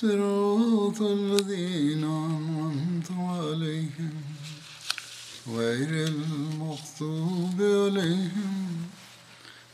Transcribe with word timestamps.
صراط 0.00 1.00
الذين 1.12 2.04
أنعمت 2.26 3.08
عليهم 3.30 4.14
غير 5.50 5.90
المغضوب 6.06 7.58
عليهم 7.78 8.54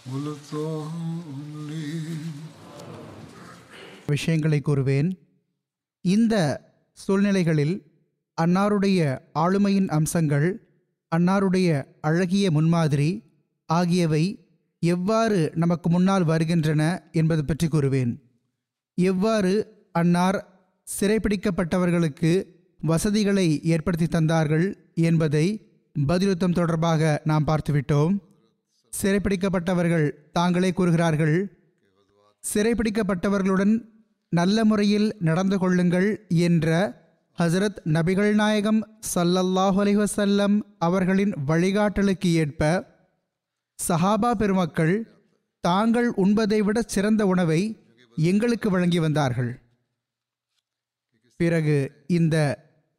ولا 0.06 0.32
الضالين 0.32 2.20
விஷயங்களை 4.08 4.58
கூறுவேன் 4.60 5.08
இந்த 6.04 6.34
சூழ்நிலைகளில் 6.98 7.74
அன்னாருடைய 8.38 8.98
ஆளுமையின் 9.34 9.88
அம்சங்கள் 9.88 10.48
அன்னாருடைய 11.12 11.68
அழகிய 12.00 12.44
முன்மாதிரி 12.50 13.10
ஆகியவை 13.68 14.24
எவ்வாறு 14.82 15.38
நமக்கு 15.54 15.88
முன்னால் 15.88 16.24
வருகின்றன 16.24 16.82
என்பது 17.12 17.42
பற்றி 17.44 17.66
கூறுவேன் 17.68 18.12
எவ்வாறு 18.98 19.52
அன்னார் 19.99 20.37
சிறைப்பிடிக்கப்பட்டவர்களுக்கு 20.87 22.31
வசதிகளை 22.81 23.47
ஏற்படுத்தி 23.73 24.07
தந்தார்கள் 24.15 24.65
என்பதை 25.09 25.45
பதிலுத்தம் 25.95 26.55
தொடர்பாக 26.57 27.21
நாம் 27.23 27.47
பார்த்துவிட்டோம். 27.47 28.13
சிறைப்பிடிக்கப்பட்டவர்கள் 28.93 30.07
தாங்களே 30.31 30.69
கூறுகிறார்கள் 30.71 31.37
சிறைப்பிடிக்கப்பட்டவர்களுடன் 32.43 33.73
நல்ல 34.33 34.65
முறையில் 34.65 35.07
நடந்து 35.19 35.57
கொள்ளுங்கள் 35.57 36.07
என்ற 36.47 36.69
ஹசரத் 37.37 37.79
நபிகள் 37.95 38.31
நாயகம் 38.33 38.81
சல்லல்லாஹு 39.13 39.77
அலிவசல்லம் 39.83 40.55
அவர்களின் 40.87 41.33
வழிகாட்டலுக்கு 41.47 42.29
ஏற்ப 42.43 42.61
சஹாபா 43.79 44.31
பெருமக்கள் 44.41 44.95
தாங்கள் 45.63 46.09
உண்பதை 46.23 46.59
விட 46.67 46.77
சிறந்த 46.95 47.25
உணவை 47.25 47.61
எங்களுக்கு 48.17 48.67
வழங்கி 48.69 48.99
வந்தார்கள். 48.99 49.51
பிறகு 51.39 51.75
இந்த 52.07 52.35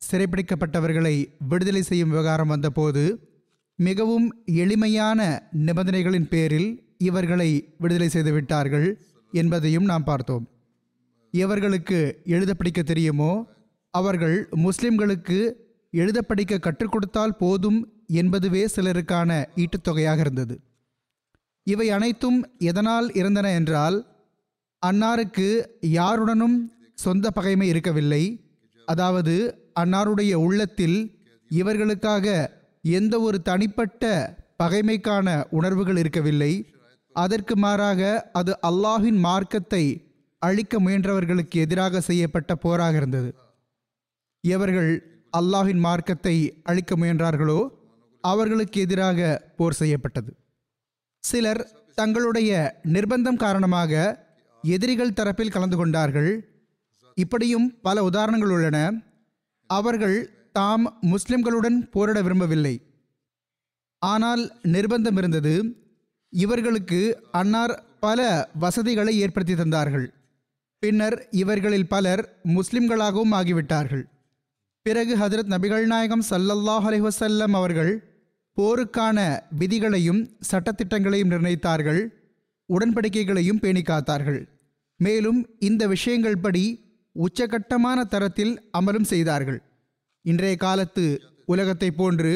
சிறைப்பிடிக்கப்பட்டவர்களை 0.03 1.15
விடுதலை 1.49 1.83
செய்யும் 1.83 2.11
விவகாரம் 2.11 2.49
வந்தபோது 2.49 3.03
மிகவும் 3.79 4.27
எளிமையான 4.55 5.21
நிபந்தனைகளின் 5.67 6.29
பேரில் 6.29 6.69
இவர்களை 6.99 7.49
விடுதலை 7.79 8.09
செய்து 8.09 8.33
விட்டார்கள் 8.33 8.87
என்பதையும் 9.33 9.85
நாம் 9.85 10.05
பார்த்தோம். 10.05 10.45
எவர்களுக்கு 11.35 11.99
எழுத 12.25 12.55
படிக்க 12.55 12.83
தெரியுமோ? 12.83 13.33
அவர்கள் 13.95 14.49
முஸ்லிம்களுக்கு 14.57 15.39
எழுத 15.93 16.23
படிக்க 16.23 16.59
கற்றுக் 16.59 16.93
கொடுத்தால் 16.93 17.37
போதும் 17.37 17.79
என்பதுவே 18.13 18.65
சிலருக்கான 18.77 19.31
ஈட்டுத்தொகையாக 19.57 20.19
இருந்தது. 20.19 20.55
இவை 21.67 21.91
அனைத்தும் 21.91 22.39
எதனால் 22.59 23.09
இருந்தன 23.13 23.53
என்றால் 23.55 23.97
அன்னாருக்கு 24.83 25.49
யாருடனும் 25.81 26.59
சொந்த 26.99 27.27
பகைமை 27.31 27.67
இருக்கவில்லை. 27.69 28.23
அதாவது 28.89 29.35
அன்னாருடைய 29.81 30.33
உள்ளத்தில் 30.47 30.99
இவர்களுக்காக 31.51 32.27
எந்த 32.99 33.15
ஒரு 33.21 33.39
தனிப்பட்ட 33.43 34.05
பகைமைக்கான 34.63 35.29
உணர்வுகள் 35.59 35.97
இருக்கவில்லை. 35.97 36.53
அதற்கு 37.17 37.55
மாறாக 37.57 38.01
அது 38.33 38.53
அல்லாஹின் 38.69 39.21
மார்க்கத்தை 39.27 39.85
அழிக்க 40.43 40.75
முயன்றவர்களுக்கு 40.81 41.57
எதிராக 41.65 42.01
செய்யப்பட்ட 42.01 42.53
போராக 42.65 42.97
இருந்தது. 42.97 43.31
எவர்கள் 44.45 44.91
அல்லாஹின் 45.39 45.83
மார்க்கத்தை 45.87 46.35
அழிக்க 46.71 46.93
முயன்றார்களோ 46.97 47.61
அவர்களுக்கு 48.25 48.79
எதிராக 48.81 49.19
போர் 49.57 49.79
செய்யப்பட்டது. 49.81 50.31
சிலர் 51.25 51.63
தங்களுடைய 51.95 52.51
நிர்பந்தம் 52.95 53.43
காரணமாக 53.45 53.93
எதிரிகள் 54.65 55.17
தரப்பில் 55.19 55.55
கலந்து 55.55 55.77
கொண்டார்கள். 55.77 56.31
இப்படியும் 57.19 57.81
பல 57.83 58.05
உதாரணங்கள் 58.05 58.49
உள்ளன. 58.49 59.03
அவர்கள் 59.67 60.49
தாம் 60.53 60.99
முஸ்லிம்களுடன் 61.03 61.91
போரிட 61.91 62.23
விரும்பவில்லை. 62.23 62.75
ஆனால் 63.99 64.53
நிர்பந்தம் 64.63 65.17
இருந்தது. 65.17 65.77
இவர்களுக்கு 66.31 67.01
அன்னார் 67.33 67.85
பல 68.01 68.49
வசதிகளை 68.55 69.19
ஏற்படுத்தி 69.19 69.55
தந்தார்கள். 69.55 70.07
பின்னர் 70.79 71.29
இவர்களில் 71.31 71.89
பலர் 71.89 72.41
முஸ்லிம்களாகவும் 72.45 73.33
ஆகிவிட்டார்கள். 73.33 74.03
பிறகு 74.83 75.17
ஹதரத் 75.17 75.53
நபிகள் 75.55 75.87
நாயகம் 75.87 76.25
சல்லல்லாஹ் 76.31 76.87
அலிவசல்லம் 76.91 77.55
அவர்கள் 77.61 77.93
போருக்கான 78.57 79.41
விதிகளையும் 79.59 80.21
சட்டத்திட்டங்களையும் 80.53 81.31
நிர்ணயித்தார்கள். 81.31 82.03
உடன்படிக்கைகளையும் 82.69 83.61
பேணி 83.61 83.83
காத்தார்கள். 83.83 84.49
மேலும் 84.97 85.41
இந்த 85.59 85.87
விஷயங்கள் 85.87 86.39
படி 86.39 86.88
உச்சகட்டமான 87.25 88.05
தரத்தில் 88.05 88.71
அமலும் 88.79 89.09
செய்தார்கள். 89.13 89.63
இன்றைய 90.25 90.57
காலத்து 90.57 91.05
உலகத்தைப் 91.45 91.97
போன்று 91.97 92.33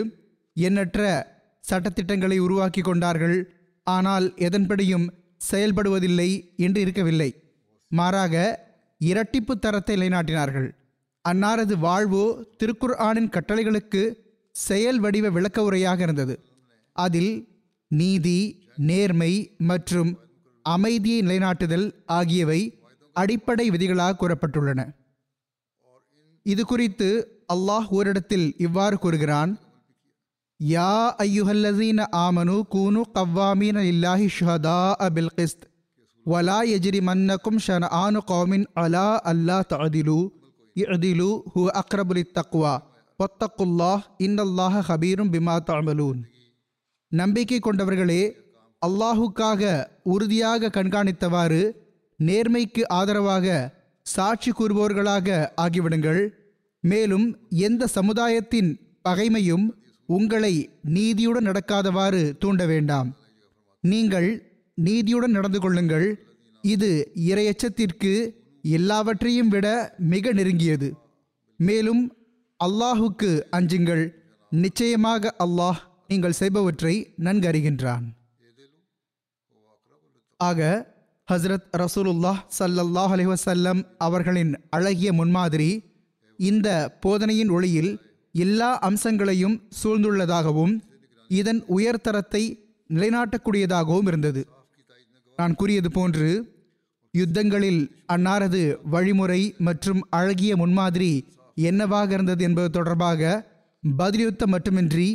எண்ணற்ற 0.54 1.00
சட்டத்திட்டங்களை 1.70 2.38
உருவாக்கி 2.38 2.80
கொண்டார்கள். 2.80 3.36
ஆனால் 3.86 4.32
எதன்படியும் 4.36 5.06
செயல்படுவதில்லை 5.50 6.30
என்று 6.56 6.80
இருக்கவில்லை. 6.80 7.30
மாறாக 7.88 8.34
இரட்டிப்பு 9.00 9.54
தரத்தை 9.60 9.96
நிலைநாட்டினார்கள். 9.96 10.68
அன்னாரது 11.28 11.74
வாழ்வோ 11.78 12.24
திருக்குர் 12.58 12.96
ஆனின் 12.98 13.32
கட்டளைகளுக்கு 13.32 14.02
செயல் 14.50 14.98
வடிவ 14.98 15.30
விளக்க 15.30 15.62
உரையாக 15.62 16.00
இருந்தது. 16.02 16.40
அதில் 16.92 17.32
நீதி 17.88 18.70
நேர்மை 18.76 19.32
மற்றும் 19.58 20.18
அமைதியை 20.62 21.20
நிலைநாட்டுதல் 21.22 21.86
ஆகியவை 22.06 22.60
அடிப்படை 23.16 23.66
விதிகளாக 23.70 24.16
கூறப்பட்டுள்ளன. 24.20 24.80
இது 26.46 26.62
குறித்து 26.70 27.08
அல்லாஹ் 27.54 27.88
ஓரிடத்தில் 27.96 28.46
இவ்வாறு 28.66 28.96
கூறுகிறான். 28.98 29.52
யா 30.60 30.92
ஐயுஹல்லசீன 31.24 32.06
ஆமனு 32.24 32.56
கூனு 32.74 33.02
கவ்வாமீன 33.16 33.78
இல்லாஹி 33.92 34.26
ஷுஹதா 34.36 34.78
அபில் 35.06 35.32
கிஸ்த். 35.36 35.64
வலா 36.26 36.58
எஜிரி 36.76 37.00
மன்னக்கும் 37.08 37.60
ஷன 37.66 37.88
ஆனு 38.04 38.20
கௌமின் 38.30 38.66
அலா 38.84 39.08
அல்லா 39.32 39.58
தஅதிலு. 39.72 40.20
இதிலு 40.76 41.30
ஹு 41.54 41.62
அக்ரபுலி 41.80 42.22
தக்வா 42.38 42.74
பொத்தக்குல்லாஹ் 43.18 44.04
இன்னல்லாஹ 44.26 44.74
ஹபீரும் 44.88 45.32
பிமா 45.32 45.56
தாமலூன் 45.68 46.20
நம்பிக்கை 47.12 47.58
கொண்டவர்களே 47.60 48.22
அல்லாஹுக்காக 48.82 49.62
உறுதியாக 50.12 50.70
கண்காணித்தவாறு 50.76 51.62
நேர்மைக்கு 52.18 52.82
ஆதரவாக 52.98 53.46
சாட்சி 54.06 54.50
கூறுபவர்களாக 54.50 55.28
ஆகிவிடுங்கள். 55.64 56.22
மேலும் 56.80 57.26
எந்த 57.48 57.86
சமுதாயத்தின் 57.86 58.70
பகைமையும் 59.08 59.66
உங்களை 60.06 60.54
நீதியுடன் 60.96 61.48
நடக்காதவாறு 61.48 62.22
தூண்ட 62.38 62.62
வேண்டாம். 62.66 63.08
நீங்கள் 63.80 64.28
நீதியுடன் 64.74 65.30
நடந்து 65.30 65.60
கொள்ளுங்கள். 65.60 66.06
இது 66.64 66.90
இரையச்சத்திற்கு 67.30 68.12
எல்லாவற்றையும் 68.62 69.48
விட 69.48 69.94
மிக 69.98 70.32
நெருங்கியது. 70.32 70.88
மேலும் 71.56 72.02
அல்லாஹுக்கு 72.64 73.30
அஞ்சுங்கள். 73.50 74.04
நிச்சயமாக 74.52 75.34
அல்லாஹ் 75.44 75.80
நீங்கள் 76.08 76.38
செய்பவற்றை 76.40 76.94
நன்கு 77.16 77.46
அறிகின்றான் 77.50 78.06
ஆக 80.36 80.60
ஹஸ்ரத் 81.28 81.66
ரசூலுல்லாஹ் 81.82 82.38
சல்லல்லாஹ் 82.58 83.12
அலி 83.16 83.24
வசல்லம் 83.26 83.80
அவர்களின் 84.06 84.52
அழகிய 84.76 85.10
முன்மாதிரி 85.12 85.68
இந்த 86.38 86.68
போதனையின் 87.04 87.48
ஒளியில் 87.48 87.92
எல்லா 88.34 88.70
அம்சங்களையும் 88.88 89.56
சூழ்ந்துள்ளதாகவும் 89.80 90.72
இதன் 91.30 91.60
உயர்தரத்தை 91.76 92.42
நிலைநாட்டக்கூடியதாகவும் 92.90 94.08
இருந்தது. 94.10 94.42
நான் 95.38 95.54
கூறியது 95.54 95.90
போன்று 95.90 96.28
யுத்தங்களில் 97.14 97.80
அன்னாரது 98.14 98.62
வழிமுறை 98.94 99.40
மற்றும் 99.68 100.02
அழகிய 100.18 100.52
முன்மாதிரி 100.56 101.12
என்னவாக 101.68 102.12
இருந்தது 102.12 102.42
என்பது 102.48 102.70
தொடர்பாக 102.70 103.32
பதில்யுத்தம் 103.82 104.52
மட்டுமின்றி 104.54 105.08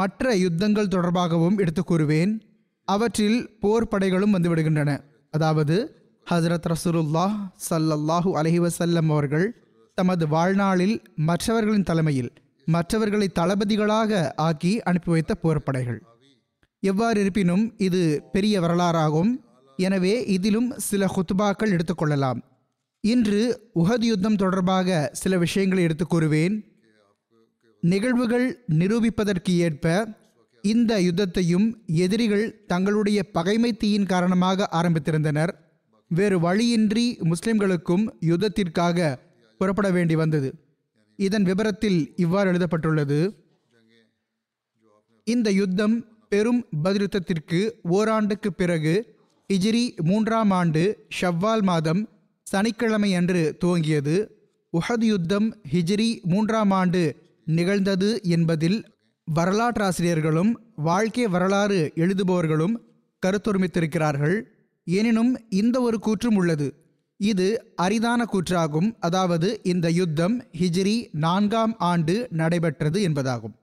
மற்ற 0.00 0.34
யுத்தங்கள் 0.36 0.92
தொடர்பாகவும் 0.96 1.58
எடுத்து 1.62 1.82
கூறுவேன். 1.84 2.32
அவற்றில் 2.88 3.40
போர் 3.60 3.90
படைகளும் 3.94 4.34
வந்துவிடுகின்றன 4.34 4.90
அதாவது 5.32 5.94
ஹசரத் 6.30 6.68
ரசூலுல்லாஹ் 6.68 7.36
சல்லல்லாஹு 7.70 8.30
அலைஹி 8.34 9.08
அவர்கள் 9.08 9.64
தமது 9.94 10.28
வாழ்நாளில் 10.28 11.02
மற்றவர்களின் 11.16 11.82
தலைமையில் 11.82 12.32
மற்றவர்களை 12.66 13.30
தளபதிகளாக 13.34 14.32
ஆக்கி 14.36 14.82
அனுப்பி 14.82 15.10
வைத்த 15.10 15.34
போர்ப்படைகள். 15.42 15.98
எவ்வாறு 16.80 17.20
இருப்பினும் 17.20 17.74
இது 17.76 18.22
பெரிய 18.32 18.60
வரலாறாகும். 18.60 19.30
எனவே 19.76 20.24
இதிலும் 20.26 20.72
சில 20.76 21.06
ஹுத்துபாக்கள் 21.06 21.78
எடுத்துக்கொள்ளலாம் 21.78 22.42
இன்று 23.00 23.70
உஹத் 23.74 24.02
யுத்தம் 24.02 24.36
தொடர்பாக 24.36 25.08
சில 25.12 25.38
விஷயங்களை 25.38 25.84
எடுத்துக் 25.84 26.14
கூறுவேன். 26.14 26.60
நிகழ்வுகள் 27.80 28.64
நிரூபிப்பதற்கு 28.78 29.48
ஏற்ப 29.48 30.08
இந்த 30.62 31.00
யுத்தத்தையும் 31.00 31.84
எதிரிகள் 31.86 32.64
தங்களுடைய 32.66 33.30
பகைமை 33.30 33.72
தீயின் 33.72 34.06
காரணமாக 34.06 34.68
ஆரம்பித்திருந்தனர். 34.72 35.52
வேறு 36.08 36.40
வழியின்றி 36.40 37.18
முஸ்லிம்களுக்கும் 37.20 38.04
யுத்தத்திற்காக 38.20 39.16
புறப்பட 39.58 39.90
வேண்டி 39.90 40.14
வந்தது. 40.14 40.54
இதன் 41.16 41.42
விபரத்தில் 41.42 42.12
இவ்வாறு 42.16 42.48
எழுதப்பட்டுள்ளது. 42.48 43.34
இந்த 45.24 45.50
யுத்தம் 45.50 46.26
பெரும் 46.28 46.66
பதிலுத்தத்திற்கு 46.84 47.70
ஓராண்டுக்கு 47.82 48.52
பிறகு 48.52 49.16
ஹிஜ்ரி 49.52 50.02
மூன்றாம் 50.02 50.50
ஆண்டு 50.50 51.06
ஷவ்வால் 51.20 51.62
மாதம் 51.62 52.08
சனிக்கிழமை 52.42 53.14
அன்று 53.14 53.56
துவங்கியது. 53.64 54.16
உஹது 54.72 55.00
யுத்தம் 55.00 55.56
ஹிஜ்ரி 55.72 56.22
மூன்றாம் 56.22 56.70
ஆண்டு 56.70 57.16
நிகழ்ந்தது 57.44 58.20
என்பதில் 58.22 58.91
வரலாற்றாசிரியர்களும் 59.30 60.52
வாழ்க்கை 60.76 61.26
வரலாறு 61.28 61.92
எழுதுபவர்களும் 61.94 62.74
கருத்தொருமித்திருக்கிறார்கள். 63.26 64.42
எனினும் 64.84 65.40
இந்த 65.50 65.80
ஒரு 65.80 65.98
கூற்றும் 66.06 66.34
உள்ளது. 66.34 66.74
இது 67.16 67.72
அரிதான 67.76 68.24
கூற்றாகும். 68.32 68.96
அதாவது 69.00 69.60
இந்த 69.62 69.90
யுத்தம் 69.90 70.42
ஹிஜ்ரி 70.42 71.08
நான்காம் 71.12 71.74
ஆண்டு 71.78 72.28
நடைபெற்றது 72.30 73.08
என்பதாகும். 73.08 73.54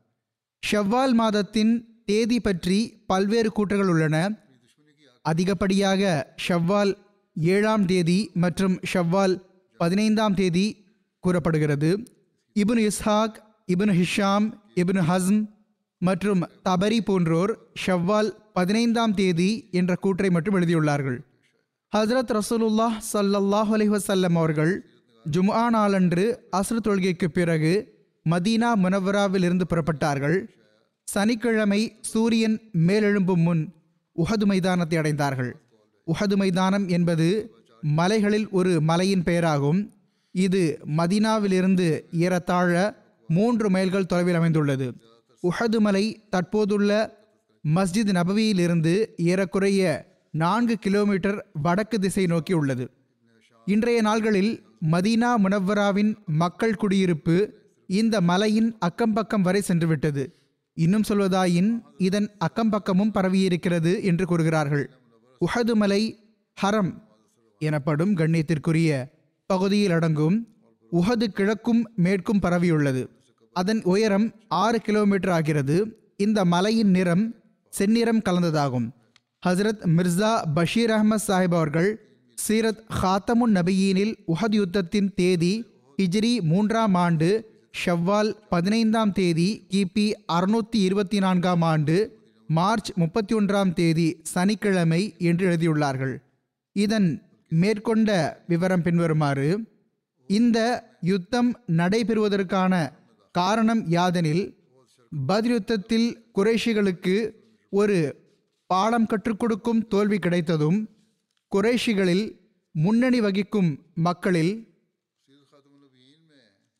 ஷவ்வால் 0.72 1.14
மாதத்தின் 1.14 1.74
தேதி 2.06 2.40
பற்றி 2.40 3.04
பல்வேறு 3.08 3.52
கூற்றுகள் 3.52 3.88
உள்ளன. 3.88 4.38
அதிகப்படியாக 5.22 6.34
ஷவ்வால் 6.48 6.94
ஏழாம் 7.34 7.86
தேதி 7.86 8.32
மற்றும் 8.34 8.80
ஷவ்வால் 8.94 9.42
பதினைந்தாம் 9.78 10.34
தேதி 10.34 10.86
கூறப்படுகிறது. 11.20 11.90
Ibn 12.56 12.90
Ishaq 12.90 13.36
Ibn 13.74 13.94
Hisham 13.98 14.46
Ibn 14.82 15.02
Hazm 15.08 15.42
மற்றும் 16.02 16.42
தபரி 16.68 17.00
போன்றோர் 17.08 17.52
ஷவ்வால் 17.86 18.30
பதினைந்தாம் 18.58 19.14
தேதி 19.14 19.50
என்ற 19.80 19.92
கூற்றை 19.96 20.30
மட்டும் 20.36 20.56
எழுதியுள்ளார்கள். 20.60 21.18
ஹசரத் 21.94 22.32
ரசூலுல்லாஹ் 22.38 22.96
சல்லல்லாஹ் 23.14 23.72
அலைஹி 23.76 24.38
அவர்கள் 24.42 24.74
ஜும்ஆ 25.26 25.66
நாளன்று 25.76 26.26
அஸ்ர் 26.60 26.86
தொழுகைக்கு 26.88 27.28
பிறகு 27.38 27.74
மதீனா 28.26 28.70
முனவராவில் 28.84 29.46
இருந்து 29.48 29.66
புறப்பட்டார்கள். 29.72 30.38
சனிக்கிழமை 31.08 31.82
சூரியன் 32.12 32.58
மேலெழும்பும் 32.88 33.44
முன் 33.48 33.62
உஹது 34.16 34.46
மைதானத்தை 34.52 34.98
அடைந்தார்கள். 35.02 35.52
உஹது 36.08 36.36
மைதானம் 36.42 36.88
என்பது 36.98 37.28
மலைகளில் 38.00 38.48
ஒரு 38.60 38.72
மலையின் 38.90 39.28
பெயராகும். 39.30 39.80
இது 40.36 40.64
மதீனாவிலிருந்து 40.98 41.88
ஏறத்தாழ 42.26 42.74
மூன்று 43.30 43.70
மைல்கள் 43.70 44.06
தொலைவில் 44.06 44.40
அமைந்துள்ளது. 44.42 44.88
உஹது 45.44 45.80
மலை 45.80 46.06
தற்போதுள்ள 46.30 47.18
மஸ்ஜித் 47.76 48.12
நபவியிலிருந்து 48.12 48.94
ஏறக்குறைய 49.18 49.82
நான்கு 50.32 50.78
கிலோமீட்டர் 50.78 51.38
வடக்கு 51.62 52.00
திசை 52.00 52.26
நோக்கி 52.26 52.54
உள்ளது. 52.54 52.92
இன்றைய 53.66 54.02
நாள்களில் 54.02 54.52
மதீனா 54.92 55.30
முனவ்வராவின் 55.44 56.12
மக்கள் 56.26 56.76
குடியிருப்பு 56.76 57.36
இந்த 57.88 58.22
மலையின் 58.22 58.78
அக்கம்பக்கம் 58.86 59.42
வரை 59.42 59.62
சென்றுவிட்டது. 59.68 60.24
இன்னும் 60.74 61.08
சொல்வதாயின் 61.10 61.70
இதன் 61.98 62.30
அக்கம்பக்கமும் 62.48 63.14
பரவியிருக்கிறது 63.14 64.04
என்று 64.04 64.26
கூறுகிறார்கள். 64.26 64.86
உஹது 65.42 65.74
மலை 65.74 66.02
ஹரம் 66.62 66.92
எனப்படும் 67.60 68.16
கண்ணியத்திற்குரிய 68.16 69.06
பகுதியில் 69.46 69.92
அடங்கும் 69.92 70.48
உஹது 70.92 71.28
கிழக்கும் 71.28 71.82
மேற்கும் 71.96 72.42
பரவியுள்ளது. 72.42 73.08
அதன் 73.60 73.82
உயரம் 73.92 74.28
ஆறு 74.64 74.80
கிலோமீட்டர் 74.82 75.34
ஆகிறது. 75.38 75.78
இந்த 76.18 76.40
மலையின் 76.54 76.92
நிறம் 76.98 77.26
செந்நிறம் 77.74 78.22
கலந்ததாகும். 78.28 78.88
ஹசரத் 79.44 79.82
மிர்சா 79.96 80.32
பஷீர் 80.56 80.94
அஹமத் 80.96 81.26
சாஹிப் 81.28 81.56
அவர்கள் 81.60 81.90
சீரத் 82.36 82.82
ஹாத்தமுன் 83.02 83.56
நபியீனில் 83.58 84.14
உஹத் 84.34 84.58
யுத்தத்தின் 84.58 85.10
தேதி 85.16 85.54
ஹிஜ்ரி 85.98 86.34
மூன்றாம் 86.52 86.96
ஆண்டு 87.06 87.30
ஷவ்வால் 87.82 88.32
பதினைந்தாம் 88.50 89.14
தேதி 89.14 89.50
கிபி 89.74 90.06
அறுநூற்றி 90.34 90.80
இருபத்தி 90.88 91.18
நான்காம் 91.18 91.64
ஆண்டு 91.72 91.98
மார்ச் 92.50 92.90
முப்பத்தி 92.96 93.34
ஒன்றாம் 93.36 93.74
தேதி 93.74 94.08
சனிக்கிழமை 94.34 95.02
என்று 95.30 95.46
எழுதியுள்ளார்கள். 95.50 96.16
இதன் 96.76 97.10
மேற்கொண்ட 97.62 98.10
விவரம் 98.48 98.82
பின்வருமாறு 98.82 99.50
இந்த 100.30 100.60
யுத்தம் 101.02 101.52
நடைபெறுவதற்கான 101.78 102.74
காரணம் 103.36 103.82
யாதெனில் 103.88 104.44
பதியுத்தத்தில் 105.12 106.08
குறைஷிகளுக்கு 106.38 107.16
ஒரு 107.74 107.98
பாடம் 108.70 109.06
கற்றுக் 109.06 109.40
கொடுக்கும் 109.40 109.82
தோல்வி 109.88 110.18
கிடைத்ததும் 110.18 110.80
குறைஷிகளில் 111.52 112.26
முன்னணி 112.76 113.20
வகிக்கும் 113.20 113.70
மக்களில் 114.00 114.54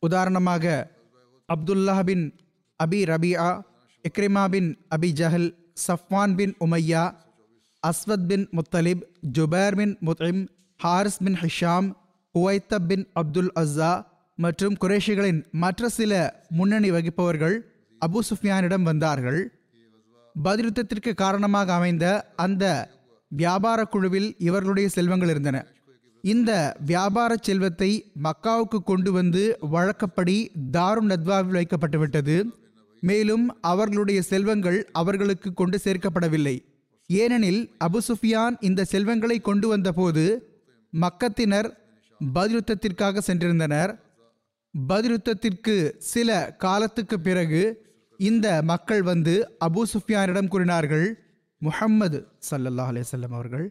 உதாரணமாக 0.02 0.64
Abdullah 1.48 1.96
bin 2.02 2.24
Abi 2.80 3.00
Rabia 3.04 3.48
Ikrima 4.04 4.44
bin 4.48 4.70
Abi 4.90 5.10
Jahl 5.12 5.48
Safwan 5.86 6.34
bin 6.34 6.54
Umayya 6.60 7.02
Aswad 7.82 8.26
bin 8.26 8.46
Muttalib 8.56 9.02
Jubair 9.36 9.76
bin 9.76 9.94
Mut'im 10.06 10.42
Harith 10.80 11.20
bin 11.24 11.38
Hisham 11.42 11.88
Huwaitib 12.34 12.86
bin 12.86 13.04
Abdul 13.14 13.52
Uzza 13.54 13.92
மற்றும் 14.42 14.76
குரேஷிகளின் 14.82 15.40
மற்ற 15.62 15.88
சில 15.96 16.12
முன்னணி 16.58 16.90
வகிப்பவர்கள் 16.90 17.56
அபு 18.06 18.20
சுஃபியானிடம் 18.28 18.86
வந்தார்கள். 18.90 19.40
பதிலுத்தத்திற்கு 20.34 21.12
காரணமாக 21.22 21.72
அமைந்த 21.78 22.06
அந்த 22.44 22.64
வியாபார 23.28 23.80
குழுவில் 23.84 24.28
இவர்களுடைய 24.48 24.88
செல்வங்கள் 24.96 25.28
இருந்தன. 25.28 25.58
இந்த 26.24 26.50
வியாபார 26.90 27.36
செல்வத்தை 27.48 27.90
மக்காவுக்கு 28.26 28.78
கொண்டு 28.90 29.10
வந்து 29.12 29.42
வழக்கப்படி 29.74 30.38
தாரு 30.76 31.02
நத்வாவில் 31.10 31.58
வைக்கப்பட்டுவிட்டது. 31.58 32.36
மேலும் 33.02 33.44
அவர்களுடைய 33.70 34.20
செல்வங்கள் 34.32 34.78
அவர்களுக்கு 35.00 35.50
கொண்டு 35.60 35.78
சேர்க்கப்படவில்லை. 35.84 36.56
ஏனெனில் 37.10 37.62
அபு 37.86 38.00
சுஃபியான் 38.08 38.56
இந்த 38.68 38.84
செல்வங்களை 38.92 39.38
கொண்டு 39.48 39.68
வந்தபோது 39.68 40.24
மக்கத்தினர் 40.92 41.68
பதிலுத்தத்திற்காக 42.20 43.22
சென்றிருந்தனர். 43.28 43.92
பதிருத்தத்திற்கு 44.74 45.74
சில 46.12 46.30
காலத்துக்கு 46.64 47.16
பிறகு 47.20 47.62
இந்த 48.20 48.46
மக்கள் 48.62 49.02
வந்து 49.02 49.34
அபு 49.66 49.82
சுஃபியானிடம் 49.92 50.48
கூறினார்கள் 50.48 51.06
முஹம்மது 51.62 52.18
சல்லல்லா 52.50 52.84
அலிசல்லம் 52.90 53.34
அவர்கள் 53.38 53.66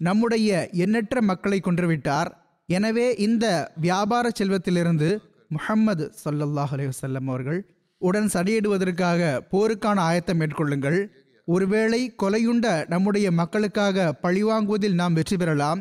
நம்முடைய 0.00 0.50
எண்ணற்ற 0.84 1.16
மக்களை 1.30 1.58
கொன்றுவிட்டார். 1.60 2.30
எனவே 2.68 3.06
இந்த 3.26 3.46
வியாபார 3.86 4.26
செல்வத்திலிருந்து 4.38 5.08
முஹம்மது 5.56 6.04
சல்லல்லாஹ் 6.24 6.72
அலைஹி 6.74 6.90
அவர்கள் 7.32 7.60
உடன் 8.02 8.30
சடியிடுவதற்காக 8.34 9.20
போருக்கான 9.52 9.98
ஆயத்தம் 10.10 10.40
மேற்கொள்ளுங்கள். 10.40 11.00
ஒருவேளை 11.48 12.00
கொலையுண்ட 12.22 12.66
நம்முடைய 12.92 13.26
மக்களுக்காக 13.40 14.06
பழிவாங்குவதில் 14.24 14.98
நாம் 15.00 15.16
வெற்றி 15.18 15.36
பெறலாம். 15.36 15.80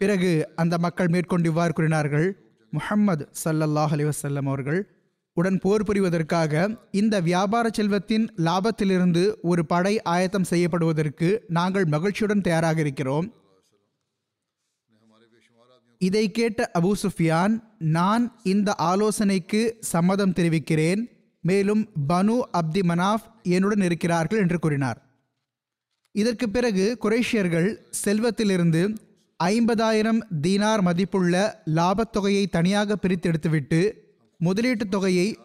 பிறகு 0.00 0.30
அந்த 0.62 0.74
மக்கள் 0.86 1.12
மேற்கொண்டு 1.14 1.48
இவ்வாறு 1.50 1.72
கூறினார்கள் 1.72 2.28
முஹம்மது 2.76 3.24
சல்லல்லாஹ் 3.44 3.94
அலிவசல்லம் 3.96 4.48
அவர்கள் 4.52 4.80
உடன் 5.36 5.58
போர் 5.62 5.86
புரிவதற்காக 5.88 6.52
இந்த 7.00 7.14
வியாபார 7.30 7.66
செல்வத்தின் 7.78 8.26
லாபத்திலிருந்து 8.46 9.24
ஒரு 9.50 9.62
படை 9.72 9.94
ஆயத்தம் 10.14 10.46
செய்யப்படுவதற்கு 10.50 11.28
நாங்கள் 11.58 11.86
மகிழ்ச்சியுடன் 11.94 12.46
தயாராக 12.46 12.80
இருக்கிறோம். 12.84 13.26
இதை 16.00 16.24
கேட்ட 16.38 16.60
அபு 16.78 16.90
சுஃபியான் 17.02 17.54
நான் 17.96 18.24
இந்த 18.52 18.70
ஆலோசனைக்கு 18.90 19.60
சம்மதம் 19.92 20.34
தெரிவிக்கிறேன். 20.38 21.02
மேலும் 21.44 21.82
பனு 22.10 22.36
அப்தி 22.60 22.82
மனாஃப் 22.90 23.26
என்னுடன் 23.54 23.84
இருக்கிறார்கள் 23.88 24.42
என்று 24.44 24.58
கூறினார். 24.64 24.98
இதற்கு 26.14 26.46
பிறகு 26.56 26.84
குரேஷியர்கள் 27.04 27.68
செல்வத்திலிருந்து 28.04 28.82
ஐம்பதாயிரம் 29.44 30.20
தீனார் 30.42 30.80
மதிப்புள்ள 30.80 31.62
லாபத்தொகையை 31.66 32.46
தனியாக 32.46 32.96
பிரித்து 32.96 33.30
எடுத்துவிட்டு 33.30 33.92
முதலீட்டுத் 34.44 34.90
தொகையை 34.90 35.38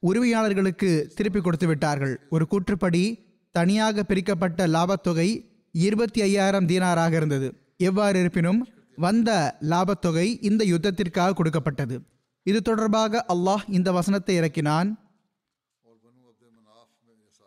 உரிமையாளர்களுக்கு 0.00 1.06
திருப்பி 1.06 1.40
கொடுத்து 1.40 1.66
விட்டார்கள். 1.66 2.20
ஒரு 2.30 2.46
கூற்றுப்படி 2.50 3.24
தனியாக 3.50 4.02
பிரிக்கப்பட்ட 4.02 4.66
லாபத்தொகை 4.66 5.44
இருபத்தி 5.72 6.22
ஐயாயிரம் 6.22 6.66
தீனாராக 6.66 7.16
இருந்தது. 7.16 7.54
எவ்வாறு 7.76 8.20
இருப்பினும் 8.20 8.66
வந்த 8.96 9.56
லாபத்தொகை 9.60 10.36
இந்த 10.40 10.64
யுத்தத்திற்காக 10.64 11.32
கொடுக்கப்பட்டது. 11.32 12.00
இது 12.42 12.62
தொடர்பாக 12.62 13.24
அல்லாஹ் 13.28 13.64
இந்த 13.68 13.92
வசனத்தை 13.92 14.36
இறக்கினான். 14.36 14.98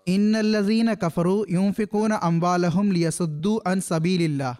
இன்னல்லசீன 0.10 0.96
கஃபரு 0.96 1.36
யும்ஃபிகூன 1.48 2.18
அம்பாலஹும் 2.30 2.90
லியசுத்து 2.90 3.56
அன் 3.58 3.82
சபீலில்லா 3.90 4.52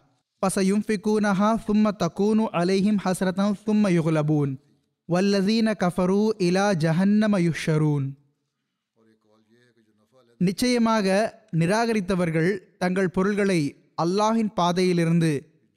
பசயும்ஃபிகூனஹா 0.44 1.50
சும்ம 1.66 1.92
தகூனு 2.04 2.46
அலைஹிம் 2.60 3.00
ஹசரதம் 3.04 3.56
சும்ம 3.66 3.92
யுகுலபூன் 3.98 4.54
வல்லதீன 5.10 5.74
கஃபரு 5.84 6.22
இலா 6.48 6.68
ஜஹன்னம 6.84 7.40
யுஷரூன் 7.48 8.08
நிச்சயமாக 10.42 11.08
நிராகரித்தவர்கள் 11.62 12.52
தங்கள் 12.78 13.14
பொருள்களை 13.16 13.60
அல்லாஹின் 14.04 14.52
பாதையிலிருந்து 14.60 15.32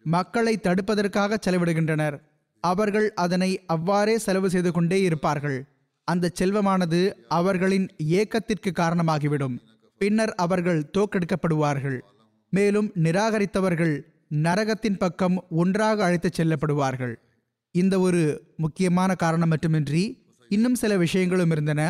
மக்களை 0.04 0.54
தடுப்பதற்காக 0.62 1.36
செலவிடுகின்றனர். 1.44 2.16
அவர்கள் 2.64 3.08
அதனை 3.24 3.50
அவ்வாறே 3.66 4.16
செலவு 4.18 4.48
செய்து 4.50 4.70
கொண்டே 4.72 4.98
இருப்பார்கள். 5.02 5.58
அந்த 6.08 6.30
செல்வமானது 6.40 7.00
அவர்களின் 7.38 7.86
ஏக்கத்திற்கு 8.20 8.70
காரணமாகிவிடும். 8.80 9.56
பின்னர் 10.00 10.34
அவர்கள் 10.44 10.80
தோக்கெடுக்கப்படுவார்கள் 10.96 11.98
மேலும் 12.52 12.88
நிராகரித்தவர்கள் 13.04 13.94
நரகத்தின் 14.42 14.98
பக்கம் 14.98 15.44
ஒன்றாக 15.50 16.04
அழைத்துச் 16.04 16.40
செல்லப்படுவார்கள். 16.40 17.14
இந்த 17.74 18.00
ஒரு 18.00 18.22
முக்கியமான 18.56 19.14
காரணம் 19.14 19.48
மட்டுமின்றி 19.48 20.02
இன்னும் 20.48 20.74
சில 20.74 20.96
விஷயங்களும் 20.96 21.50
இருந்தன. 21.50 21.82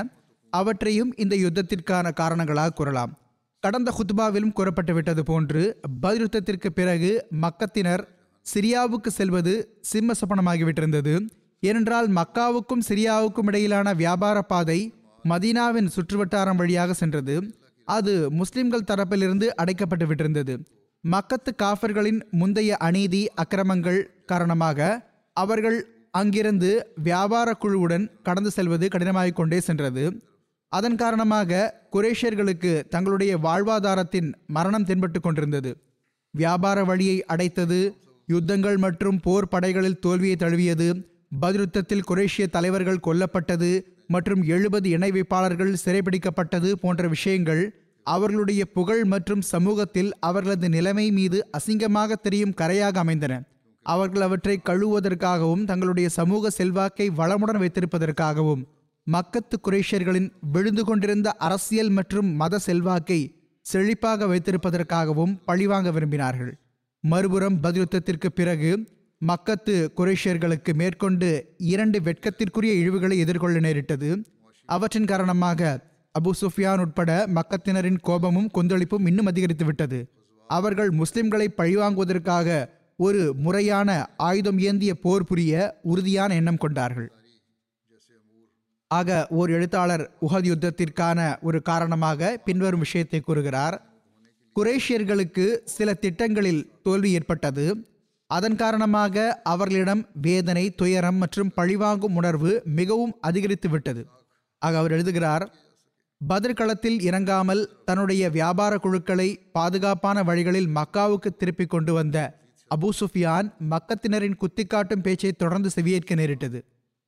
அவற்றையும் 0.51 1.13
இந்த 1.17 1.37
யுத்தத்திற்கான 1.37 2.13
காரணங்களாக 2.13 2.71
கூறலாம். 2.71 3.13
கடந்த 3.61 3.95
ஹுத்பாவிலும் 3.99 4.53
கூறப்பட்டு 4.53 4.95
விட்டது 4.95 5.23
போன்று 5.25 5.81
பதில் 6.01 6.25
யுத்தத்திற்கு 6.25 6.71
பிறகு 6.71 7.27
மக்கத்தினர் 7.41 8.05
சிரியாவுக்கு 8.47 9.07
செல்வது 9.07 9.79
சிம்ம 9.81 10.13
சபனமாகிவிட்டிருந்தது 10.21 11.29
ஏனென்றால் 11.61 12.09
மக்காவுக்கும் 12.11 12.87
சிரியாவுக்கும் 12.89 13.47
இடையிலான 13.47 13.93
வியாபார 13.93 14.43
பாதை 14.43 14.93
மதீனாவின் 15.29 15.93
சுற்றுவட்டாரம் 15.97 16.57
வழியாக 16.57 16.93
சென்றது. 16.93 17.57
அது 17.85 18.31
முஸ்லிம்கள் 18.31 18.89
தரப்பிலிருந்து 18.91 19.47
அடைக்கப்பட்டு 19.63 20.07
விட்டிருந்தது 20.07 20.55
மக்கத்து 21.05 21.51
காஃபர்களின் 21.57 22.21
முந்தைய 22.31 22.77
அநீதி 22.77 23.23
அக்கிரமங்கள் 23.43 23.99
காரணமாக 24.27 24.79
அவர்கள் 25.37 25.79
அங்கிருந்து 26.11 26.71
வியாபார 27.03 27.49
குழுவுடன் 27.63 28.07
கடந்து 28.23 28.51
செல்வது 28.51 28.87
கடினமாகிக் 28.89 29.37
கொண்டே 29.37 29.59
சென்றது. 29.61 30.05
அதன் 30.73 30.97
காரணமாக 30.97 31.71
குரேஷியர்களுக்கு 31.93 32.73
தங்களுடைய 32.89 33.33
வாழ்வாதாரத்தின் 33.37 34.29
மரணம் 34.47 34.85
தென்பட்டு 34.85 35.21
கொண்டிருந்தது. 35.21 35.71
வியாபார 36.35 36.79
வழியை 36.85 37.19
அடைத்தது 37.27 37.81
யுத்தங்கள் 38.29 38.77
மற்றும் 38.77 39.21
போர் 39.21 39.49
படைகளில் 39.49 40.01
தோல்வியை 40.01 40.37
தழுவியது 40.37 40.89
பதிருத்தத்தில் 41.41 42.07
குரேஷிய 42.11 42.47
தலைவர்கள் 42.47 43.05
கொல்லப்பட்டது 43.07 43.71
மற்றும் 44.07 44.43
எழுபது 44.47 44.89
இணை 44.89 45.11
வைப்பாளர்கள் 45.11 45.81
சிறைபிடிக்கப்பட்டது 45.85 46.71
போன்ற 46.73 47.09
விஷயங்கள் 47.09 47.63
அவர்களுடைய 48.13 48.63
புகழ் 48.77 49.05
மற்றும் 49.05 49.43
சமூகத்தில் 49.53 50.11
அவர்களது 50.21 50.69
நிலைமை 50.69 51.11
மீது 51.11 51.39
அசிங்கமாக 51.59 52.13
தெரியும் 52.13 52.57
கரையாக 52.61 52.99
அமைந்தன. 52.99 53.35
அவர்கள் 53.87 54.21
அவற்றை 54.21 54.61
கழுவுவதற்காகவும் 54.69 55.65
தங்களுடைய 55.65 56.09
சமூக 56.09 56.51
செல்வாக்கை 56.51 57.07
வளமுடன் 57.11 57.61
வைத்திருப்பதற்காகவும் 57.63 58.63
மக்கத்து 59.07 59.57
குரேஷியர்களின் 59.67 60.29
விழுந்து 60.53 60.85
கொண்டிருந்த 60.85 61.31
அரசியல் 61.47 61.91
மற்றும் 61.91 62.29
மத 62.35 62.59
செல்வாக்கை 62.59 63.21
செழிப்பாக 63.67 64.27
வைத்திருப்பதற்காகவும் 64.27 65.35
பழிவாங்க 65.45 65.91
விரும்பினார்கள். 65.91 66.53
மறுபுறம் 67.05 67.57
பதிலுத்தத்திற்கு 67.63 68.27
பிறகு 68.27 68.71
மக்கத்து 69.21 69.75
குரேஷியர்களுக்கு 69.99 70.73
மேற்கொண்டு 70.75 71.29
இரண்டு 71.73 71.99
வெட்கத்திற்குரிய 72.01 72.73
இழிவுகளை 72.83 73.17
எதிர்கொள்ள 73.17 73.59
நேரிட்டது. 73.61 74.11
அவற்றின் 74.69 75.11
காரணமாக 75.13 75.61
அபு 76.19 76.31
சுஃபியான் 76.41 76.81
உட்பட 76.81 77.27
மக்கத்தினரின் 77.35 77.99
கோபமும் 78.01 78.51
கொந்தளிப்பும் 78.55 79.07
இன்னும் 79.07 79.27
அதிகரித்து 79.27 79.65
விட்டது. 79.65 79.99
அவர்கள் 80.49 80.91
முஸ்லிம்களை 80.91 81.47
பழிவாங்குவதற்காக 81.57 82.69
ஒரு 82.97 83.35
முறையான 83.37 84.09
ஆயுதம் 84.17 84.59
ஏந்திய 84.59 84.95
போர் 84.95 85.25
புரிய 85.25 85.81
உறுதியான 85.83 86.35
எண்ணம் 86.35 86.57
கொண்டார்கள். 86.57 87.13
ஆக 88.87 89.27
ஓர் 89.31 89.51
எழுத்தாளர் 89.51 90.11
உஹத் 90.21 90.49
யுத்தத்திற்கான 90.51 91.43
ஒரு 91.43 91.63
காரணமாக 91.63 92.41
பின்வரும் 92.45 92.79
விஷயத்தை 92.79 93.21
கூறுகிறார். 93.21 93.77
குரேஷியர்களுக்கு 94.57 95.61
சில 95.65 95.95
திட்டங்களில் 95.95 96.63
தோல்வி 96.83 97.13
ஏற்பட்டது. 97.13 97.65
அதன் 98.27 98.57
காரணமாக 98.57 99.41
அவர்களிடம் 99.45 100.09
வேதனை 100.21 100.75
துயரம் 100.75 101.17
மற்றும் 101.17 101.53
பழிவாங்கும் 101.55 102.15
உணர்வு 102.15 102.63
மிகவும் 102.65 103.17
அதிகரித்து 103.21 103.69
விட்டது. 103.69 104.07
ஆக 104.59 104.79
அவர் 104.79 104.91
எழுதுகிறார் 104.91 105.45
பதிர்களத்தில் 106.29 106.99
இறங்காமல் 107.01 107.63
தன்னுடைய 107.85 108.31
வியாபார 108.31 108.73
குழுக்களை 108.79 109.27
பாதுகாப்பான 109.53 110.19
வழிகளில் 110.23 110.69
மக்காவுக்கு 110.75 111.31
திருப்பிக் 111.37 111.71
கொண்டு 111.71 111.93
வந்த 111.93 112.19
அபு 112.71 112.89
சுஃபியான் 112.99 113.49
மக்கத்தினரின் 113.71 114.37
குத்திக்காட்டும் 114.43 115.03
பேச்சை 115.03 115.33
தொடர்ந்து 115.33 115.71
செவியேற்க 115.75 116.15
நேரிட்டது. 116.15 116.59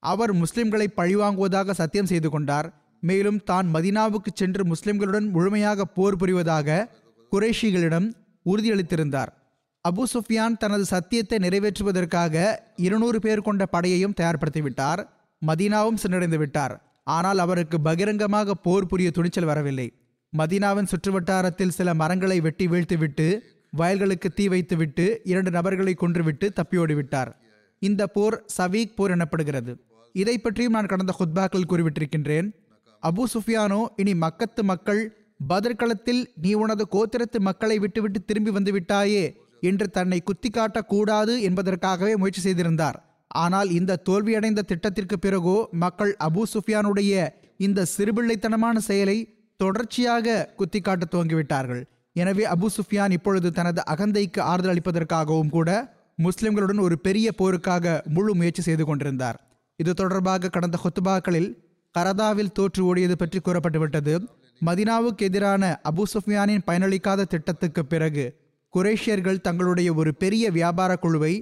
அவர் 0.02 0.32
முஸ்லிம்களை 0.34 0.88
பழிவாங்குவதாக 0.96 1.70
சத்தியம் 1.70 2.06
செய்து 2.06 2.30
கொண்டார். 2.30 2.68
மேலும் 3.02 3.40
தான் 3.42 3.66
மதினாவுக்கு 3.74 4.30
சென்று 4.34 4.62
முஸ்லிம்களுடன் 4.64 5.26
முழுமையாக 5.30 5.84
போர் 5.96 6.16
புரிவதாக 6.16 6.78
குரேஷிகளிடம் 7.32 8.08
உறுதியளித்திருந்தார். 8.46 9.30
அபு 9.84 10.04
சுஃபியான் 10.14 10.56
தனது 10.56 10.84
சத்தியத்தை 10.84 11.38
நிறைவேற்றுவதற்காக 11.38 12.34
இருநூறு 12.76 13.20
பேர் 13.20 13.40
கொண்ட 13.40 13.64
படையையும் 13.72 14.18
தயார்படுத்திவிட்டார். 14.20 15.02
மதீனாவும் 15.42 16.00
சென்றடைந்து 16.02 16.36
விட்டார் 16.36 16.76
ஆனால் 17.06 17.38
அவருக்கு 17.38 17.80
பகிரங்கமாக 17.80 18.54
போர் 18.66 18.88
புரிய 18.90 19.10
துணிச்சல் 19.10 19.48
வரவில்லை. 19.50 19.88
மதீனாவின் 20.32 20.90
சுற்றுவட்டாரத்தில் 20.92 21.76
சில 21.78 21.94
மரங்களை 21.94 22.38
வெட்டி 22.40 22.66
வீழ்த்துவிட்டு 22.68 23.26
வயல்களுக்கு 23.72 24.28
தீ 24.32 24.44
வைத்துவிட்டு 24.48 25.04
இரண்டு 25.30 25.50
நபர்களை 25.50 25.94
கொன்றுவிட்டு 25.94 26.46
தப்பியோடிவிட்டார் 26.58 27.30
இந்த 27.82 28.02
போர் 28.06 28.36
சவீக் 28.56 28.96
போர் 28.96 29.14
எனப்படுகிறது. 29.16 29.72
இதை 30.14 30.38
பற்றியும் 30.38 30.76
நான் 30.76 30.90
கடந்த 30.92 31.12
ஹுத்பாக்கள் 31.18 31.68
கூறிவிட்டிருக்கின்றேன் 31.70 32.48
அபு 33.02 33.24
சுஃபியானோ 33.34 33.80
இனி 33.96 34.12
மக்கத்து 34.24 34.62
மக்கள் 34.62 35.02
பதர்களத்தில் 35.48 36.22
நீ 36.44 36.52
உனது 36.52 36.84
கோத்திரத்து 36.94 37.38
மக்களை 37.48 37.76
விட்டுவிட்டு 37.78 38.20
திரும்பி 38.24 38.50
வந்து 38.50 38.72
விட்டாயே 38.76 39.24
என்று 39.60 39.86
தன்னை 39.90 40.18
குத்தி 40.20 40.48
காட்டக்கூடாது 40.50 41.34
என்பதற்காகவே 41.48 42.16
முயற்சி 42.16 42.40
செய்திருந்தார். 42.40 42.98
ஆனால் 43.44 43.70
இந்த 43.78 43.98
தோல்வியடைந்த 44.08 44.66
திட்டத்திற்கு 44.70 45.16
பிறகோ 45.24 45.56
மக்கள் 45.82 46.12
அபு 46.26 46.42
சுஃபியானுடைய 46.52 47.12
இந்த 47.66 47.86
சிறுபிள்ளைத்தனமான 47.94 48.76
செயலை 48.88 49.18
தொடர்ச்சியாக 49.60 50.44
குத்தி 50.58 50.80
காட்ட 50.80 51.04
துவங்கிவிட்டார்கள். 51.12 51.82
எனவே 52.16 52.44
அபு 52.54 52.68
சுஃபியான் 52.76 53.14
இப்பொழுது 53.16 53.48
தனது 53.58 53.80
அகந்தைக்கு 53.92 54.40
ஆறுதல் 54.50 54.72
அளிப்பதற்காகவும் 54.72 55.52
கூட 55.56 55.70
முஸ்லிம்களுடன் 56.18 56.80
ஒரு 56.86 56.96
பெரிய 57.06 57.28
போருக்காக 57.40 57.94
முழு 58.16 58.32
முயற்சி 58.40 58.62
செய்து 58.68 58.84
கொண்டிருந்தார். 58.84 59.38
இது 59.78 59.92
தொடர்பாக 60.00 60.50
கடந்த 60.54 60.76
ஹொத்துபாக்களில் 60.84 61.50
கரதாவில் 61.94 62.54
தோற்று 62.58 62.82
ஓடியது 62.90 63.16
பற்றி 63.18 63.38
கூறப்பட்டுவிட்டது. 63.40 64.14
மதினாவுக்கு 64.60 65.22
எதிரான 65.28 65.62
அபு 65.90 66.04
சுஃபியானின் 66.12 66.64
பயனளிக்காத 66.68 67.26
திட்டத்துக்கு 67.32 67.82
பிறகு 67.92 68.24
குரேஷியர்கள் 68.74 69.44
தங்களுடைய 69.46 69.88
ஒரு 70.00 70.10
பெரிய 70.22 70.44
வியாபார 70.56 70.92
குழுவை 71.04 71.34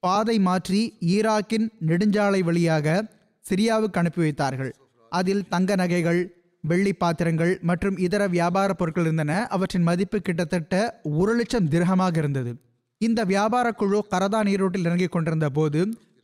பாதை 0.00 0.38
மாற்றி 0.38 0.80
ஈராக்கின் 1.14 1.68
நெடுஞ்சாலை 1.86 2.40
வழியாக 2.48 3.06
சிரியாவுக்கு 3.44 4.00
அனுப்பி 4.02 4.20
வைத்தார்கள். 4.20 4.72
அதில் 5.12 5.48
தங்க 5.48 5.74
நகைகள் 5.74 6.20
வெள்ளி 6.60 6.92
பாத்திரங்கள் 6.92 7.52
மற்றும் 7.62 7.96
இதர 8.06 8.22
வியாபார 8.26 8.74
பொருட்கள் 8.74 9.04
இருந்தன. 9.04 9.32
அவற்றின் 9.46 9.82
மதிப்பு 9.82 10.18
கிட்டத்தட்ட 10.20 11.00
ஒரு 11.20 11.34
லட்சம் 11.34 11.68
திரகமாக 11.68 12.16
இருந்தது. 12.16 12.52
இந்த 13.00 13.24
வியாபார 13.24 13.66
குழு 13.72 13.98
கரதா 14.10 14.40
நீரோட்டில் 14.44 14.86
இறங்கிக் 14.88 15.12
கொண்டிருந்த 15.12 15.48
போது 15.50 15.80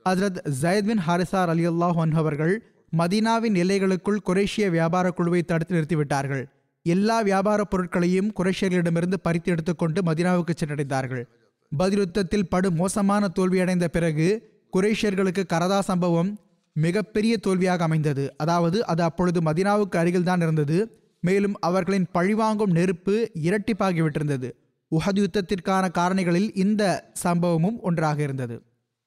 ஹசரத் 0.09 0.41
ஜயத் 0.63 0.89
பின் 0.89 1.03
ஹாரிசார் 1.07 1.51
அலி 1.53 1.69
அல்லாஹ் 1.69 2.17
அவர்கள் 2.23 2.55
மதீனாவின் 2.99 3.57
எல்லைகளுக்குள் 3.63 4.25
குரேஷிய 4.29 4.67
வியாபார 4.71 5.11
குழுவை 5.11 5.43
தடுத்து 5.43 5.75
நிறுத்திவிட்டார்கள். 5.77 6.45
எல்லா 6.83 7.21
வியாபார 7.21 7.65
பொருட்களையும் 7.65 8.33
குரேஷியர்களிடமிருந்து 8.39 9.19
பறித்து 9.23 9.53
எடுத்துக்கொண்டு 9.53 10.03
மதினாவுக்கு 10.03 10.55
சென்றடைந்தார்கள். 10.61 11.25
பதிலுத்தத்தில் 11.73 12.49
படு 12.49 12.69
மோசமான 12.71 13.29
தோல்வியடைந்த 13.39 13.87
பிறகு 13.97 14.29
குரேஷியர்களுக்கு 14.73 15.43
கரதா 15.53 15.79
சம்பவம் 15.81 16.31
மிகப்பெரிய 16.77 17.35
தோல்வியாக 17.37 17.83
அமைந்தது. 17.85 18.25
அதாவது 18.37 18.79
அது 18.93 19.03
அப்பொழுது 19.03 19.41
மதினாவுக்கு 19.41 19.97
அருகில்தான் 20.03 20.43
இருந்தது. 20.47 20.79
மேலும் 21.21 21.57
அவர்களின் 21.61 22.07
பழிவாங்கும் 22.13 22.73
நெருப்பு 22.79 23.15
இரட்டிப்பாகிவிட்டிருந்தது 23.49 24.49
உஹது 24.93 25.21
யுத்தத்திற்கான 25.23 25.85
காரணிகளில் 25.99 26.51
இந்த 26.55 26.83
சம்பவமும் 27.23 27.79
ஒன்றாக 27.81 28.19
இருந்தது. 28.23 28.57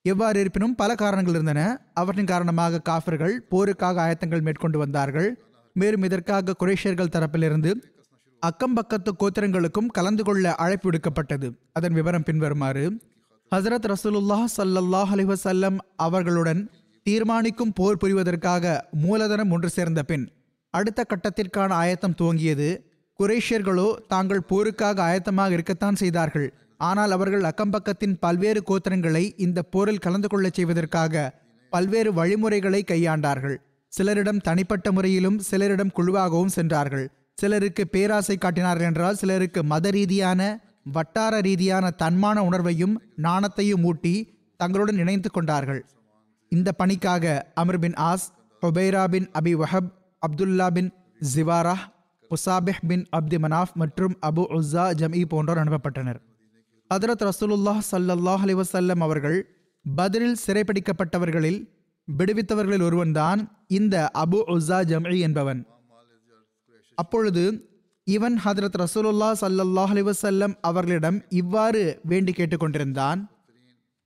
எவ்வாறு 0.05 0.37
இருப்பினும் 0.39 0.75
பல 0.75 0.91
காரணங்கள் 0.95 1.33
இருந்தன. 1.33 1.61
அவற்றின் 1.93 2.31
காரணமாக 2.31 2.81
காஃபர்கள் 2.89 3.35
போருக்காக 3.51 4.01
ஆயத்தங்கள் 4.05 4.45
மேற்கொண்டு 4.47 4.77
வந்தார்கள். 4.77 5.29
மேலும் 5.75 6.05
இதற்காக 6.07 6.55
குரேஷியர்கள் 6.61 7.13
தரப்பிலிருந்து 7.15 7.71
அக்கம்பக்கத்து 8.45 9.11
கோத்திரங்களுக்கும் 9.21 9.91
கலந்து 9.97 10.23
கொள்ள 10.23 10.55
அழைப்பு 10.55 10.87
விடுக்கப்பட்டது. 10.89 11.47
அதன் 11.73 11.93
விவரம் 11.93 12.25
பின்வருமாறு 12.27 12.83
ஹசரத் 13.51 13.87
ரசூலுல்லாஹ் 13.93 14.45
ஸல்லல்லாஹு 14.57 15.11
அலைஹி 15.15 15.77
அவர்களுடன் 15.95 16.61
தீர்மானிக்கும் 17.05 17.73
போர் 17.73 17.99
புரிவதற்காக 18.01 18.81
மூலதனம் 19.05 19.51
ஒன்று 19.51 19.69
சேர்ந்த 19.69 20.03
பின் 20.03 20.25
அடுத்த 20.73 21.05
கட்டத்திற்கான 21.09 21.69
ஆயத்தம் 21.83 22.17
துவங்கியது. 22.21 22.69
குரேஷியர்களோ 23.19 23.87
தாங்கள் 24.07 24.47
போருக்காக 24.49 24.97
ஆயத்தமாக 25.09 25.51
இருக்கத்தான் 25.51 25.95
செய்தார்கள். 25.95 26.53
ஆனால் 26.77 27.11
அவர்கள் 27.11 27.45
அக்கம்பக்கத்தின் 27.51 28.15
பல்வேறு 28.19 28.61
கோத்திரங்களை 28.69 29.23
இந்த 29.45 29.59
போரில் 29.73 30.03
கலந்து 30.05 30.27
கொள்ளச் 30.27 30.53
செய்வதற்காக 30.53 31.33
பல்வேறு 31.69 32.13
வழிமுறைகளை 32.13 32.83
கையாண்டார்கள். 32.91 33.57
சிலரிடம் 33.93 34.43
தனிப்பட்ட 34.47 34.91
முறையிலும் 34.91 35.39
சிலரிடம் 35.51 35.95
குழுவாகவும் 35.97 36.55
சென்றார்கள். 36.57 37.07
சிலருக்கு 37.41 37.83
பேராசை 37.87 38.35
காட்டினார்கள் 38.37 38.87
என்றால் 38.87 39.15
சிலருக்கு 39.15 39.63
மத 39.63 39.89
ரீதியான 39.89 40.41
வட்டார 40.95 41.39
ரீதியான 41.47 41.85
தன்மான 42.01 42.37
உணர்வையும் 42.47 42.95
நாணத்தையும் 43.15 43.83
ஊட்டி 43.83 44.13
தங்களுடன் 44.59 44.97
இணைந்து 44.97 45.29
கொண்டார்கள். 45.31 45.81
இந்த 46.51 46.71
பணிக்காக 46.71 47.53
Amr 47.61 47.79
bin 47.79 47.97
As 48.09 48.25
Hubayra 48.63 49.03
bin 49.07 49.27
Abi 49.39 49.53
Wahb 49.61 49.91
Abdullah 50.21 50.67
bin 50.77 50.89
Zibara 51.35 51.75
Usafih 52.31 52.81
bin 52.87 53.05
Abdi 53.17 53.37
Manaf 53.45 53.73
மற்றும் 53.73 54.17
அபு 54.29 54.43
உஸா 54.57 54.85
ஜமீ 55.01 55.21
போன்றோர் 55.25 55.61
அனுப்பப்பட்டனர். 55.63 56.19
ஹதரத் 56.91 57.25
ரசூலுல்லாஹ் 57.29 57.81
சல்லாஹ் 57.91 58.43
அலைஹி 58.47 59.01
அவர்கள் 59.07 59.39
பதிலில் 59.85 60.37
சிறைப்பிடிக்கப்பட்டவர்களில் 60.45 61.59
விடுவித்தவர்களில் 62.07 62.85
ஒருவன்தான் 62.89 63.39
இந்த 63.67 63.95
அபு 64.25 64.39
உஸா 64.55 64.79
ஜம்இ 64.91 65.19
என்பவன். 65.19 65.61
அப்பொழுது 67.01 67.43
இவன் 68.03 68.35
ஹதரத் 68.45 68.77
ரசூலுல்லா 68.79 69.29
சல்லாஹ் 69.41 69.91
அலிவசல்லம் 69.93 70.53
அவர்களிடம் 70.61 71.17
இவ்வாறு 71.41 71.81
வேண்டி 72.03 72.31
கேட்டுக்கொண்டிருந்தான். 72.31 73.19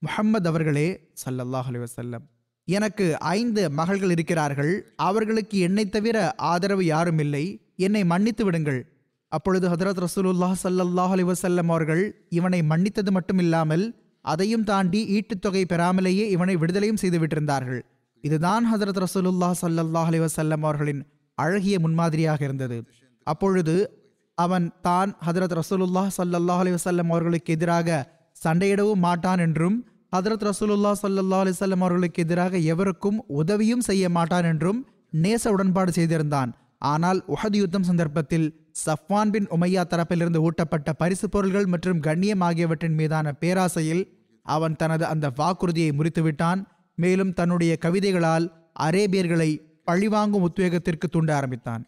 முஹம்மது 0.02 0.48
அவர்களே 0.52 0.88
சல்லல்லாஹ் 1.24 1.68
அலிவசல்லம் 1.72 2.26
எனக்கு 2.68 3.06
ஐந்து 3.20 3.62
மகள்கள் 3.70 4.14
இருக்கிறார்கள். 4.16 4.74
அவர்களுக்கு 4.96 5.58
என்னை 5.60 5.90
தவிர 5.90 6.34
ஆதரவு 6.52 6.86
யாரும் 6.86 7.20
இல்லை. 7.20 7.46
என்னை 7.76 8.02
மன்னித்து 8.06 8.44
விடுங்கள். 8.46 8.82
அப்பொழுது 9.28 9.70
ஹதரத் 9.70 10.02
ரசூலுல்லாஹ் 10.06 10.58
சல்லாஹ் 10.64 11.14
அலிவசல்லம் 11.16 11.70
அவர்கள் 11.76 12.04
இவனை 12.30 12.60
மன்னித்தது 12.62 13.12
மட்டும் 13.12 13.38
இல்லாமல் 13.38 13.86
அதையும் 14.26 14.64
தாண்டி 14.64 15.00
ஈட்டுத் 15.08 15.42
தொகை 15.42 15.64
பெறாமலேயே 15.66 16.26
இவனை 16.30 16.56
விடுதலையும் 16.58 17.02
செய்து 17.04 17.20
விட்டிருந்தார்கள். 17.20 17.82
இதுதான் 18.22 18.64
ஹதரத் 18.74 19.02
ரசூலுல்லாஹ் 19.06 19.58
சல்லாஹ் 19.62 20.10
அலிவசல்லம் 20.12 20.64
அவர்களின் 20.68 21.02
அழகிய 21.36 21.80
முன்மாதிரியாக 21.80 22.44
இருந்தது. 22.44 22.84
அப்பொழுது 23.24 24.00
அவன் 24.34 24.72
தான் 24.82 25.16
ஹதரத் 25.26 25.62
ரசூலுல்லா 25.62 26.08
ஸல்லல்லாஹு 26.18 26.60
அலி 26.60 26.72
வல்லம் 26.72 27.10
அவர்களுக்கு 27.10 27.54
எதிராக 27.54 28.18
சண்டையிடவும் 28.46 29.00
மாட்டான் 29.00 29.40
என்றும் 29.40 29.86
ஹதரத் 30.16 30.46
ரசூலுல்லா 30.48 30.92
சல்லா 31.02 31.40
அலிசல்லம் 31.40 31.80
அவர்களுக்கு 31.80 32.22
எதிராக 32.22 32.58
எவருக்கும் 32.58 33.26
உதவியும் 33.28 33.80
செய்ய 33.80 34.10
மாட்டான் 34.10 34.44
என்றும் 34.44 34.88
நேச 35.12 35.52
உடன்பாடு 35.52 35.92
செய்திருந்தான். 35.92 36.54
ஆனால் 36.78 37.26
உஹது 37.28 37.56
யுத்தம் 37.56 37.84
சந்தர்ப்பத்தில் 37.84 38.70
சஃப்வான் 38.86 39.30
பின் 39.30 39.48
உமையா 39.48 39.84
தரப்பிலிருந்து 39.90 40.50
ஊட்டப்பட்ட 40.50 40.94
பரிசு 40.94 41.30
பொருள்கள் 41.30 41.66
மற்றும் 41.66 42.00
கண்ணியம் 42.00 42.42
ஆகியவற்றின் 42.42 42.96
மீதான 42.96 43.34
பேராசையில் 43.40 44.04
அவன் 44.42 44.76
தனது 44.76 45.06
அந்த 45.06 45.32
வாக்குறுதியை 45.38 45.92
முறித்துவிட்டான். 45.98 46.64
மேலும் 46.96 47.34
தன்னுடைய 47.34 47.78
கவிதைகளால் 47.82 48.52
அரேபியர்களை 48.80 49.71
பழிவாங்கும் 49.92 50.46
உத்வேகத்திற்கு 50.50 51.08
தூண்ட 51.12 51.32
ஆரம்பித்தான். 51.40 51.84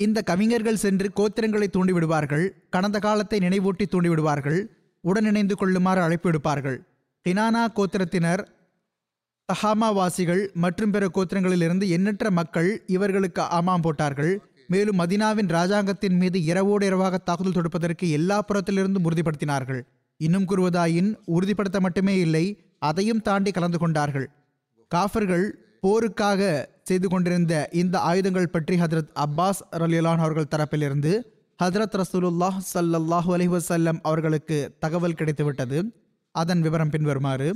இந்த 0.00 0.18
கவிஞர்கள் 0.30 0.82
சென்று 0.82 1.06
கோத்திரங்களை 1.18 1.66
தூண்டிவிடுவார்கள் 1.76 2.44
கடந்த 2.74 2.98
காலத்தை 3.06 3.38
நினைவூட்டி 3.46 3.84
தூண்டிவிடுவார்கள் 3.92 4.60
உடன் 5.04 5.28
இணைந்து 5.30 5.54
கொள்ளுமாறு 5.56 6.00
அழைப்பு 6.04 6.28
விடுப்பார்கள் 6.28 6.78
கினானா 7.26 7.62
கோத்திரத்தினர் 7.76 8.42
தஹாமாவாசிகள் 9.48 10.42
மற்றும் 10.64 10.92
பிற 10.94 11.04
கோத்திரங்களிலிருந்து 11.16 11.86
எண்ணற்ற 11.96 12.30
மக்கள் 12.38 12.70
இவர்களுக்கு 12.96 13.42
ஆமாம் 13.58 13.84
போட்டார்கள். 13.86 14.32
மேலும் 14.72 14.98
மதினாவின் 15.00 15.50
ராஜாங்கத்தின் 15.56 16.16
மீது 16.22 16.38
இரவோடு 16.50 16.86
இரவாக 16.90 17.18
தாக்குதல் 17.18 17.56
தொடுப்பதற்கு 17.56 18.06
எல்லா 18.18 18.38
புறத்திலிருந்தும் 18.48 19.06
உறுதிப்படுத்தினார்கள். 19.08 19.80
இன்னும் 20.20 20.48
கூறுவதாயின் 20.50 21.10
உறுதிப்படுத்த 21.36 21.80
மட்டுமே 21.86 22.16
இல்லை 22.26 22.44
அதையும் 22.88 23.24
தாண்டி 23.28 23.52
கலந்து 23.58 23.78
கொண்டார்கள். 23.78 24.28
காஃபர்கள் 24.92 25.46
போருக்காக 25.86 26.50
செய்து 26.90 27.06
கொண்டிருந்த 27.12 27.54
இந்த 27.80 27.96
ஆயுதங்கள் 28.10 28.52
பற்றி 28.54 28.76
ஹதரத் 28.82 29.12
அப்பாஸ் 29.24 29.60
ரலியலான் 29.82 30.22
அவர்கள் 30.24 30.52
தரப்பிலிருந்து 30.54 31.12
ஹதரத் 31.58 31.96
ரசூலுல்லாஹ் 32.00 32.58
ஸல்லல்லாஹு 32.74 33.30
அலி 33.36 33.46
வசல்லம் 33.54 33.98
அவர்களுக்கு 34.08 34.58
தகவல் 34.84 35.16
கிடைத்துவிட்டது. 35.20 35.78
அதன் 36.34 36.60
விவரம் 36.66 36.92
பின்வருமாறு 36.94 37.48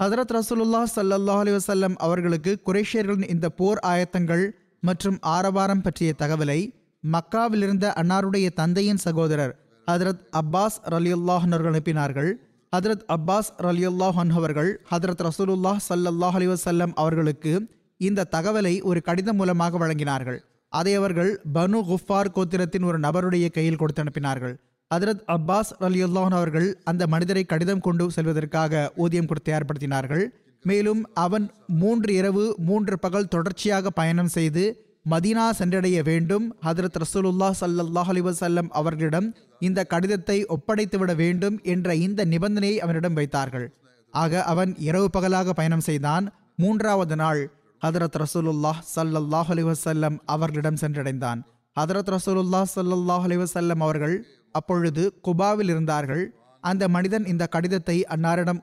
ஹதரத் 0.00 0.32
ரசூலுல்லாஹ் 0.36 0.88
சல்லல்லாஹ் 0.94 1.42
அலி 1.42 1.52
வசல்லம் 1.56 1.94
அவர்களுக்கு 2.06 2.52
குரேஷியர்களின் 2.68 3.30
இந்த 3.34 3.46
போர் 3.60 3.80
ஆயத்தங்கள் 3.92 4.44
மற்றும் 4.88 5.18
ஆரவாரம் 5.34 5.84
பற்றிய 5.86 6.10
தகவலை 6.22 6.58
மக்காவிலிருந்த 7.04 7.86
அன்னாருடைய 8.00 8.46
தந்தையின் 8.60 9.00
சகோதரர் 9.06 9.54
ஹதரத் 9.88 10.24
அப்பாஸ் 10.40 10.76
ரலியுல்லாஹ் 10.94 11.46
அனுப்பினார்கள். 11.48 12.30
ஹதரத் 12.72 13.04
அப்பாஸ் 13.16 13.50
ரலியுல்லாஹ் 13.66 14.18
அவர்கள் 14.40 14.70
ஹதரத் 14.92 15.22
ரசூலுல்லாஹ் 15.28 15.80
சல்லல்லாஹ் 15.90 16.36
அலி 16.38 16.48
வசல்லம் 16.54 16.92
அவர்களுக்கு 17.04 17.52
இந்த 17.96 18.26
தகவலை 18.30 18.82
ஒரு 18.82 19.02
கடிதம் 19.02 19.36
மூலமாக 19.36 19.78
வழங்கினார்கள். 19.78 20.38
அதை 20.68 20.94
அவர்கள் 20.94 21.40
பனு 21.54 21.78
குஃபார் 21.90 22.32
கோத்திரத்தின் 22.34 22.84
ஒரு 22.84 23.00
நபருடைய 23.00 23.50
கையில் 23.50 23.76
கொடுத்து 23.76 24.02
அனுப்பினார்கள். 24.02 24.54
ஹதரத் 24.94 25.22
அப்பாஸ் 25.26 25.70
அலியுல்லான் 25.80 26.34
அவர்கள் 26.38 26.80
அந்த 26.84 27.06
மனிதரை 27.06 27.44
கடிதம் 27.44 27.80
கொண்டு 27.80 28.10
செல்வதற்காக 28.10 28.92
ஊதியம் 28.96 29.26
கொடுத்து 29.26 29.52
ஏற்படுத்தினார்கள். 29.52 30.24
மேலும் 30.62 31.08
அவன் 31.14 31.50
மூன்று 31.66 32.14
இரவு 32.14 32.54
மூன்று 32.58 32.98
பகல் 32.98 33.28
தொடர்ச்சியாக 33.28 33.90
பயணம் 33.90 34.28
செய்து 34.28 34.64
மதீனா 35.10 35.50
சென்றடைய 35.50 36.02
வேண்டும். 36.02 36.54
ஹதரத் 36.62 37.00
ரசூலுல்லா 37.02 37.50
சல்லாஹ் 37.60 38.10
அலைஹி 38.12 38.68
அவர்களிடம் 38.68 39.34
இந்த 39.60 39.84
கடிதத்தை 39.84 40.46
ஒப்படைத்துவிட 40.46 41.14
வேண்டும் 41.14 41.60
என்ற 41.62 41.94
இந்த 41.94 42.24
நிபந்தனையை 42.24 42.76
அவனிடம் 42.76 43.14
வைத்தார்கள். 43.14 43.72
ஆக 44.10 44.42
அவன் 44.42 44.76
இரவு 44.78 45.10
பகலாக 45.10 45.52
பயணம் 45.52 45.80
செய்தான். 45.80 46.32
மூன்றாவது 46.56 47.16
நாள் 47.16 47.50
ஹதரத் 47.86 48.16
ரசூலுல்லாஹ் 48.22 48.78
ஸல்லல்லாஹு 48.94 49.48
அலைஹி 49.54 49.68
வஸல்லம் 49.72 50.16
அவர்களிடம் 50.34 50.78
சென்றடைந்தான். 50.82 51.40
ஹதரத் 51.76 52.10
ரசூலுல்லாஹ் 52.14 52.68
சல்லல்லாஹ் 52.76 53.24
அலைஹி 53.26 53.40
வஸல்லம் 53.42 53.80
அவர்கள் 53.86 54.14
அப்பொழுது 54.58 55.02
குபாவில் 55.26 55.70
இருந்தார்கள். 55.74 56.22
அந்த 56.64 56.84
மனிதன் 56.94 57.26
இந்த 57.32 57.44
கடிதத்தை 57.54 57.96
அன்னாரிடம் 58.14 58.60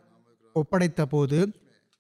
ஒப்படைத்த 0.55 1.01
போது 1.13 1.39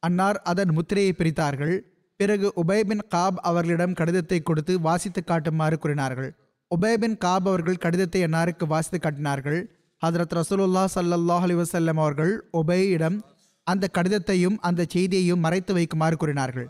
அன்னார் 0.03 0.39
அதன் 0.51 0.71
முத்திரையை 0.77 1.11
பிரித்தார்கள். 1.19 1.75
பிறகு 2.19 2.47
உபயபின் 2.63 3.03
காப் 3.13 3.37
அவர்களிடம் 3.49 3.97
கடிதத்தை 3.99 4.39
கொடுத்து 4.39 4.73
வாசித்து 4.87 5.23
காட்டுமாறு 5.23 5.77
கூறினார்கள். 5.83 6.29
உபயபின் 6.71 7.17
காப் 7.25 7.47
அவர்கள் 7.51 7.81
கடிதத்தை 7.85 8.21
அன்னாருக்கு 8.27 8.67
வாசித்து 8.73 8.99
காட்டினார்கள். 8.99 9.59
ஹதரத் 10.01 10.35
ரசூலுல்லா 10.39 10.85
சல்லாஹ் 10.95 11.45
அலி 11.47 11.57
வசல்லம் 11.61 12.01
அவர்கள் 12.03 12.33
உபயிடம் 12.61 13.19
அந்த 13.67 13.85
கடிதத்தையும் 13.97 14.57
அந்த 14.67 14.81
செய்தியையும் 14.93 15.43
மறைத்து 15.45 15.73
வைக்குமாறு 15.75 16.15
கூறினார்கள். 16.21 16.65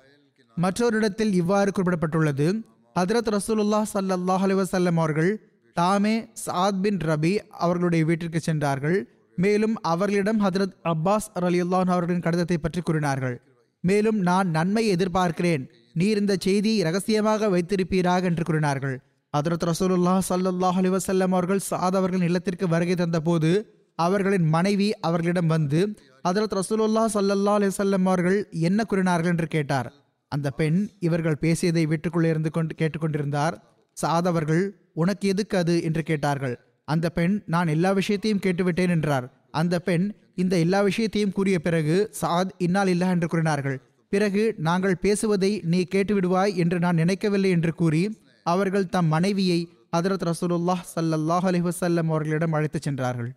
மற்றொரு 0.56 0.98
இடத்தில் 0.98 1.34
இவ்வாறு 1.34 1.72
குறிப்பிடப்பட்டுள்ளது. 1.76 2.62
ஹதரத் 3.00 3.38
ரசூலுல்லா 3.38 3.82
சல்லாஹ் 3.94 4.44
அலைஹி 4.46 4.94
அவர்கள் 4.94 5.50
தாமே 5.74 6.30
சாத் 6.46 6.82
பின் 6.82 6.98
ரபி 6.98 7.38
அவர்களுடைய 7.38 8.06
வீட்டிற்கு 8.06 8.40
சென்றார்கள். 8.40 9.10
மேலும் 9.36 9.82
அவர்களிடம் 9.82 10.42
ஹதரத் 10.42 10.76
அப்பாஸ் 10.84 11.28
அலியுல்லான் 11.36 11.90
அவர்களின் 11.90 12.22
கடிதத்தை 12.22 12.58
பற்றி 12.58 12.82
கூறினார்கள். 12.82 13.42
மேலும் 13.82 14.20
நான் 14.20 14.50
நன்மை 14.50 14.96
எதிர்பார்க்கிறேன். 14.96 15.70
நீர் 15.94 16.18
இந்த 16.18 16.36
செய்தியை 16.40 16.82
ரகசியமாக 16.82 17.48
வைத்திருப்பீராக 17.48 18.24
என்று 18.24 18.44
கூறினார்கள். 18.44 19.00
ஹதரத் 19.38 19.72
ரசூலுல்லா 19.72 20.20
சல்லாஹ் 20.30 20.78
அலிவசல்லம் 20.82 21.32
அவர்கள் 21.32 21.60
சாத் 21.70 21.96
அவர்களின் 21.96 22.26
இல்லத்திற்கு 22.26 22.68
வருகை 22.68 22.96
தந்தபோது 22.96 23.66
அவர்களின் 23.96 24.46
மனைவி 24.46 25.00
அவர்களிடம் 25.00 25.48
வந்து 25.48 26.00
ஹதரத் 26.28 26.60
ரசூலுல்லா 26.60 27.06
சல்லல்லா 27.14 27.70
அலைஹி 27.70 28.04
அவர்கள் 28.04 28.48
என்ன 28.52 28.84
கூறினார்கள்? 28.84 29.32
என்று 29.32 29.48
கேட்டார். 29.48 29.94
அந்த 30.36 30.50
பெண் 30.52 30.78
இவர்கள் 31.00 31.42
பேசியதை 31.46 31.86
வீட்டுக்குள்ளே 31.86 32.30
இருந்து 32.30 32.52
கொண்டு 32.52 32.76
கேட்டுக்கொண்டிருந்தார். 32.76 33.56
சாத் 33.98 34.30
அவர்கள் 34.32 34.64
உனக்கு 34.94 35.28
எதுக்கு 35.28 35.58
அது? 35.58 35.76
என்று 35.84 36.04
கேட்டார்கள். 36.04 36.56
அந்த 36.86 37.10
பெண் 37.10 37.34
நான் 37.46 37.68
எல்லா 37.68 37.92
விஷயத்தையும் 37.92 38.44
கேட்டுவிட்டேன் 38.44 38.90
என்றார். 38.90 39.28
அந்த 39.52 39.80
பெண் 39.80 40.06
இந்த 40.36 40.56
எல்லா 40.58 40.82
விஷயத்தையும் 40.82 41.32
கூறிய 41.32 41.58
பிறகு 41.60 41.98
சாத் 42.22 42.50
இன்னால் 42.58 42.88
இல்லா 42.88 43.10
என்று 43.10 43.28
கூறினார்கள். 43.28 43.78
பிறகு 44.10 44.44
நாங்கள் 44.58 44.98
பேசுவதை 44.98 45.52
நீ 45.64 45.80
கேட்டுவிடுவாய் 45.96 46.56
என்று 46.56 46.80
நான் 46.80 46.96
நினைக்கவில்லை 46.96 47.50
என்று 47.50 47.74
கூறி 47.74 48.02
அவர்கள் 48.44 48.92
தம் 48.96 49.06
மனைவியை 49.06 49.60
ஹதரத் 49.98 50.26
ரசூலுல்லாஹ் 50.30 50.84
சல்லாஹ் 50.96 51.46
அலைஹி 51.50 51.70
வஸல்லம் 51.70 52.10
அவர்களிடம் 52.12 52.54
அழைத்துச் 52.54 52.82
சென்றார்கள். 52.82 53.32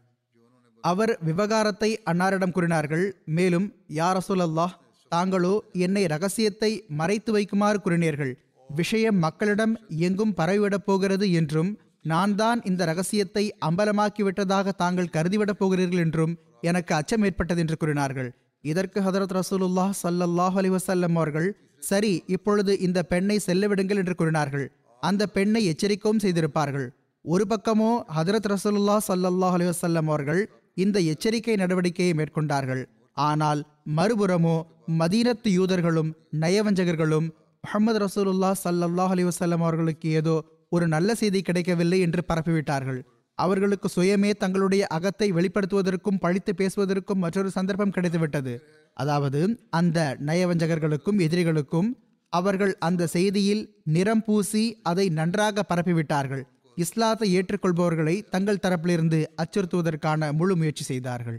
அவர் 0.84 1.12
விவகாரத்தை 1.20 1.90
அன்னாரிடம் 2.10 2.56
கூறினார்கள். 2.56 3.04
மேலும் 3.24 3.68
யார் 4.00 4.16
ரசூல் 4.16 4.44
அல்லாஹ் 4.48 4.74
தாங்களோ 5.14 5.54
என்னை 5.86 6.04
ரகசியத்தை 6.14 6.70
மறைத்து 7.00 7.30
வைக்குமாறு 7.36 7.78
கூறினீர்கள். 7.84 8.32
விஷயம் 8.70 9.18
மக்களிடம் 9.24 9.74
எங்கும் 10.06 10.36
பரவிவிடப் 10.38 10.86
போகிறது 10.88 11.26
என்றும் 11.40 11.70
நான் 12.12 12.34
தான் 12.40 12.58
இந்த 12.70 12.82
ரகசியத்தை 12.90 13.44
அம்பலமாக்கிவிட்டதாக 13.68 14.74
தாங்கள் 14.82 15.12
கருதிவிடப் 15.14 15.60
போகிறீர்கள் 15.60 16.02
என்றும் 16.06 16.34
எனக்கு 16.68 16.92
அச்சம் 16.98 17.24
ஏற்பட்டது 17.28 17.60
என்று 17.64 17.76
கூறினார்கள். 17.82 18.28
இதற்கு 18.64 18.98
ஹதரத் 19.06 19.34
ரசூலுல்லாஹ் 19.38 19.94
சல்லாஹ் 20.02 20.56
அலி 20.60 20.70
வசல்லம் 20.74 21.16
அவர்கள் 21.18 21.48
சரி 21.82 22.12
இப்பொழுது 22.34 22.72
இந்த 22.86 22.98
பெண்ணை 23.12 23.36
செல்லவிடுங்கள் 23.46 24.00
என்று 24.02 24.14
கூறினார்கள். 24.20 24.66
அந்த 25.02 25.22
பெண்ணை 25.36 25.62
எச்சரிக்கவும் 25.72 26.22
செய்திருப்பார்கள். 26.24 26.86
ஒரு 27.24 27.44
பக்கமோ 27.52 27.90
ஹதரத் 28.16 28.48
ரசூலுல்லாஹ் 28.52 29.02
சல்லாஹ் 29.08 29.56
அலி 29.58 29.66
வசல்லம் 29.70 30.08
அவர்கள் 30.12 30.42
இந்த 30.84 30.98
எச்சரிக்கை 31.12 31.56
நடவடிக்கையை 31.62 32.14
மேற்கொண்டார்கள். 32.20 32.82
ஆனால் 33.16 33.60
மறுபுறமோ 33.98 34.56
மதீனத்து 35.00 35.50
யூதர்களும் 35.58 36.10
நயவஞ்சகர்களும் 36.42 37.26
முகமது 37.64 37.98
ரசூலுல்லா 38.04 38.50
சல்லாஹ் 38.62 39.12
அலி 39.14 39.24
வசல்லம் 39.28 39.62
அவர்களுக்கு 39.66 40.08
ஏதோ 40.20 40.34
ஒரு 40.68 40.86
நல்ல 40.94 41.10
செய்தி 41.14 41.40
கிடைக்கவில்லை 41.42 41.98
என்று 42.06 42.22
பரப்பிவிட்டார்கள். 42.30 43.00
அவர்களுக்கு 43.38 43.88
சுயமே 43.94 44.30
தங்களுடைய 44.42 44.82
அகத்தை 44.96 45.28
வெளிப்படுத்துவதற்கும் 45.38 46.20
பழித்து 46.24 46.52
பேசுவதற்கும் 46.60 47.22
மற்றொரு 47.24 47.50
சந்தர்ப்பம் 47.50 47.94
கிடைத்துவிட்டது. 47.96 48.54
அதாவது 48.96 49.40
அந்த 49.70 49.98
நயவஞ்சகர்களுக்கும் 50.28 51.18
எதிரிகளுக்கும் 51.26 51.88
அவர்கள் 52.32 52.72
அந்த 52.78 53.08
செய்தியில் 53.16 53.64
நிறம் 53.96 54.22
பூசி 54.26 54.64
அதை 54.82 55.06
நன்றாக 55.18 55.64
பரப்பிவிட்டார்கள். 55.70 56.44
இஸ்லாத்தை 56.76 57.28
ஏற்றுக்கொள்பவர்களை 57.36 58.16
தங்கள் 58.30 58.62
தரப்பிலிருந்து 58.64 59.18
அச்சுறுத்துவதற்கான 59.42 60.32
முழு 60.32 60.56
முயற்சி 60.56 60.84
செய்தார்கள். 60.84 61.38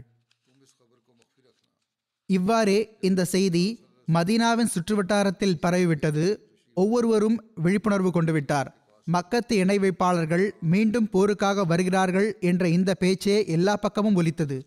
இவ்வாறே 2.36 2.78
இந்த 3.08 3.22
செய்தி 3.34 3.64
மதீனாவின் 4.08 4.72
சுற்றுவட்டாரத்தில் 4.74 5.60
பரவிவிட்டது. 5.62 6.24
ஒவ்வொருவரும் 6.76 7.36
விழிப்புணர்வு 7.64 8.10
கொண்டு 8.16 8.32
விட்டார் 8.32 8.68
மக்கத்து 9.06 9.54
இணை 9.62 9.76
வைப்பாளர்கள் 9.78 10.44
மீண்டும் 10.72 11.06
போருக்காக 11.12 11.64
வருகிறார்கள் 11.66 12.28
என்ற 12.40 12.64
இந்த 12.68 12.90
பேச்சே 12.94 13.36
எல்லா 13.56 13.74
பக்கமும் 13.76 14.18
ஒலித்தது. 14.20 14.58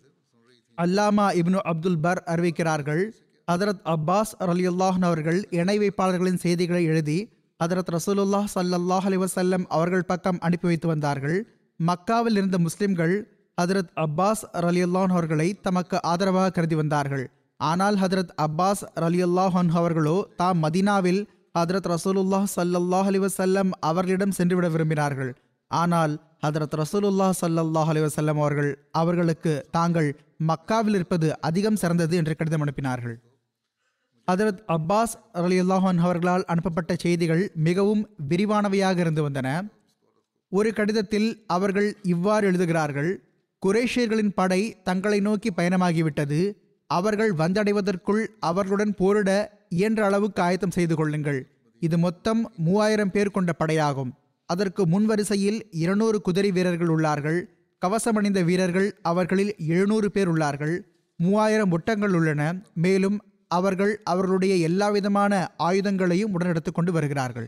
அல்லாமா 0.78 1.26
இப்னு 1.40 1.60
அப்துல் 1.72 2.00
பர் 2.06 2.22
அறிவிக்கிறார்கள் 2.34 3.04
ஹதரத் 3.48 3.84
அப்பாஸ் 3.94 4.32
அலியுல்லாஹன் 4.46 5.06
அவர்கள் 5.10 5.40
இணை 5.60 5.76
வைப்பாளர்களின் 5.84 6.42
செய்திகளை 6.46 6.84
எழுதி 6.86 7.18
ஹதரத் 7.60 7.92
ரசூலுல்லாஹ் 7.98 8.48
சல்லாஹ் 8.56 9.08
அலி 9.10 9.20
வசல்லம் 9.24 9.66
அவர்கள் 9.78 10.08
பக்கம் 10.12 10.40
அனுப்பி 10.40 10.68
வைத்து 10.68 10.88
வந்தார்கள். 10.88 11.38
மக்காவில் 11.80 12.38
இருந்த 12.40 12.58
முஸ்லிம்கள் 12.58 13.16
ஹதரத் 13.58 13.94
அப்பாஸ் 14.06 14.44
அலியுல்லான் 14.62 15.14
அவர்களை 15.16 15.48
தமக்கு 15.68 15.98
ஆதரவாக 16.12 16.54
கருதி 16.58 16.76
வந்தார்கள். 16.76 17.26
ஆனால் 17.70 17.98
ஹதரத் 18.02 18.34
அப்பாஸ் 18.46 18.82
ரலியுல்லாஹன் 19.04 19.70
அவர்களோ 19.80 20.18
தாம் 20.42 20.60
மதீனாவில் 20.66 21.22
ஹதரத் 21.58 21.90
ரசூலுல்லாஹ் 21.94 22.46
ஸல்லல்லாஹு 22.58 23.10
அலி 23.12 23.20
வசல்லம் 23.26 23.72
அவர்களிடம் 23.90 24.36
சென்றுவிட 24.38 24.68
விரும்பினார்கள். 24.76 25.32
ஆனால் 25.72 26.14
ஹதரத் 26.46 26.78
ரசூலுல்லாஹ் 26.82 27.34
ஸல்லல்லாஹு 27.42 27.90
அலி 27.94 28.02
வசல்லம் 28.06 28.40
அவர்கள் 28.44 28.72
அவர்களுக்கு 29.02 29.54
தாங்கள் 29.78 30.10
மக்காவில் 30.50 30.98
இருப்பது 31.00 31.28
அதிகம் 31.50 31.80
சிறந்தது 31.82 32.16
என்று 32.22 32.36
கடிதம் 32.40 32.64
அனுப்பினார்கள். 32.66 33.16
ஹதரத் 34.28 34.64
அப்பாஸ் 34.76 35.14
ரலியுல்லாஹன் 35.44 36.02
அவர்களால் 36.06 36.48
அனுப்பப்பட்ட 36.54 36.92
செய்திகள் 37.04 37.44
மிகவும் 37.68 38.04
விரிவானவையாக 38.32 38.98
இருந்து 39.06 39.22
வந்தன. 39.28 39.48
ஒரு 40.52 40.70
கடிதத்தில் 40.78 41.30
அவர்கள் 41.56 41.90
இவ்வாறு 42.14 42.48
எழுதுகிறார்கள் 42.50 43.12
குரேஷியர்களின் 43.64 44.34
படை 44.40 44.62
தங்களை 44.90 45.20
நோக்கி 45.28 45.50
பயணமாகிவிட்டது. 45.58 46.40
அவர்கள் 46.98 47.32
வந்தடைவதற்குள் 47.34 48.24
அவர்களுடன் 48.40 48.94
போரிட 48.96 49.30
இயன்ற 49.70 50.06
அளவுக்கு 50.06 50.42
ஆயத்தம் 50.42 50.72
செய்து 50.72 50.96
கொள்ளுங்கள். 50.96 51.40
இது 51.80 51.98
மொத்தம் 51.98 52.42
மூவாயிரம் 52.58 53.12
பேர் 53.12 53.36
கொண்ட 53.36 53.52
படையாகும். 53.60 54.12
அதற்கு 54.46 54.82
முன்வரிசையில் 54.86 55.60
இருநூறு 55.72 56.22
குதிரை 56.22 56.52
வீரர்கள் 56.52 56.88
உள்ளார்கள். 56.88 57.40
கவசமணிந்த 57.82 58.44
வீரர்கள் 58.44 58.90
அவர்களில் 59.02 59.54
எழுநூறு 59.68 60.12
பேர் 60.12 60.30
உள்ளார்கள். 60.30 60.76
மூவாயிரம் 61.18 61.72
ஒட்டங்கள் 61.72 62.14
உள்ளன. 62.14 62.42
மேலும் 62.74 63.18
அவர்கள் 63.48 63.94
அவர்களுடைய 64.04 64.56
எல்லாவிதமான 64.56 65.52
ஆயுதங்களையும் 65.60 66.32
உடனெடுத்து 66.36 66.72
கொண்டு 66.74 66.92
வருகிறார்கள். 66.92 67.48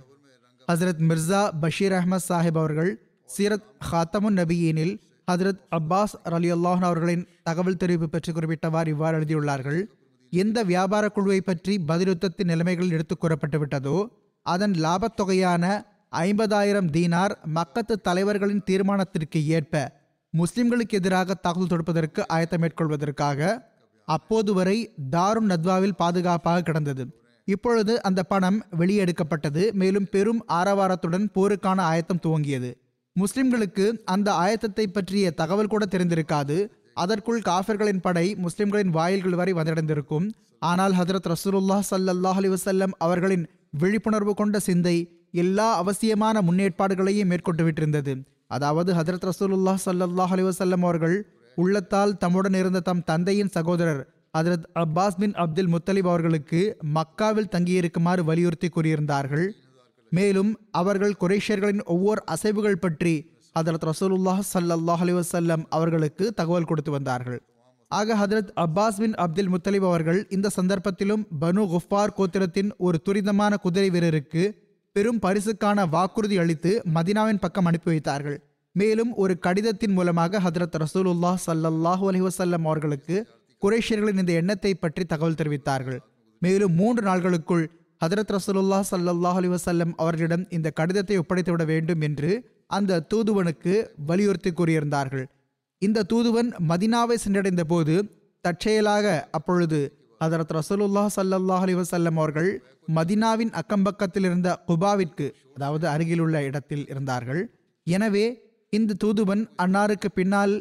ஹசரத் 0.71 1.03
மிர்சா 1.09 1.41
பஷீர் 1.61 1.91
அஹமத் 1.91 2.27
சாஹிப் 2.29 2.61
அவர்கள் 2.61 2.91
சீரத் 3.37 3.69
ஹாத்தமுன் 3.91 4.37
நபியீனில் 4.39 4.95
ஹதரத் 5.31 5.59
அப்பாஸ் 5.71 6.13
அலி 6.23 6.51
அல்லாஹன் 6.51 6.81
அவர்களின் 6.81 7.27
தகவல் 7.43 7.77
தெரிவிப்பு 7.83 8.03
பற்றி 8.03 8.31
குறிப்பிட்டவாறு 8.31 8.87
இவ்வாறு 8.87 9.19
எழுதியுள்ளார்கள். 9.19 9.83
எந்த 10.29 10.63
வியாபார 10.63 11.09
குழுவை 11.09 11.41
பற்றி 11.41 11.79
பதிலுத்தத்தின் 11.87 12.43
நிலைமைகள் 12.43 12.89
எடுத்துக் 12.89 13.19
கூறப்பட்டு 13.19 13.65
விட்டதோ 13.65 14.07
அதன் 14.41 14.71
லாபத்தொகையான 14.71 15.85
ஐம்பதாயிரம் 16.11 16.89
தீனார் 16.89 17.35
மக்கத்து 17.55 18.01
தலைவர்களின் 18.01 18.63
தீர்மானத்திற்கு 18.71 19.43
ஏற்ப 19.45 19.91
முஸ்லிம்களுக்கு 20.37 20.89
எதிராக 20.89 21.33
தாக்குதல் 21.33 21.79
தொடுப்பதற்கு 21.79 22.23
ஆயத்தம் 22.27 22.61
மேற்கொள்வதற்காக 22.61 23.59
அப்போது 24.05 24.53
வரை 24.53 24.93
தாருன் 25.09 25.47
நத்வாவில் 25.47 25.91
பாதுகாப்பாக 25.91 26.61
கிடந்தது. 26.61 27.23
இப்பொழுது 27.45 28.01
அந்த 28.01 28.23
பணம் 28.23 28.65
வெளியெடுக்கப்பட்டது 28.77 29.71
மேலும் 29.71 30.07
பெரும் 30.11 30.45
ஆரவாரத்துடன் 30.47 31.27
போருக்கான 31.35 31.79
ஆயத்தம் 31.79 32.19
துவங்கியது. 32.23 32.73
முஸ்லிம்களுக்கு 33.15 33.85
அந்த 34.03 34.29
ஆயத்தத்தை 34.43 34.85
பற்றிய 34.87 35.31
தகவல் 35.31 35.71
கூட 35.73 35.83
தெரிந்திருக்காது. 35.85 36.57
அதற்குள் 36.93 37.41
காஃபர்களின் 37.41 38.01
படை 38.05 38.25
முஸ்லிம்களின் 38.35 38.93
வாயில்கள் 38.97 39.37
வரை 39.39 39.53
வந்தடைந்திருக்கும். 39.53 40.25
ஆனால் 40.61 40.93
ஹதரத் 40.93 41.29
ரசூலுல்லா 41.33 41.77
சல்லல்லாஹ் 41.91 42.39
அலி 42.41 42.49
வசல்லம் 42.49 42.93
அவர்களின் 42.97 43.45
விழிப்புணர்வு 43.81 44.33
கொண்ட 44.33 44.59
சிந்தை 44.59 44.95
எல்லா 45.43 45.67
அவசியமான 45.81 46.41
முன்னேற்பாடுகளையும் 46.47 47.29
மேற்கொண்டு 47.31 47.63
விட்டிருந்தது 47.67 48.13
அதாவது 48.47 48.91
ஹதரத் 48.93 49.27
ரசூலுல்லா 49.29 49.73
சல்லல்லாஹ் 49.85 50.33
அலி 50.35 50.43
வசல்லம் 50.43 50.83
அவர்கள் 50.87 51.15
உள்ளத்தால் 51.57 52.17
தம்முடன் 52.17 52.57
இருந்த 52.61 52.79
தம் 52.79 53.03
தந்தையின் 53.03 53.53
சகோதரர் 53.57 54.01
Hazrat 54.37 54.67
Abbas 54.83 55.17
bin 55.17 55.35
Abdul 55.43 55.71
Muttalib 55.73 56.09
அவர்களுக்கு 56.11 56.61
மக்காவில் 56.95 57.51
தங்கியிருக்குமாறு 57.55 58.21
வலியுறுத்தி 58.29 58.69
கூறியிருந்தார்கள். 58.69 59.45
மேலும் 60.17 60.51
அவர்கள் 60.79 61.13
குரேஷியர்களின் 61.19 61.83
ஒவ்வொரு 61.93 62.21
அசைவுகள் 62.33 62.81
பற்றி 62.83 63.13
ஹதரத் 63.59 63.85
ரசூலுல்லாஹ் 63.89 64.41
சல்லாஹ் 64.53 65.01
அலிவசல்லம் 65.05 65.63
அவர்களுக்கு 65.77 66.25
தகவல் 66.39 66.67
கொடுத்து 66.69 66.91
வந்தார்கள். 66.91 67.39
ஆக 67.91 68.15
Hazrat 68.21 68.51
Abbas 68.63 68.99
bin 69.01 69.15
Abdul 69.23 69.51
Muttalib 69.53 69.87
அவர்கள் 69.89 70.19
இந்த 70.35 70.47
சந்தர்ப்பத்திலும் 70.57 71.23
பனு 71.41 71.63
குஃபார் 71.73 72.15
கோத்திரத்தின் 72.17 72.71
ஒரு 72.77 72.99
துரிதமான 73.07 73.57
குதிரை 73.65 73.89
வீரருக்கு 73.95 74.43
பெரும் 74.95 75.19
பரிசுக்கான 75.25 75.85
வாக்குறுதி 75.89 76.37
அளித்து 76.43 76.71
மதினாவின் 76.95 77.41
பக்கம் 77.43 77.67
அனுப்பி 77.69 77.89
வைத்தார்கள். 77.91 78.37
மேலும் 78.75 79.11
ஒரு 79.23 79.33
கடிதத்தின் 79.45 79.95
மூலமாக 79.97 80.41
ஹதரத் 80.45 80.77
ரசூலுல்லாஹ் 80.83 81.39
சல்லாஹூ 81.45 82.05
அலிவசல்லம் 82.11 82.65
அவர்களுக்கு 82.69 83.15
குரேஷியர்களின் 83.61 84.21
இந்த 84.23 84.33
எண்ணத்தை 84.41 84.73
பற்றி 84.75 85.03
தகவல் 85.05 85.39
தெரிவித்தார்கள். 85.41 85.99
மேலும் 86.41 86.73
மூன்று 86.81 87.01
நாள்களுக்குள் 87.09 87.65
ஹதரத் 88.03 88.31
ரசூலுல்லா 88.35 88.77
சல்லாஹ் 88.89 89.37
அலி 89.39 89.49
வசல்லம் 89.53 89.91
அவர்களிடம் 90.01 90.41
இந்த 90.55 90.67
கடிதத்தை 90.77 91.15
ஒப்படைத்துவிட 91.19 91.63
வேண்டும் 91.71 92.01
என்று 92.07 92.31
அந்த 92.77 92.99
தூதுவனுக்கு 93.11 93.73
வலியுறுத்தி 94.09 94.51
கூறியிருந்தார்கள். 94.51 95.25
இந்த 95.81 96.03
தூதுவன் 96.11 96.49
மதினாவை 96.71 97.15
சென்றடைந்த 97.25 97.63
போது 97.73 97.95
தற்செயலாக 98.45 99.05
அப்பொழுது 99.37 99.79
ஹதரத் 100.21 100.53
ரசூலுல்லா 100.57 101.05
சல்லாஹ் 101.17 101.63
அலி 101.67 101.75
வசல்லம் 101.81 102.19
அவர்கள் 102.21 102.51
மதினாவின் 102.97 103.53
அக்கம்பக்கத்தில் 103.61 104.27
இருந்த 104.29 104.49
குபாவிற்கு 104.69 105.27
அதாவது 105.55 105.87
அருகிலுள்ள 105.93 106.43
இடத்தில் 106.49 106.85
இருந்தார்கள். 106.91 107.41
எனவே 107.87 108.25
இந்த 108.73 108.99
தூதுவன் 109.03 109.43
அன்னாருக்கு 109.63 110.09
பின்னால் 110.19 110.53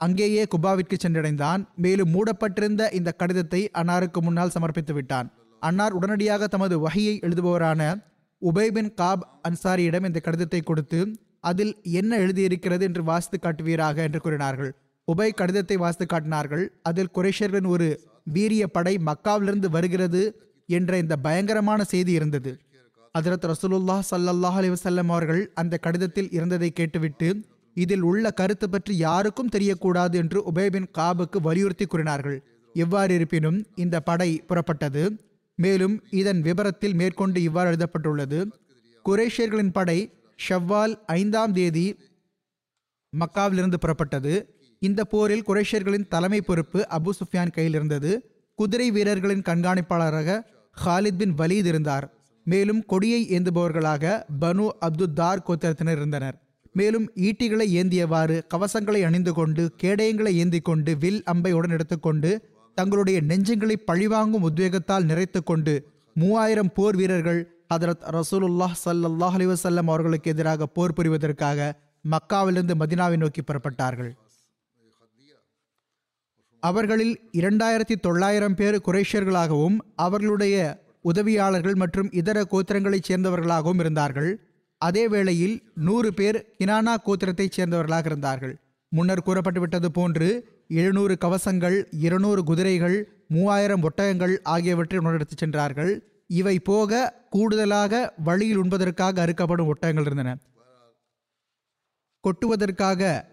அங்கேயே 0.00 0.42
குபாவிற்கு 0.54 0.96
சென்றடைந்தான். 1.04 1.62
மேலும் 1.84 2.14
மூடப்பட்டிருந்த 2.14 2.82
இந்த 3.00 3.12
கடிதத்தை 3.22 3.62
அன்னாருக்கு 3.80 4.20
முன்னால் 4.28 4.54
சமர்ப்பித்து 4.56 4.94
விட்டான் 4.98 5.28
அன்னார் 5.60 5.92
உடனடியாக 5.92 6.46
தமது 6.46 6.80
வகையை 6.80 7.20
எழுதுபவரான 7.22 7.82
உபேபின் 8.42 8.94
காப் 8.94 9.22
அன்சாரியிடம் 9.48 10.06
இந்த 10.06 10.20
கடிதத்தை 10.20 10.60
கொடுத்து 10.60 11.00
அதில் 11.40 11.74
என்ன 11.82 12.18
எழுதியிருக்கிறது? 12.18 12.84
என்று 12.84 13.02
வாசித்து 13.04 13.38
காட்டுவீராக 13.38 13.96
என்று 13.96 14.20
கூறினார்கள். 14.20 14.70
உபை 15.08 15.28
கடிதத்தை 15.34 15.76
வாசித்து 15.76 16.06
காட்டினார்கள். 16.06 16.64
அதில் 16.82 17.14
குரேஷர்களின் 17.14 17.66
ஒரு 17.66 17.88
வீரிய 18.24 18.66
படை 18.66 18.98
மக்காவிலிருந்து 19.06 19.68
வருகிறது 19.70 20.22
என்ற 20.66 20.98
இந்த 20.98 21.16
பயங்கரமான 21.16 21.84
செய்தி 21.84 22.12
இருந்தது. 22.12 22.52
அதரத் 23.18 23.46
ரசூலுல்லா 23.52 23.98
சல்லாஹ் 24.10 24.58
அலைஹி 24.60 25.06
அவர்கள் 25.08 25.52
அந்த 25.54 25.74
கடிதத்தில் 25.76 26.30
இருந்ததை 26.30 26.70
கேட்டுவிட்டு 26.70 27.28
இதில் 27.76 28.02
உள்ள 28.02 28.30
கருத்து 28.30 28.70
பற்றி 28.70 28.96
யாருக்கும் 28.96 29.52
தெரியக்கூடாது 29.56 30.14
என்று 30.14 30.38
உபேபின் 30.52 30.88
காபுக்கு 30.98 31.40
வலியுறுத்தி 31.40 31.86
கூறினார்கள். 31.86 32.38
எவ்வாறு 32.74 33.14
இருப்பினும் 33.14 33.58
இந்த 33.74 34.00
படை 34.00 34.30
புறப்பட்டது. 34.48 35.02
மேலும் 35.62 35.94
இதன் 36.20 36.40
விபரத்தில் 36.40 36.94
மேற்கொண்டு 36.94 37.38
இவ்வாறு 37.48 37.68
எழுதப்பட்டுள்ளது. 37.68 38.38
குரேஷியர்களின் 39.04 39.74
படை 39.78 39.98
ஷவ்வால் 40.48 40.94
ஐந்தாம் 41.06 41.52
தேதி 41.52 41.86
மக்காவிலிருந்து 43.12 43.78
புறப்பட்டது. 43.84 44.34
இந்த 44.82 45.04
போரில் 45.04 45.46
குரேஷியர்களின் 45.48 46.08
தலைமை 46.08 46.40
பொறுப்பு 46.40 46.80
அபு 46.98 47.10
சுஃபியான் 47.18 47.54
கையில் 47.56 47.74
இருந்தது. 47.74 48.10
குதிரை 48.58 48.90
வீரர்களின் 48.90 49.46
கண்காணிப்பாளராக 49.48 50.36
ஹாலித் 50.84 51.18
பின் 51.18 51.34
வலீத் 51.34 51.70
இருந்தார். 51.72 52.06
மேலும் 52.46 52.82
கொடியை 52.84 53.20
ஏந்துபவர்களாக 53.30 54.04
பனு 54.40 54.66
அப்துத்தார் 54.86 55.40
கோத்திரத்தினர் 55.46 55.98
இருந்தனர். 56.00 56.36
மேலும் 56.72 57.06
ஈட்டிகளை 57.28 57.66
ஏந்தியவாறு 57.80 58.36
கவசங்களை 58.54 59.00
அணிந்து 59.08 59.32
கொண்டு 59.32 59.62
கேடயங்களை 59.82 60.32
ஏந்தி 60.42 60.60
கொண்டு 60.60 60.92
வில் 60.96 61.22
அம்பை 61.24 61.52
உடன் 61.52 61.74
எடுத்துக்கொண்டு 61.76 62.30
தங்களுடைய 62.78 63.18
நெஞ்சங்களை 63.30 63.76
பழிவாங்கும் 63.90 64.44
உத்வேகத்தால் 64.48 65.08
நிறைத்து 65.10 65.40
கொண்டு 65.44 65.72
மூவாயிரம் 66.14 66.72
போர் 66.76 66.96
வீரர்கள் 66.96 67.40
ஹதரத் 67.74 68.04
ரசூலுல்லாஹ் 68.16 68.76
சல்லாஹ் 68.84 69.36
அலிவசல்லம் 69.38 69.90
அவர்களுக்கு 69.92 70.30
எதிராக 70.34 70.66
போர் 70.76 70.94
புரிவதற்காக 70.96 71.68
மக்காவிலிருந்து 72.12 72.74
மதினாவை 72.82 73.16
நோக்கி 73.22 73.42
புறப்பட்டார்கள். 73.42 74.10
அவர்களில் 76.62 77.14
இரண்டாயிரத்தி 77.40 77.96
தொள்ளாயிரம் 78.06 78.54
பேர் 78.54 78.76
குரேஷியர்களாகவும் 78.86 79.76
அவர்களுடைய 80.04 80.56
உதவியாளர்கள் 81.12 81.76
மற்றும் 81.82 82.08
இதர 82.20 82.38
கோத்திரங்களைச் 82.52 83.08
சேர்ந்தவர்களாகவும் 83.08 83.82
இருந்தார்கள். 83.84 84.30
அதே 84.80 85.04
வேளையில் 85.08 85.56
நூறு 85.88 86.10
பேர் 86.14 86.38
கினானா 86.58 86.94
கோத்திரத்தைச் 87.06 87.56
சேர்ந்தவர்களாக 87.56 88.06
இருந்தார்கள். 88.12 88.54
முன்னர் 88.92 89.26
கூறப்பட்டுவிட்டது 89.26 89.90
போன்று 89.98 90.30
எழுநூறு 90.68 91.16
கவசங்கள் 91.20 91.84
இருநூறு 91.90 92.44
குதிரைகள் 92.44 93.24
மூவாயிரம் 93.28 93.82
ஒட்டகங்கள் 93.82 94.38
ஆகியவற்றை 94.42 94.98
உணர்த்துச் 94.98 95.38
சென்றார்கள். 95.38 96.02
இவை 96.26 96.58
போக 96.58 97.22
கூடுதலாக 97.30 98.14
வழியில் 98.24 98.56
உண்பதற்காக 98.56 99.26
அறுக்கப்படும் 99.26 99.70
ஒட்டகங்கள் 99.74 100.00
இருந்தன. 100.00 100.38
கொட்டுவதற்காக 102.20 103.24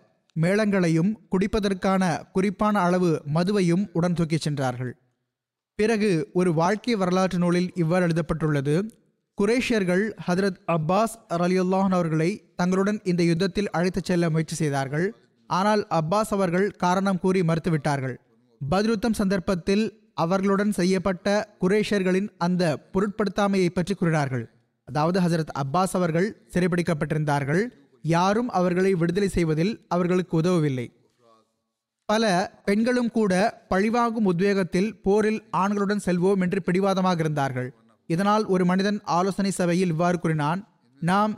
மேளங்களையும் 0.41 1.13
குடிப்பதற்கான 1.31 2.31
குறிப்பான 2.31 2.79
அளவு 2.79 3.21
மதுவையும் 3.33 3.87
உடன் 3.93 4.13
தூக்கிச் 4.13 4.41
சென்றார்கள். 4.41 4.97
பிறகு 5.75 6.29
ஒரு 6.33 6.53
வாழ்க்கை 6.53 6.95
வரலாற்று 6.95 7.37
நூலில் 7.37 7.71
இவ்வாறு 7.75 8.03
எழுதப்பட்டுள்ளது. 8.03 8.99
குரேஷியர்கள் 9.41 10.11
ஹதரத் 10.27 10.57
அப்பாஸ் 10.67 11.15
ரலியுல்லாஹன் 11.29 11.93
அவர்களை 11.93 12.53
தங்களுடன் 12.55 12.99
இந்த 13.03 13.23
யுத்தத்தில் 13.23 13.69
அழைத்துச் 13.69 14.03
செல்ல 14.03 14.29
முயற்சி 14.29 14.55
செய்தார்கள். 14.55 15.24
ஆனால் 15.49 15.83
அப்பாஸ் 15.99 16.33
அவர்கள் 16.35 16.67
காரணம் 16.83 17.21
கூறி 17.23 17.41
மறுத்துவிட்டார்கள். 17.49 18.15
பதிலுத்தம் 18.61 19.17
சந்தர்ப்பத்தில் 19.19 19.85
அவர்களுடன் 20.23 20.73
செய்யப்பட்ட 20.79 21.29
குரேஷியர்களின் 21.61 22.29
அந்த 22.37 22.63
பொருட்படுத்தாமையை 22.93 23.69
பற்றி 23.69 23.93
கூறினார்கள். 23.93 24.45
அதாவது 24.87 25.17
ஹசரத் 25.25 25.55
அப்பாஸ் 25.61 25.95
அவர்கள் 25.99 26.27
சிறைபிடிக்கப்பட்டிருந்தார்கள். 26.53 27.63
யாரும் 28.03 28.49
அவர்களை 28.59 28.91
விடுதலை 29.01 29.29
செய்வதில் 29.37 29.73
அவர்களுக்கு 29.95 30.33
உதவவில்லை. 30.41 30.87
பல 32.09 32.23
பெண்களும் 32.65 33.11
கூட 33.11 33.33
பழிவாங்கும் 33.71 34.27
உத்வேகத்தில் 34.31 34.89
போரில் 35.05 35.39
ஆண்களுடன் 35.61 36.03
செல்வோம் 36.07 36.41
என்று 36.45 36.59
பிடிவாதமாக 36.67 37.19
இருந்தார்கள். 37.23 37.69
இதனால் 38.09 38.43
ஒரு 38.53 38.63
மனிதன் 38.71 38.99
ஆலோசனை 39.17 39.51
சபையில் 39.59 39.91
இவ்வாறு 39.93 40.17
கூறினான் 40.19 40.59
நாம் 41.01 41.33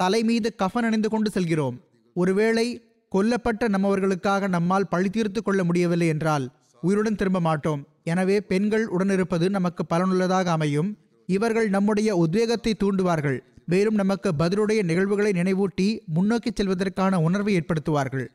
தலை 0.00 0.20
மீது 0.30 0.48
கஃன் 0.62 0.86
அணிந்து 0.88 1.08
கொண்டு 1.08 1.30
செல்கிறோம். 1.30 1.76
ஒருவேளை 2.16 2.66
கொல்லப்பட்ட 3.14 3.64
நம்மவர்களுக்காக 3.74 4.48
நம்மால் 4.54 4.90
பழி 4.92 5.08
தீர்த்து 5.08 5.40
கொள்ள 5.42 5.60
முடியவில்லை 5.64 6.08
என்றால் 6.14 6.46
உயிருடன் 6.82 7.18
திரும்ப 7.20 7.40
மாட்டோம். 7.40 7.82
எனவே 8.12 8.36
பெண்கள் 8.50 8.86
உடனிருப்பது 8.96 9.46
நமக்கு 9.56 9.82
பலனுள்ளதாக 9.92 10.46
அமையும். 10.56 10.90
இவர்கள் 11.28 11.68
நம்முடைய 11.68 12.10
உத்வேகத்தை 12.16 12.72
தூண்டுவார்கள். 12.82 13.38
மேலும் 13.72 13.94
நமக்கு 13.94 14.28
பதிலுடைய 14.38 14.80
நிகழ்வுகளை 14.82 15.30
நினைவூட்டி 15.32 15.86
முன்னோக்கி 16.16 16.50
செல்வதற்கான 16.52 17.20
உணர்வை 17.26 17.52
ஏற்படுத்துவார்கள். 17.58 18.26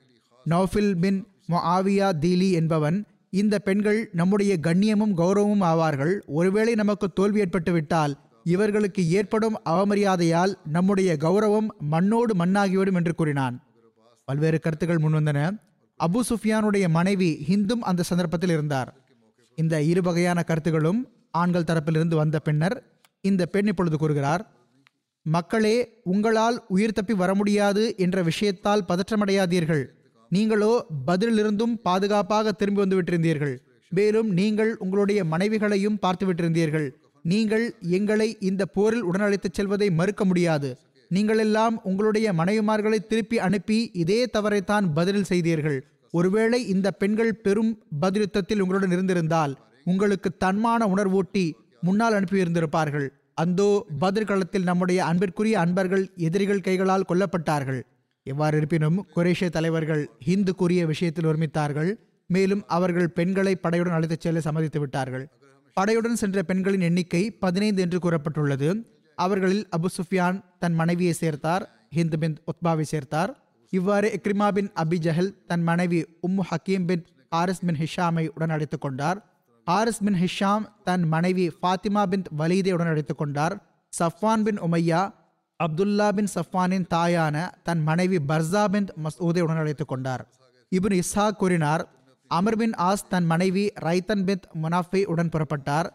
நௌஃபில் 0.45 0.93
பின் 1.03 1.19
ஆவியா 1.75 2.10
தீலி 2.23 2.49
என்பவன் 2.60 2.97
இந்த 3.41 3.55
பெண்கள் 3.60 3.99
நம்முடைய 4.19 4.53
கண்ணியமும் 4.67 5.13
கௌரவமும் 5.19 5.65
ஆவார்கள். 5.71 6.13
ஒருவேளை 6.39 6.73
நமக்கு 6.81 7.07
தோல்வி 7.19 7.41
ஏற்பட்டுவிட்டால் 7.43 8.13
இவர்களுக்கு 8.53 9.01
ஏற்படும் 9.17 9.57
அவமரியாதையால் 9.73 10.53
நம்முடைய 10.75 11.12
கௌரவம் 11.25 11.67
மண்ணோடு 11.93 12.34
மண்ணாகிவிடும் 12.41 12.97
என்று 13.01 13.13
கூறினான். 13.15 13.57
பல்வேறு 14.32 14.60
கருத்துக்கள் 14.65 15.04
முன்வந்தன. 15.06 15.39
அபு 16.00 16.20
சுஃபியானுடைய 16.30 16.86
மனைவி 16.98 17.32
ஹிந்தும் 17.50 17.86
அந்த 17.89 18.06
சந்தர்ப்பத்தில் 18.10 18.54
இருந்தார். 18.56 18.89
இந்த 19.58 19.76
இரு 19.91 20.02
வகையான 20.08 20.39
கருத்துகளும் 20.50 21.00
ஆண்கள் 21.41 21.67
தரப்பிலிருந்து 21.70 22.15
வந்த 22.20 22.38
பின்னர் 22.48 22.76
இந்த 23.30 23.44
பெண் 23.54 23.70
இப்பொழுது 23.72 23.98
கூறுகிறார் 24.02 24.44
மக்களே 25.26 25.76
உங்களால் 26.12 26.56
உயிர் 26.76 26.96
தப்பி 26.98 27.15
வர 27.20 27.32
முடியாது 27.39 27.84
என்ற 28.04 28.17
விஷயத்தால் 28.30 28.84
பதற்றமடையாதீர்கள். 28.89 29.84
நீங்களோ 30.32 30.72
பதிலிருந்தும் 31.10 31.76
பாதுகாப்பாக 31.88 32.54
திரும்பி 32.60 32.82
வந்து 32.84 32.98
விட்டிருந்தீர்கள். 33.00 33.54
மேலும் 33.91 34.30
நீங்கள் 34.39 34.72
உங்களுடைய 34.84 35.20
மனைவிகளையும் 35.34 36.00
பார்த்து 36.06 36.26
விட்டிருந்தீர்கள். 36.28 36.88
நீங்கள் 37.26 37.65
எங்களை 37.98 38.30
இந்த 38.50 38.65
போரில் 38.78 39.06
உடனழைத்துச் 39.10 39.58
செல்வதை 39.60 39.89
மறுக்க 40.00 40.26
முடியாது. 40.32 40.72
நீங்களெல்லாம் 41.15 41.76
உங்களுடைய 41.89 42.28
மனைவிமார்களை 42.34 43.00
திருப்பி 43.12 43.38
அனுப்பி 43.47 43.80
இதே 43.93 44.19
தவறைத்தான் 44.36 44.86
பதிலில் 44.97 45.30
செய்தீர்கள். 45.32 45.80
ஒருவேளை 46.13 46.60
இந்த 46.74 46.88
பெண்கள் 47.02 47.34
பெரும் 47.45 47.71
பதிலுத்தத்தில் 48.02 48.62
உங்களுடன் 48.63 48.93
இருந்திருந்தால் 48.95 49.54
உங்களுக்கு 49.91 50.30
தன்மான 50.45 50.88
உணர்வூட்டி 50.93 51.45
முன்னால் 51.82 52.15
அனுப்பியிருந்திருப்பார்கள். 52.19 53.08
அந்தோ 53.34 53.69
பதில் 54.00 54.28
களத்தில் 54.30 54.67
நம்முடைய 54.69 55.00
அன்பிற்குரிய 55.06 55.56
அன்பர்கள் 55.60 56.04
எதிரிகள் 56.28 56.65
கைகளால் 56.67 57.08
கொல்லப்பட்டார்கள். 57.10 57.82
எவ்வாறு 58.26 58.58
இருப்பினும் 58.58 58.97
குரேஷிய 59.15 59.50
தலைவர்கள் 59.50 60.04
ஹிந்து 60.28 60.54
கூறிய 60.56 60.82
விஷயத்தில் 60.86 61.30
ஒருமித்தார்கள். 61.32 61.91
மேலும் 62.30 62.63
அவர்கள் 62.78 63.13
பெண்களை 63.17 63.54
படையுடன் 63.63 63.95
அழைத்துச் 63.97 64.26
செல்ல 64.26 64.39
சம்மதித்து 64.39 64.80
விட்டார்கள் 64.80 65.26
படையுடன் 65.78 66.19
சென்ற 66.21 66.39
பெண்களின் 66.50 66.86
எண்ணிக்கை 66.88 67.21
பதினைந்து 67.43 67.82
என்று 67.82 67.97
கூறப்பட்டுள்ளது. 67.97 68.69
அவர்களில் 69.25 69.63
அபு 69.77 69.88
சுஃபியான் 69.97 70.38
தன் 70.60 70.75
மனைவியை 70.79 71.13
சேர்த்தார் 71.19 71.63
ஹிந்து 71.95 72.17
பின் 72.21 72.36
உத்பாவை 72.49 72.86
சேர்த்தார். 72.91 73.31
இவ்வாறு 73.69 74.07
இக்ரிமா 74.17 74.47
பின் 74.51 74.69
அபி 74.81 74.97
ஜஹல் 75.05 75.31
தன் 75.47 75.63
மனைவி 75.69 75.99
உம்மு 76.27 76.43
ஹக்கீம் 76.51 76.86
பின் 76.86 77.03
ஹாரிஸ் 77.29 77.62
பின் 77.67 77.79
ஹிஷாமை 77.81 78.23
உடன் 78.36 78.53
அழைத்துக் 78.55 78.81
கொண்டார். 78.81 79.19
ஹாரிஸ் 79.65 80.01
பின் 80.05 80.17
ஹிஷாம் 80.23 80.65
தன் 80.84 81.05
மனைவி 81.13 81.45
ஃபாத்திமா 81.60 82.03
பின் 82.12 82.25
வலீதை 82.39 82.71
உடன் 82.77 82.91
அழைத்துக் 82.93 83.21
கொண்டார். 83.21 83.55
சஃப்வான் 83.99 84.43
பின் 84.47 84.60
உமையா 84.62 85.01
அப்துல்லா 85.60 86.07
பின் 86.17 86.29
சஃப்வானின் 86.36 86.88
தாயான 86.93 87.38
தன் 87.63 87.81
மனைவி 87.89 88.19
பர்சா 88.29 88.63
பின் 88.75 88.88
மசூதை 89.03 89.41
உடன் 89.45 89.62
அழைத்துக் 89.63 89.91
கொண்டார். 89.93 90.23
இபின் 90.75 90.97
இஸ்ஹா 90.99 91.25
கூறினார் 91.41 91.84
அமர் 92.31 92.57
பின் 92.62 92.75
ஆஸ் 92.89 93.03
தன் 93.13 93.27
மனைவி 93.31 93.65
ரைத்தன் 93.88 94.23
பின் 94.27 94.43
முனாஃபை 94.63 95.01
உடன் 95.13 95.31
புறப்பட்டார். 95.36 95.88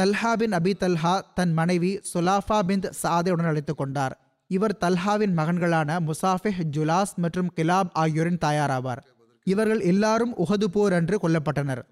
தல்ஹா 0.00 0.32
பின் 0.32 0.50
அபி 0.50 0.72
தல்ஹா 0.80 1.20
தன் 1.34 1.52
மனைவி 1.52 2.00
சுலாஃபா 2.14 2.60
பின் 2.60 2.80
சாதையுடன் 3.02 3.46
அழைத்து 3.46 3.74
கொண்டார். 3.74 4.20
இவர் 4.46 4.76
தல்ஹாவின் 4.80 5.34
மகன்களான 5.36 5.98
முசாஃபிஹ் 6.06 6.62
ஜுலாஸ் 6.76 7.14
மற்றும் 7.14 7.50
கிலாப் 7.56 7.90
ஆகியோரின் 7.92 8.38
தாயாராவார். 8.44 8.96
இவர்கள் 9.44 9.80
எல்லாரும் 9.80 10.36
உகது 10.38 10.64
போர் 10.64 10.92
அன்று 10.92 11.18
கொல்லப்பட்டனர். 11.22 11.82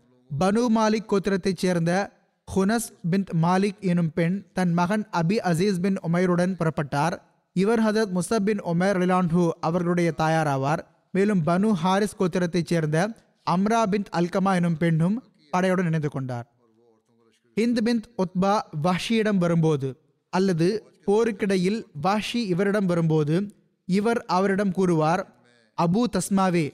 பனு 0.41 0.67
மாலிக் 0.77 1.07
கோத்திரத்தைச் 1.09 1.57
சேர்ந்த 1.57 2.11
ஹுனஸ் 2.57 2.89
பின் 3.11 3.25
மாலிக் 3.43 3.81
எனும் 3.81 4.13
பெண் 4.13 4.45
தன் 4.53 4.73
மகன் 4.73 5.09
அபி 5.13 5.37
அசீஸ் 5.51 5.81
பின் 5.81 5.99
உமைருடன் 6.13 6.57
புறப்பட்டார். 6.57 7.19
இவர் 7.53 7.83
ஹதரத் 7.83 8.19
முசப் 8.19 8.45
பின் 8.45 8.63
உமர் 8.63 8.99
ரிலான்ஹூ 9.03 9.49
அவர்களுடைய 9.61 10.13
தாயாராவார். 10.19 10.79
மேலும் 11.13 11.43
பனு 11.47 11.71
ஹாரிஸ் 11.71 12.17
கோத்திரத்தைச் 12.19 12.67
சேர்ந்த 12.67 13.15
அம்ரா 13.51 13.83
பின் 13.83 14.05
அல்கமா 14.13 14.55
எனும் 14.55 14.77
பெண்ணும் 14.77 15.23
படையுடன் 15.53 15.85
இணைந்து 15.85 16.09
கொண்டார். 16.09 16.52
ஹிந்த் 17.61 17.81
பிந்த் 17.85 18.09
உத்பா 18.19 18.61
வாஷியிடம் 18.83 19.37
வரும்போது 19.37 19.97
அல்லது 20.31 20.87
போருக்கிடையில் 21.07 21.85
வாஷி 22.01 22.47
இவரிடம் 22.47 22.87
வரும்போது 22.87 23.55
இவர் 23.85 24.25
அவரிடம் 24.25 24.73
கூறுவார் 24.73 25.37
அபு 25.83 26.03
தஸ்மாவே. 26.13 26.73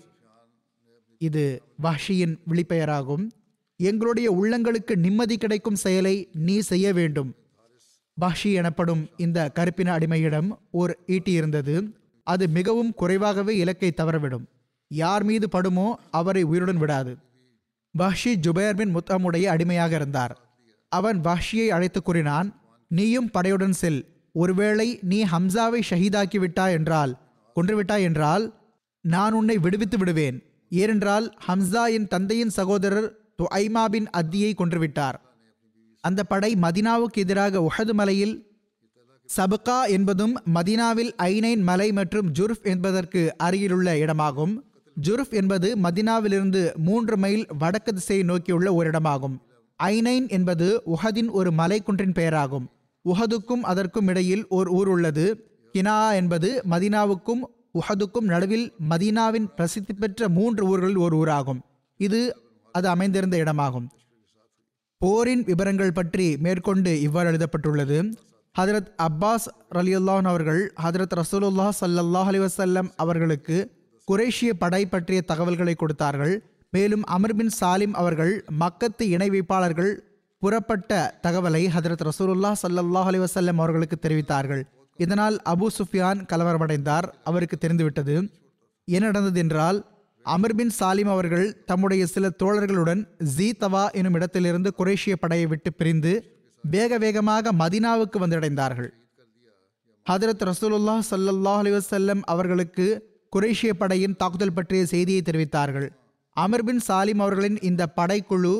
இது 1.18 1.62
வாஷியின் 1.82 2.38
விழிப்பெயராகும். 2.48 3.30
எங்களுடைய 3.76 4.32
உள்ளங்களுக்கு 4.32 4.96
நிம்மதி 4.96 5.36
கிடைக்கும் 5.36 5.74
செயலை 5.74 6.28
நீ 6.32 6.58
செய்ய 6.58 6.92
வேண்டும். 6.92 7.34
பாஷி 8.20 8.52
எனப்படும் 8.52 9.08
இந்த 9.16 9.50
கருப்பின 9.50 9.98
அடிமையிடம் 9.98 10.50
ஓர் 10.70 10.98
ஈட்டி 11.06 11.32
இருந்தது. 11.32 11.92
அது 12.22 12.48
மிகவும் 12.48 12.94
குறைவாகவே 12.94 13.56
இலக்கை 13.56 13.92
தவறவிடும். 13.96 14.46
யார் 14.88 15.24
மீது 15.24 15.48
படுமோ 15.52 15.94
அவரை 16.10 16.42
உயிருடன் 16.42 16.76
விடாது. 16.76 17.16
பாஷி 17.98 18.34
ஜுபேர் 18.46 18.76
பின் 18.76 18.96
முத்தமுடைய 18.96 19.44
அடிமையாக 19.44 19.94
இருந்தார். 19.94 20.47
அவன் 20.92 21.18
வாஷியை 21.20 21.68
அழைத்து 21.76 22.00
கூறினான் 22.02 22.48
நீயும் 22.90 23.30
படையுடன் 23.34 23.76
செல். 23.80 24.00
ஒருவேளை 24.34 24.88
நீ 25.02 25.18
ஹம்சாவை 25.24 25.80
ஷஹீதாக்கி 25.90 26.38
விட்டா 26.44 26.66
என்றால் 26.70 27.12
கொன்றுவிட்டாய் 27.56 28.04
என்றால் 28.08 28.44
நான் 29.04 29.32
உன்னை 29.32 29.56
விடுவித்து 29.58 29.98
விடுவேன். 29.98 30.36
ஏனென்றால் 30.70 31.26
ஹம்சா 31.46 31.82
என் 31.96 32.08
தந்தையின் 32.08 32.52
சகோதரர் 32.58 33.08
துஐமா 33.38 33.84
பின் 33.84 34.08
அத்தியை 34.10 34.52
கொன்றுவிட்டார். 34.54 35.16
அந்த 36.04 36.20
படை 36.24 36.50
மதினாவுக்கு 36.64 37.18
எதிராக 37.24 37.60
உஹது 37.68 37.92
மலையில் 37.92 38.34
சபுகா 39.28 39.78
என்பதும் 39.96 40.34
மதினாவில் 40.54 41.12
ஐனைன் 41.22 41.62
மலை 41.62 41.88
மற்றும் 41.92 42.28
ஜுர்ஃப் 42.38 42.64
என்பதற்கு 42.72 43.22
அருகிலுள்ள 43.36 43.88
இடமாகும். 44.04 44.54
ஜுர்ஃப் 44.96 45.34
என்பது 45.40 45.68
மதினாவிலிருந்து 45.82 46.62
மூன்று 46.86 47.16
மைல் 47.16 47.44
வடக்கு 47.58 47.92
திசையை 47.92 48.24
நோக்கியுள்ள 48.30 48.68
ஒரு 48.74 48.90
இடமாகும் 48.90 49.36
ஐனைன் 49.82 50.28
என்பது 50.28 50.82
உஹதின் 50.86 51.30
ஒரு 51.30 51.50
மலைக்குன்றின் 51.50 52.12
பெயராகும். 52.12 52.66
உஹதுக்கும் 53.04 53.62
அதற்கும் 53.62 54.08
இடையில் 54.08 54.48
ஓர் 54.48 54.68
ஊர் 54.68 54.88
உள்ளது. 54.88 55.50
கினா 55.72 56.14
என்பது 56.14 56.62
மதினாவுக்கும் 56.70 57.42
உஹதுக்கும் 57.74 58.20
நடுவில் 58.20 58.72
மதீனாவின் 58.90 59.44
பிரசித்தி 59.56 59.94
பெற்ற 59.94 60.28
மூன்று 60.28 60.66
ஊர்களில் 60.66 60.96
ஒரு 60.96 61.16
ஊராகும். 61.16 61.60
இது 61.96 62.36
அது 62.72 62.88
அமைந்திருந்த 62.88 63.36
இடமாகும். 63.36 63.86
போரின் 64.98 65.44
விவரங்கள் 65.44 65.92
பற்றி 65.92 66.36
மேற்கொண்டு 66.36 67.00
இவ்வாறு 67.00 67.28
எழுதப்பட்டுள்ளது. 67.28 68.12
ஹதரத் 68.58 68.90
அப்பாஸ் 69.02 69.46
அலியுல்லான் 69.74 70.24
அவர்கள் 70.24 70.72
ஹதரத் 70.82 71.16
ரசூலுல்லாஹ் 71.16 71.70
சல்லாஹ் 71.80 72.24
அலி 72.24 72.38
வசல்லம் 72.38 72.88
அவர்களுக்கு 72.96 73.70
குரேஷிய 74.12 74.52
படை 74.58 74.86
பற்றிய 74.86 75.22
தகவல்களை 75.22 75.74
கொடுத்தார்கள். 75.74 76.42
மேலும் 76.70 77.04
அமர் 77.04 77.34
பின் 77.34 77.50
சாலிம் 77.60 77.94
அவர்கள் 78.00 78.44
மக்கத்து 78.60 79.04
இணை 79.14 79.28
வைப்பாளர்கள் 79.30 79.92
புறப்பட்ட 80.42 81.18
தகவலை 81.22 81.62
ஹதரத் 81.76 82.04
ரசூலுல்லா 82.08 82.50
சல்லாஹ் 82.62 83.08
அலைஹி 83.10 83.56
அவர்களுக்கு 83.56 83.96
தெரிவித்தார்கள். 84.02 84.62
இதனால் 84.96 85.36
அபு 85.44 85.66
சுஃபியான் 85.78 86.20
கலவரமடைந்தார். 86.32 87.06
அவருக்கு 87.24 87.56
தெரிந்துவிட்டது. 87.58 88.14
என்ன 88.84 89.06
நடந்தது 89.06 89.40
என்றால் 89.40 89.78
அமர் 90.24 90.54
பின் 90.54 90.72
சாலிம் 90.80 91.10
அவர்கள் 91.14 91.64
தம்முடைய 91.64 92.06
சில 92.06 92.30
தோழர்களுடன் 92.42 93.02
ஜீதவா 93.36 93.84
எனும் 93.92 94.14
இடத்திலிருந்து 94.14 94.72
குரேஷிய 94.78 95.14
படையை 95.20 95.46
விட்டு 95.46 95.72
பிரிந்து 95.72 96.12
வேக 96.64 96.98
வேகமாக 96.98 97.52
மதினாவுக்கு 97.52 98.18
வந்தடைந்தார்கள். 98.20 98.90
ஹதரத் 100.06 100.44
ரசூலுல்லா 100.50 100.96
சல்லாஹ் 101.10 101.60
அலிவசல்லம் 101.62 102.20
அவர்களுக்கு 102.24 102.86
குரேஷிய 103.36 103.72
படையின் 103.72 104.16
தாக்குதல் 104.16 104.52
பற்றிய 104.52 104.86
செய்தியை 104.86 105.22
தெரிவித்தார்கள். 105.24 105.88
அமர் 106.42 106.64
பின் 106.64 106.80
சாலிம் 106.88 107.20
அவர்களின் 107.24 107.58
இந்த 107.68 107.82
படைக்குழு 107.98 108.54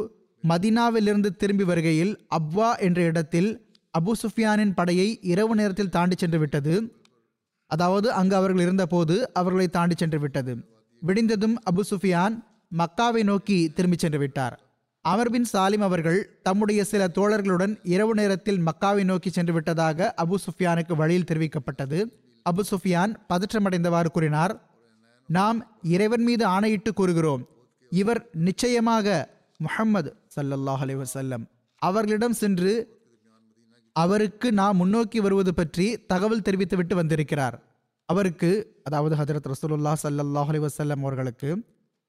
மதினாவிலிருந்து 0.44 1.30
திரும்பி 1.40 1.64
வருகையில் 1.64 2.12
அப்வா 2.36 2.68
என்ற 2.86 3.00
இடத்தில் 3.02 3.50
அபு 3.98 4.12
சுஃபியானின் 4.22 4.72
படையை 4.74 5.08
இரவு 5.32 5.54
நேரத்தில் 5.54 5.92
தாண்டி 5.96 6.16
சென்று 6.18 6.38
விட்டது. 6.38 6.74
அதாவது 7.70 8.08
அங்கு 8.12 8.34
அவர்கள் 8.36 8.62
இருந்தபோது 8.62 9.32
அவர்களை 9.32 9.66
தாண்டி 9.68 9.96
சென்று 9.98 10.18
விட்டது. 10.20 10.52
விடிந்ததும் 11.02 11.56
அபு 11.70 11.82
சுஃபியான் 11.90 12.36
மக்காவை 12.78 13.22
நோக்கி 13.22 13.58
திரும்பி 13.76 13.98
சென்று 14.00 14.18
விட்டார். 14.18 14.56
அமர் 15.04 15.30
பின் 15.30 15.48
சாலிம் 15.52 15.84
அவர்கள் 15.88 16.20
தம்முடைய 16.42 16.80
சில 16.84 17.02
தோழர்களுடன் 17.18 17.74
இரவு 17.94 18.14
நேரத்தில் 18.14 18.60
மக்காவை 18.60 19.04
நோக்கி 19.04 19.30
சென்று 19.30 19.52
விட்டதாக 19.52 20.14
அபு 20.22 20.38
சுஃபியானுக்கு 20.46 20.96
வழியில் 20.96 21.28
தெரிவிக்கப்பட்டது. 21.32 22.00
அபு 22.46 22.64
சுஃபியான் 22.70 23.14
பதற்றமடைந்தவாறு 23.28 24.10
கூறினார் 24.16 24.54
நாம் 25.28 25.60
இறைவன் 25.94 26.22
மீது 26.22 26.44
ஆணையிட்டு 26.44 26.92
கூறுகிறோம். 26.92 27.44
இவர் 27.92 28.20
நிச்சயமாக 28.46 29.06
முஹம்மது 29.60 30.10
ஸல்லல்லாஹு 30.36 30.82
அலி 30.86 30.94
வசல்லம் 30.94 31.44
அவர்களிடம் 31.82 32.36
சென்று 32.42 32.72
அவருக்கு 33.96 34.48
நாம் 34.52 34.76
முன்னோக்கி 34.76 35.18
வருவது 35.20 35.52
பற்றி 35.54 35.86
தகவல் 36.06 36.44
தெரிவித்துவிட்டு 36.46 36.94
வந்திருக்கிறார். 36.94 37.56
அவருக்கு 38.08 38.50
அதாவது 38.84 39.14
ஹதரத் 39.16 39.48
ரசூலுல்லா 39.52 39.92
சல்லாஹ் 40.02 40.50
அலி 40.52 40.60
வசல்லம் 40.66 41.02
அவர்களுக்கு 41.04 41.50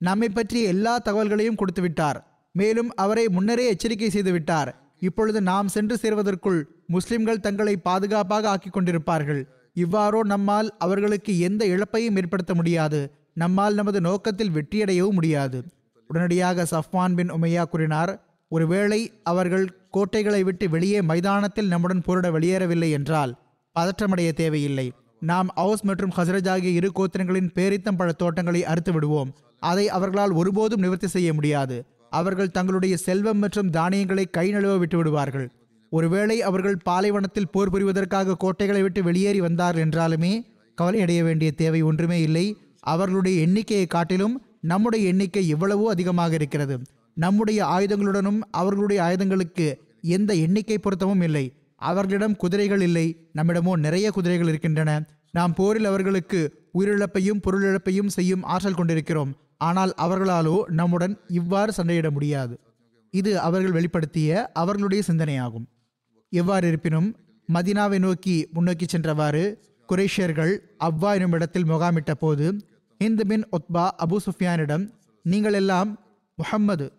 நம்மை 0.01 0.29
பற்றிய 0.29 0.73
எல்லா 0.73 0.93
தகவல்களையும் 0.97 1.59
கொடுத்து 1.61 1.81
விட்டார். 1.81 2.19
மேலும் 2.55 2.91
அவரை 2.95 3.25
முன்னரே 3.27 3.65
எச்சரிக்கை 3.67 4.09
செய்து 4.09 4.31
விட்டார். 4.31 4.69
இப்பொழுது 5.01 5.39
நாம் 5.41 5.67
சென்று 5.67 5.95
சேர்வதற்குள் 5.97 6.59
முஸ்லிம்கள் 6.87 7.43
தங்களை 7.45 7.73
பாதுகாப்பாக 7.87 8.49
ஆக்கிக் 8.49 8.75
கொண்டிருப்பார்கள். 8.77 9.41
இவ்வாறோ 9.75 10.21
நம்மால் 10.33 10.69
அவர்களுக்கு 10.77 11.33
எந்த 11.39 11.61
இழப்பையும் 11.65 12.17
ஏற்படுத்த 12.21 12.53
முடியாது. 12.55 13.01
நம்மால் 13.41 13.77
நமது 13.79 13.99
நோக்கத்தில் 14.07 14.55
வெற்றியடையவும் 14.55 15.17
முடியாது. 15.17 15.57
உடனடியாக 16.09 16.65
சஃப்வான் 16.71 17.15
பின் 17.17 17.33
உமையா 17.35 17.63
கூறினார் 17.71 18.11
ஒருவேளை 18.51 18.99
அவர்கள் 19.31 19.65
கோட்டைகளை 19.95 20.41
விட்டு 20.47 20.65
வெளியே 20.75 20.99
மைதானத்தில் 21.09 21.71
நம்முடன் 21.73 22.03
போரிட 22.05 22.27
வெளியேறவில்லை 22.35 22.89
என்றால் 22.97 23.33
பதற்றமடைய 23.75 24.29
தேவையில்லை. 24.41 24.87
நாம் 25.31 25.49
அவுஸ் 25.63 25.83
மற்றும் 25.89 26.15
ஹசரஜ் 26.17 26.49
ஆகிய 26.53 26.71
இரு 26.79 26.89
கோத்திரங்களின் 26.95 27.51
பேரித்தம் 27.57 27.99
பழ 27.99 28.09
தோட்டங்களை 28.21 28.61
அறுத்து 28.71 28.91
விடுவோம். 28.95 29.31
அதை 29.69 29.85
அவர்களால் 29.97 30.33
ஒருபோதும் 30.41 30.83
நிவர்த்தி 30.85 31.09
செய்ய 31.15 31.29
முடியாது. 31.37 31.77
அவர்கள் 32.19 32.55
தங்களுடைய 32.57 32.95
செல்வம் 33.07 33.41
மற்றும் 33.43 33.69
தானியங்களை 33.69 34.25
கை 34.37 34.45
நழுவ 34.53 34.75
விட்டு 34.77 34.97
விடுவார்கள். 34.97 35.47
ஒருவேளை 35.91 36.37
அவர்கள் 36.49 36.77
பாலைவனத்தில் 36.89 37.51
போர் 37.53 37.71
புரிவதற்காக 37.73 38.37
கோட்டைகளை 38.43 38.81
விட்டு 38.81 39.03
வெளியேறி 39.03 39.41
வந்தார் 39.47 39.77
என்றாலுமே 39.85 40.33
கவலை 40.77 40.99
அடைய 41.05 41.21
வேண்டிய 41.27 41.51
தேவை 41.61 41.81
ஒன்றுமே 41.81 42.19
இல்லை. 42.27 42.45
அவர்களுடைய 42.93 43.35
எண்ணிக்கையை 43.45 43.87
காட்டிலும் 43.87 44.35
நம்முடைய 44.71 45.03
எண்ணிக்கை 45.11 45.43
எவ்வளவோ 45.55 45.85
அதிகமாக 45.89 46.33
இருக்கிறது. 46.39 46.75
நம்முடைய 47.17 47.59
ஆயுதங்களுடனும் 47.75 48.39
அவர்களுடைய 48.59 48.99
ஆயுதங்களுக்கு 49.07 49.67
எந்த 50.15 50.31
எண்ணிக்கை 50.45 50.77
பொருத்தமும் 50.83 51.23
இல்லை. 51.27 51.45
அவர்களிடம் 51.81 52.35
குதிரைகள் 52.35 52.83
இல்லை. 52.87 53.05
நம்மிடமோ 53.37 53.73
நிறைய 53.85 54.07
குதிரைகள் 54.11 54.49
இருக்கின்றன. 54.51 54.91
நாம் 55.37 55.53
போரில் 55.53 55.87
அவர்களுக்கு 55.91 56.39
உயிரிழப்பையும் 56.79 57.41
பொருளிழப்பையும் 57.45 58.11
செய்யும் 58.17 58.45
ஆற்றல் 58.53 58.77
கொண்டிருக்கிறோம். 58.79 59.31
ஆனால் 59.67 59.91
அவர்களாலோ 60.03 60.55
நம்முடன் 60.79 61.13
இவ்வாறு 61.39 61.71
சண்டையிட 61.77 62.09
முடியாது. 62.09 62.55
இது 63.13 63.31
அவர்கள் 63.39 63.75
வெளிப்படுத்திய 63.77 64.41
அவர்களுடைய 64.53 65.01
சிந்தனையாகும். 65.07 65.65
எவ்வாறு 66.31 66.65
இருப்பினும் 66.71 67.09
மதினாவை 67.49 67.99
நோக்கி 67.99 68.35
முன்னோக்கி 68.55 68.85
சென்றவாறு 68.85 69.43
குரேஷியர்கள் 69.89 70.53
அவ்வா 70.87 71.11
என்னும் 71.17 71.35
இடத்தில் 71.37 71.69
முகாமிட்ட 71.71 72.11
போது 72.13 72.47
ஹிந்த் 73.03 73.23
பின் 73.23 73.47
ஒத்பா 73.51 73.89
அபு 74.05 74.15
சுஃபியானிடம் 74.25 74.93
நீங்கள் 75.21 75.53
எல்லாம் 75.53 75.99
முஹம்மது 76.35 76.91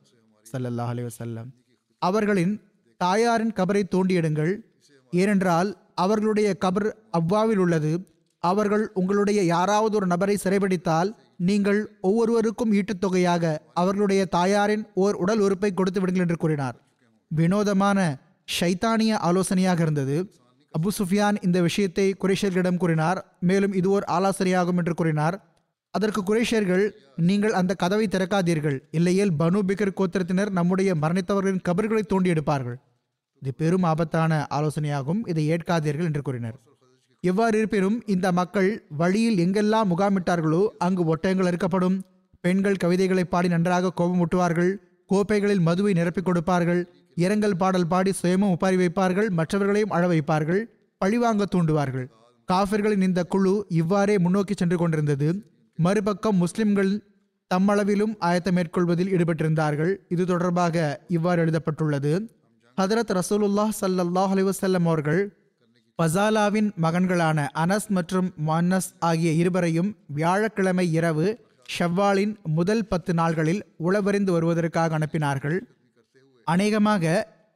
சல்லல்லாஹ் 0.52 0.92
அலி 0.92 1.02
வசல்லம் 1.02 1.48
அவர்களின் 1.98 2.62
தாயாரின் 2.96 3.52
கபரை 3.52 3.82
தோண்டியிடுங்கள். 3.90 4.60
ஏனென்றால் 5.10 5.76
அவர்களுடைய 5.94 6.56
கபர் 6.60 6.92
அவ்வாவில் 7.12 7.56
உள்ளது. 7.56 8.06
அவர்கள் 8.38 8.90
உங்களுடைய 8.94 9.42
யாராவது 9.42 9.96
ஒரு 9.96 10.06
நபரை 10.06 10.38
சிறைபிடித்தால் 10.44 11.14
நீங்கள் 11.36 11.98
ஒவ்வொருவருக்கும் 12.00 12.72
ஈட்டுத் 12.72 13.00
தொகையாக 13.00 13.62
அவர்களுடைய 13.74 14.24
தாயாரின் 14.24 14.86
ஓர் 14.94 15.14
உடல் 15.14 15.38
உறுப்பை 15.38 15.74
கொடுத்து 15.74 16.00
விடுங்கள் 16.00 16.22
என்று 16.22 16.36
கூறினார். 16.36 16.76
வினோதமான 17.26 18.18
ஷைத்தானிய 18.60 19.12
ஆலோசனையாக 19.12 19.82
இருந்தது. 19.82 20.30
அபு 20.78 20.88
சுஃபியான் 20.98 21.44
இந்த 21.44 21.60
விஷயத்தை 21.60 22.16
குரேஷர்களிடம் 22.20 22.76
கூறினார். 22.76 23.36
மேலும் 23.40 23.72
இது 23.72 23.90
ஓர் 23.90 24.04
ஆலோசனையாகும் 24.08 24.76
என்று 24.76 24.94
கூறினார். 24.94 25.49
அதற்கு 25.94 26.20
குரேஷியர்கள் 26.22 26.84
நீங்கள் 27.28 27.56
அந்த 27.60 27.72
கதவை 27.74 28.06
திறக்காதீர்கள். 28.08 28.76
இல்லையேல் 28.90 29.32
பனு 29.40 29.60
பிகர் 29.68 29.96
கோத்திரத்தினர் 29.98 30.50
நம்முடைய 30.58 30.90
மரணித்தவர்களின் 31.02 31.64
கபர்களை 31.68 32.02
தோண்டி 32.02 32.30
எடுப்பார்கள் 32.30 32.78
இது 33.42 33.52
பெரும் 33.54 33.86
ஆபத்தான 33.90 34.32
ஆலோசனையாகும். 34.56 35.20
இதை 35.26 35.44
ஏற்காதீர்கள் 35.50 36.08
என்று 36.08 36.22
கூறினர். 36.22 36.56
எவ்வாறு 37.24 37.58
இருப்பினும் 37.58 37.96
இந்த 38.06 38.26
மக்கள் 38.32 38.68
வழியில் 39.00 39.40
எங்கெல்லாம் 39.44 39.90
முகாமிட்டார்களோ 39.92 40.62
அங்கு 40.78 41.02
ஒட்டயங்கள் 41.12 41.48
அறுக்கப்படும். 41.50 41.96
பெண்கள் 42.44 42.80
கவிதைகளை 42.82 43.24
பாடி 43.24 43.48
நன்றாக 43.48 43.92
கோபமூட்டுவார்கள் 44.00 44.72
கோப்பைகளில் 45.10 45.66
மதுவை 45.68 45.92
நிரப்பிக் 45.98 46.28
கொடுப்பார்கள். 46.28 46.82
இரங்கல் 47.14 47.56
பாடல் 47.56 47.90
பாடி 47.92 48.12
சுயமும் 48.20 48.52
உப்பாரி 48.54 48.76
வைப்பார்கள். 48.82 49.28
மற்றவர்களையும் 49.38 49.94
அழ 49.96 50.02
வைப்பார்கள். 50.12 50.62
பழிவாங்க 51.00 51.46
தூண்டுவார்கள். 51.54 52.06
காஃபிர்களின் 52.48 53.06
இந்த 53.08 53.22
குழு 53.32 53.54
இவ்வாறே 53.80 54.14
முன்னோக்கி 54.18 54.54
சென்று 54.56 54.76
கொண்டிருந்தது. 54.76 55.28
மறுபக்கம் 55.84 56.36
முஸ்லிம்கள் 56.36 56.90
தம்மளவிலும் 57.50 58.14
ஆயத்தம் 58.28 58.56
மேற்கொள்வதில் 58.56 59.10
ஈடுபட்டிருந்தார்கள். 59.14 59.92
இது 60.08 60.24
தொடர்பாக 60.26 60.76
இவ்வாறு 61.16 61.40
எழுதப்பட்டுள்ளது. 61.44 62.12
ஹதரத் 62.78 63.12
ரசூலுல்லாஹ் 63.18 63.72
சல்லாஹ் 63.80 64.32
அலிவசல்லம் 64.34 64.86
அவர்கள் 64.90 65.22
பசாலாவின் 65.98 66.68
மகன்களான 66.84 67.38
அனஸ் 67.62 67.88
மற்றும் 67.96 68.28
மன்னஸ் 68.48 68.90
ஆகிய 69.08 69.30
இருவரையும் 69.40 69.90
வியாழக்கிழமை 70.18 70.86
இரவு 70.98 71.26
ஷவ்வாலின் 71.78 72.34
முதல் 72.58 72.86
பத்து 72.92 73.12
நாள்களில் 73.14 73.60
உளவறிந்து 73.86 74.32
வருவதற்காக 74.36 74.98
அனுப்பினார்கள். 74.98 75.58
அநேகமாக 76.46 77.04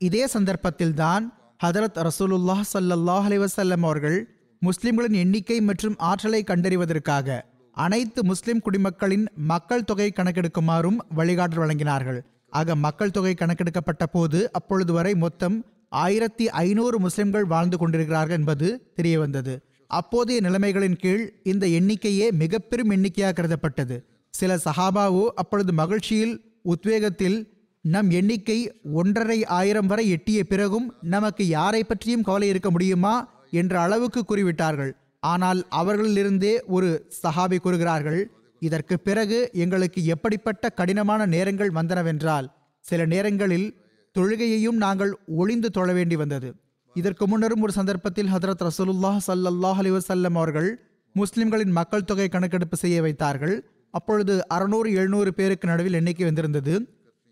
இதே 0.08 0.24
சந்தர்ப்பத்தில்தான் 0.34 1.24
ஹதரத் 1.64 1.98
ரசூலுல்லாஹ் 2.08 2.68
சல்லாஹ் 2.74 3.26
அலிவசல்லம் 3.30 3.84
அவர்கள் 3.88 4.18
முஸ்லிம்களின் 4.62 5.18
எண்ணிக்கை 5.24 5.58
மற்றும் 5.70 5.98
ஆற்றலை 6.10 6.40
கண்டறிவதற்காக 6.46 7.28
அனைத்து 7.74 8.24
முஸ்லிம் 8.24 8.60
குடிமக்களின் 8.60 9.24
மக்கள் 9.50 9.84
தொகை 9.84 10.12
கணக்கெடுக்குமாறும் 10.16 10.98
வழிகாட்டல் 11.16 11.62
வழங்கினார்கள். 11.62 12.20
ஆக 12.50 12.74
மக்கள் 12.76 13.10
தொகை 13.10 13.34
கணக்கெடுக்கப்பட்ட 13.34 14.06
போது 14.06 14.40
அப்பொழுது 14.52 14.92
வரை 14.92 15.14
மொத்தம் 15.14 15.56
ஆயிரத்தி 15.88 16.48
ஐநூறு 16.48 16.96
முஸ்லிம்கள் 16.98 17.44
வாழ்ந்து 17.44 17.76
கொண்டிருக்கிறார்கள் 17.78 18.36
என்பது 18.36 18.68
தெரிய 18.94 19.18
வந்தது 19.18 19.54
அப்போதைய 19.90 20.40
நிலைமைகளின் 20.40 20.98
கீழ் 20.98 21.24
இந்த 21.42 21.64
எண்ணிக்கையே 21.78 22.30
மிக 22.42 22.58
பெரும் 22.58 22.90
எண்ணிக்கையாக 22.90 23.34
கருதப்பட்டது. 23.38 23.96
சில 24.34 24.58
சஹாபாவோ 24.64 25.24
அப்பொழுது 25.34 25.72
மகிழ்ச்சியில் 25.72 26.34
உத்வேகத்தில் 26.64 27.38
நம் 27.84 28.10
எண்ணிக்கை 28.10 28.58
ஒன்றரை 28.92 29.44
ஆயிரம் 29.58 29.86
வரை 29.86 30.04
எட்டிய 30.08 30.44
பிறகும் 30.44 30.86
நமக்கு 31.00 31.46
யாரை 31.48 31.84
பற்றியும் 31.84 32.22
கவலை 32.22 32.48
இருக்க 32.48 32.70
முடியுமா? 32.70 33.14
என்ற 33.50 33.74
அளவுக்கு 33.80 34.20
கூறிவிட்டார்கள். 34.22 34.92
ஆனால் 35.32 35.60
அவர்களிலிருந்தே 35.80 36.54
ஒரு 36.76 36.88
சஹாபி 37.22 37.58
கூறுகிறார்கள் 37.64 38.20
இதற்கு 38.62 38.94
பிறகு 39.06 39.38
எங்களுக்கு 39.64 40.00
எப்படிப்பட்ட 40.14 40.64
கடினமான 40.78 41.20
நேரங்கள் 41.34 41.72
வந்தனவென்றால் 41.78 42.46
சில 42.84 43.00
நேரங்களில் 43.12 43.68
தொழுகையையும் 44.16 44.78
நாங்கள் 44.84 45.12
ஒளிந்து 45.40 45.68
தொழ 45.76 45.88
வேண்டி 45.98 46.16
வந்தது. 46.22 46.48
இதற்கு 46.96 47.24
முன்னரும் 47.30 47.62
ஒரு 47.66 47.72
சந்தர்ப்பத்தில் 47.78 48.30
ஹதரத் 48.34 48.64
ரசூலுல்லாஹ் 48.68 49.20
சல்லாஹ் 49.28 49.78
அலி 49.82 49.92
வசல்லம் 49.96 50.36
அவர்கள் 50.40 50.68
முஸ்லிம்களின் 51.14 51.72
மக்கள் 51.78 52.06
தொகை 52.10 52.28
கணக்கெடுப்பு 52.28 52.76
செய்ய 52.82 52.96
வைத்தார்கள். 53.06 53.56
அப்பொழுது 53.94 54.34
அறுநூறு 54.56 54.88
எழுநூறு 54.98 55.30
பேருக்கு 55.38 55.66
நடுவில் 55.70 55.98
எண்ணிக்கை 56.00 56.24
வந்திருந்தது. 56.28 56.74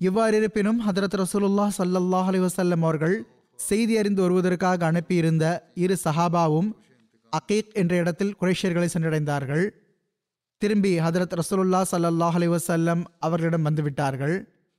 இவ்வாறு 0.01 0.37
இருப்பினும் 0.41 0.81
ஹதரத் 0.87 1.17
ரசூலுல்லாஹ் 1.23 1.73
சல்லாஹ் 1.79 2.29
அலி 2.33 2.41
வசல்லம் 2.47 2.85
அவர்கள் 2.87 3.17
செய்தி 3.59 3.95
அறிந்து 4.01 4.21
வருவதற்காக 4.25 4.87
அனுப்பியிருந்த 4.91 5.45
இரு 5.85 5.97
சஹாபாவும் 6.05 6.71
அகீக் 7.37 7.73
என்ற 7.73 7.97
இடத்தில் 7.97 8.35
குரேஷியர்களை 8.41 8.89
சென்றடைந்தார்கள். 8.95 9.65
திரும்பி 10.63 10.91
ஹதரத் 11.01 11.37
ரசூலுல்லா 11.41 11.81
சல்லாஹ் 11.93 12.37
அலைஹி 12.39 13.03
அவர்களிடம் 13.19 13.65
வந்துவிட்டார்கள் 13.69 14.37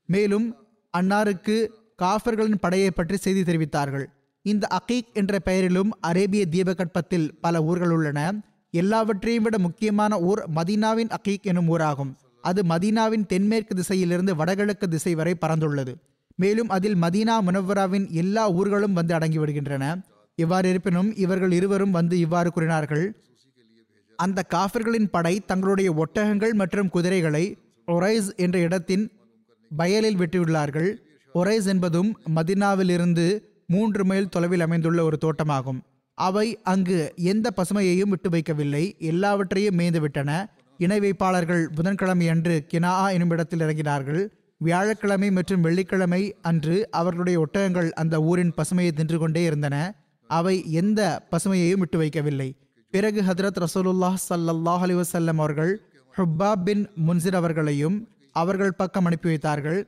மேலும் 0.09 0.47
அன்னாருக்கு 0.93 1.55
காஃபர்களின் 2.03 2.61
படையை 2.61 2.91
பற்றி 2.91 3.17
செய்தி 3.17 3.41
தெரிவித்தார்கள். 3.41 4.05
இந்த 4.45 4.67
அகீக் 4.77 5.11
என்ற 5.13 5.39
பெயரிலும் 5.39 5.91
அரேபிய 6.01 6.45
தீபகற்பத்தில் 6.51 7.27
பல 7.41 7.63
ஊர்கள் 7.63 7.93
உள்ளன. 7.97 8.19
எல்லாவற்றையும் 8.71 9.43
விட 9.43 9.57
முக்கியமான 9.57 10.19
ஊர் 10.29 10.41
மதீனாவின் 10.55 11.11
அகீக் 11.17 11.49
எனும் 11.51 11.69
ஊராகும். 11.73 12.11
அது 12.41 12.61
மதீனாவின் 12.69 13.25
தென்மேற்கு 13.25 13.73
திசையிலிருந்து 13.75 14.33
வடகிழக்கு 14.35 14.87
திசை 14.87 15.15
வரை 15.15 15.33
பறந்துள்ளது 15.41 15.93
மேலும் 16.35 16.69
அதில் 16.69 16.97
மதீனா 17.03 17.35
முனவராவின் 17.47 18.07
எல்லா 18.21 18.43
ஊர்களும் 18.51 18.97
வந்து 18.99 19.13
அடங்கி 19.13 19.39
விடுகின்றன. 19.39 19.85
இவ்வாறு 20.41 20.69
இருப்பினும் 20.69 21.09
இவர்கள் 21.23 21.51
இருவரும் 21.51 21.95
வந்து 21.97 22.15
இவ்வாறு 22.19 22.49
கூறினார்கள். 22.51 23.05
அந்த 24.19 24.39
காஃபிர்களின் 24.55 25.09
படை 25.11 25.33
தங்களுடைய 25.39 25.89
ஒட்டகங்கள் 25.93 26.53
மற்றும் 26.61 26.89
குதிரைகளை 26.89 27.45
ஒரைஸ் 27.87 28.29
என்ற 28.35 28.59
இடத்தின் 28.59 29.05
பயலில் 29.71 30.19
விட்டுள்ளார்கள் 30.21 30.89
ஒரைஸ் 31.35 31.67
என்பதும் 31.73 32.09
மதினாவிலிருந்து 32.35 33.25
மூன்று 33.67 34.05
மைல் 34.05 34.29
தொலைவில் 34.29 34.63
அமைந்துள்ள 34.65 35.03
ஒரு 35.03 35.17
தோட்டமாகும். 35.25 35.79
அவை 36.17 36.47
அங்கு 36.73 36.97
எந்த 37.31 37.47
பசுமையையும் 37.57 38.11
விட்டு 38.13 38.29
வைக்கவில்லை. 38.29 38.83
எல்லாவற்றையும் 39.11 39.77
மேய்ந்துவிட்டன. 39.79 40.31
இணை 40.79 40.99
வைப்பாளர்கள் 40.99 41.63
புதன்கிழமை 41.77 42.27
அன்று 42.33 42.55
கினா 42.73 42.91
எனும் 43.15 43.29
இடத்தில் 43.29 43.59
இறங்கினார்கள். 43.59 44.21
வியாழக்கிழமை 44.61 45.29
மற்றும் 45.31 45.61
வெள்ளிக்கிழமை 45.61 46.21
அன்று 46.49 46.75
அவர்களுடைய 46.99 47.37
ஒட்டகங்கள் 47.45 47.89
அந்த 48.01 48.15
ஊரின் 48.29 48.53
பசுமையை 48.57 48.91
தின்று 48.99 49.17
கொண்டே 49.17 49.43
இருந்தன. 49.43 49.77
அவை 50.37 50.55
எந்த 50.81 51.01
பசுமையையும் 51.31 51.81
விட்டு 51.83 51.97
வைக்கவில்லை. 52.01 52.49
பிறகு 52.93 53.19
ஹதரத் 53.29 53.59
ரசூலுல்லாஹ் 53.65 54.17
சல்லாஹ் 54.29 54.83
அலைஹி 54.85 54.97
வஸல்லம் 55.01 55.39
அவர்கள் 55.43 55.73
ஹுப்பா 56.17 56.51
பின் 56.65 56.83
முன்சிர் 57.07 57.37
அவர்களையும் 57.41 57.97
அவர்கள் 58.41 58.77
பக்கம் 58.81 59.07
அனுப்பி 59.09 59.27
வைத்தார்கள். 59.31 59.79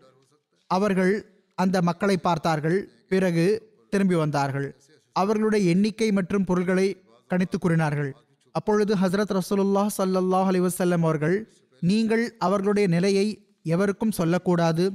அவர்கள் 0.70 1.14
அந்த 1.58 1.78
மக்களை 1.90 2.16
பார்த்தார்கள். 2.18 2.78
பிறகு 3.14 3.46
திரும்பி 3.92 4.16
வந்தார்கள். 4.24 4.68
அவர்களுடைய 5.16 5.64
எண்ணிக்கை 5.74 6.08
மற்றும் 6.18 6.48
பொருள்களை 6.50 6.88
கணித்து 7.30 7.58
கூறினார்கள். 7.60 8.12
அப்பொழுது 8.56 8.94
ஹசரத் 9.04 9.34
ரசூலுல்லாஹ் 9.40 9.92
சல்லாஹ் 9.98 10.48
அலைஹி 10.52 10.64
வஸல்லம் 10.68 11.04
அவர்கள் 11.08 11.38
நீங்கள் 11.82 12.26
அவர்களுடைய 12.48 12.86
நிலையை 12.96 13.28
எவருக்கும் 13.74 14.18
சொல்லக்கூடாது. 14.20 14.86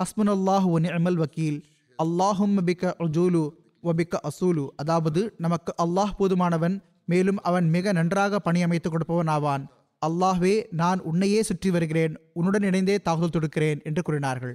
ஹஸ்முனல்லாஹ் 0.00 0.66
ஒன் 0.76 0.88
அமல் 0.96 1.18
வக்கீல். 1.22 1.58
அல்லாஹும் 1.98 2.56
பிக்க 2.68 2.94
உஜூலு 3.04 3.44
வபிக்க 3.88 4.20
அசூலு. 4.28 4.64
அதாவது 4.82 5.20
நமக்கு 5.44 5.72
அல்லாஹ் 5.84 6.14
போதுமானவன் 6.18 6.76
மேலும் 7.12 7.40
அவன் 7.48 7.66
மிக 7.74 7.92
நன்றாக 7.98 8.40
பணியமைத்து 8.46 8.88
கொடுப்பவன் 8.90 9.30
ஆவான் 9.36 9.64
அல்லாஹ்வே 10.02 10.54
நான் 10.80 11.00
உன்னையே 11.10 11.40
சுற்றி 11.48 11.70
வருகிறேன் 11.74 12.14
உன்னுடன் 12.38 12.66
இணைந்தே 12.70 12.96
தாக்குதல் 13.06 13.34
தொடுக்கிறேன் 13.36 13.80
என்று 13.88 14.02
கூறினார்கள். 14.06 14.54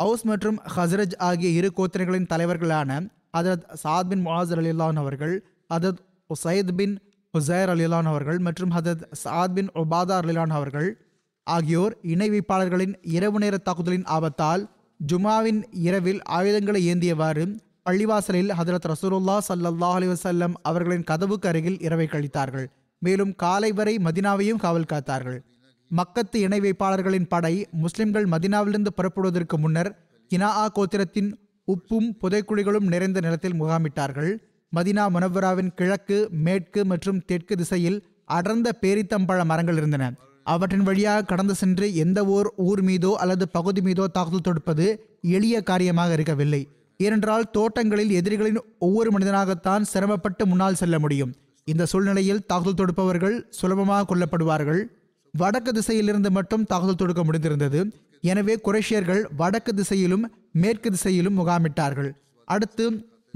அவுஸ் 0.00 0.24
மற்றும் 0.30 0.58
ஹஸ்ரஜ் 0.76 1.16
ஆகிய 1.28 1.48
இரு 1.58 1.68
கோத்திரங்களின் 1.78 2.28
தலைவர்களான 2.32 2.90
ஹதரத் 3.36 3.66
சாத் 3.82 4.08
பின் 4.10 4.22
முஆஸ் 4.26 4.52
அலிலான் 4.56 5.00
அவர்கள் 5.02 5.34
ஹதரத் 5.70 6.00
உசைத் 6.30 6.72
பின் 6.78 6.94
ஹுசைர் 7.34 7.70
அலிலான் 7.74 8.08
அவர்கள் 8.12 8.38
மற்றும் 8.46 8.72
ஹதரத் 8.76 9.04
சாத் 9.22 9.54
பின் 9.56 9.70
உபாதா 9.82 10.16
அலிலான் 10.22 10.54
அவர்கள் 10.58 10.88
ஆகியோர் 11.46 11.94
இணை 12.12 12.28
வைப்பாளர்களின் 12.34 12.94
இரவு 13.16 13.38
நேர 13.42 13.54
தாக்குதலின் 13.58 14.06
ஆபத்தால் 14.16 14.64
ஜுமாவின் 15.00 15.60
இரவில் 15.86 16.20
ஆயுதங்களை 16.36 16.82
ஏந்தியவாறு 16.92 17.44
பள்ளிவாசலில் 17.86 18.50
ஹதரத் 18.58 18.88
ரசூலுல்லா 18.90 19.36
சல்லல்லா 19.48 19.88
அலி 19.96 20.06
வசல்லம் 20.06 20.54
அவர்களின் 20.62 21.06
கதவுக்கு 21.10 21.48
அருகில் 21.48 21.78
இரவை 21.86 22.06
கழித்தார்கள். 22.10 22.66
மேலும் 23.02 23.32
காலை 23.42 23.70
வரை 23.78 23.94
மதினாவையும் 24.06 24.60
காவல் 24.64 24.90
காத்தார்கள். 24.92 25.38
மக்கத்து 25.90 26.38
இணை 26.46 26.58
வைப்பாளர்களின் 26.60 27.28
படை 27.28 27.54
முஸ்லிம்கள் 27.84 28.26
மதினாவிலிருந்து 28.34 28.90
புறப்படுவதற்கு 28.98 29.56
முன்னர் 29.58 29.90
கினாஆ 30.30 30.66
கோத்திரத்தின் 30.76 31.30
உப்பும் 31.68 32.08
புதைக்குழிகளும் 32.20 32.86
நிறைந்த 32.92 33.18
நிலத்தில் 33.20 33.58
முகாமிட்டார்கள். 33.60 34.32
மதினா 34.72 35.06
முனவராவின் 35.14 35.72
கிழக்கு 35.78 36.18
மேற்கு 36.46 36.82
மற்றும் 36.92 37.22
தெற்கு 37.30 37.56
திசையில் 37.56 37.98
அடர்ந்த 38.36 38.68
பேரித்தம்பழ 38.82 39.40
மரங்கள் 39.50 39.76
இருந்தன. 39.76 40.04
அவற்றின் 40.46 40.86
வழியாக 40.90 41.26
கடந்து 41.32 41.54
சென்று 41.54 41.88
எந்த 42.04 42.20
ஓர் 42.36 42.48
ஊர் 42.68 42.82
மீதோ 42.82 43.10
அல்லது 43.24 43.44
பகுதி 43.56 43.82
மீதோ 43.88 44.06
தாக்குதல் 44.16 44.46
தொடுப்பது 44.46 44.86
எளிய 45.36 45.56
காரியமாக 45.62 46.12
இருக்கவில்லை. 46.12 46.62
ஏனென்றால் 47.04 47.44
தோட்டங்களில் 47.56 48.12
எதிரிகளின் 48.20 48.58
ஒவ்வொரு 48.86 49.10
மனிதனாகத்தான் 49.14 49.84
சிரமப்பட்டு 49.92 50.44
முன்னால் 50.50 50.78
செல்ல 50.80 50.96
முடியும். 51.04 51.32
இந்த 51.66 51.84
சூழ்நிலையில் 51.90 52.44
தாக்குதல் 52.50 52.78
தொடுப்பவர்கள் 52.80 53.36
சுலபமாக 53.58 54.06
கொல்லப்படுவார்கள். 54.10 54.80
வடக்கு 55.34 55.70
திசையிலிருந்து 55.78 56.30
மட்டும் 56.38 56.64
தாக்குதல் 56.70 57.00
தொடுக்க 57.02 57.22
முடிந்திருந்தது. 57.28 57.80
எனவே 58.30 58.54
குரேஷியர்கள் 58.66 59.22
வடக்கு 59.40 59.72
திசையிலும் 59.80 60.24
மேற்கு 60.62 60.88
திசையிலும் 60.94 61.38
முகாமிட்டார்கள். 61.40 62.10
அடுத்து 62.48 62.84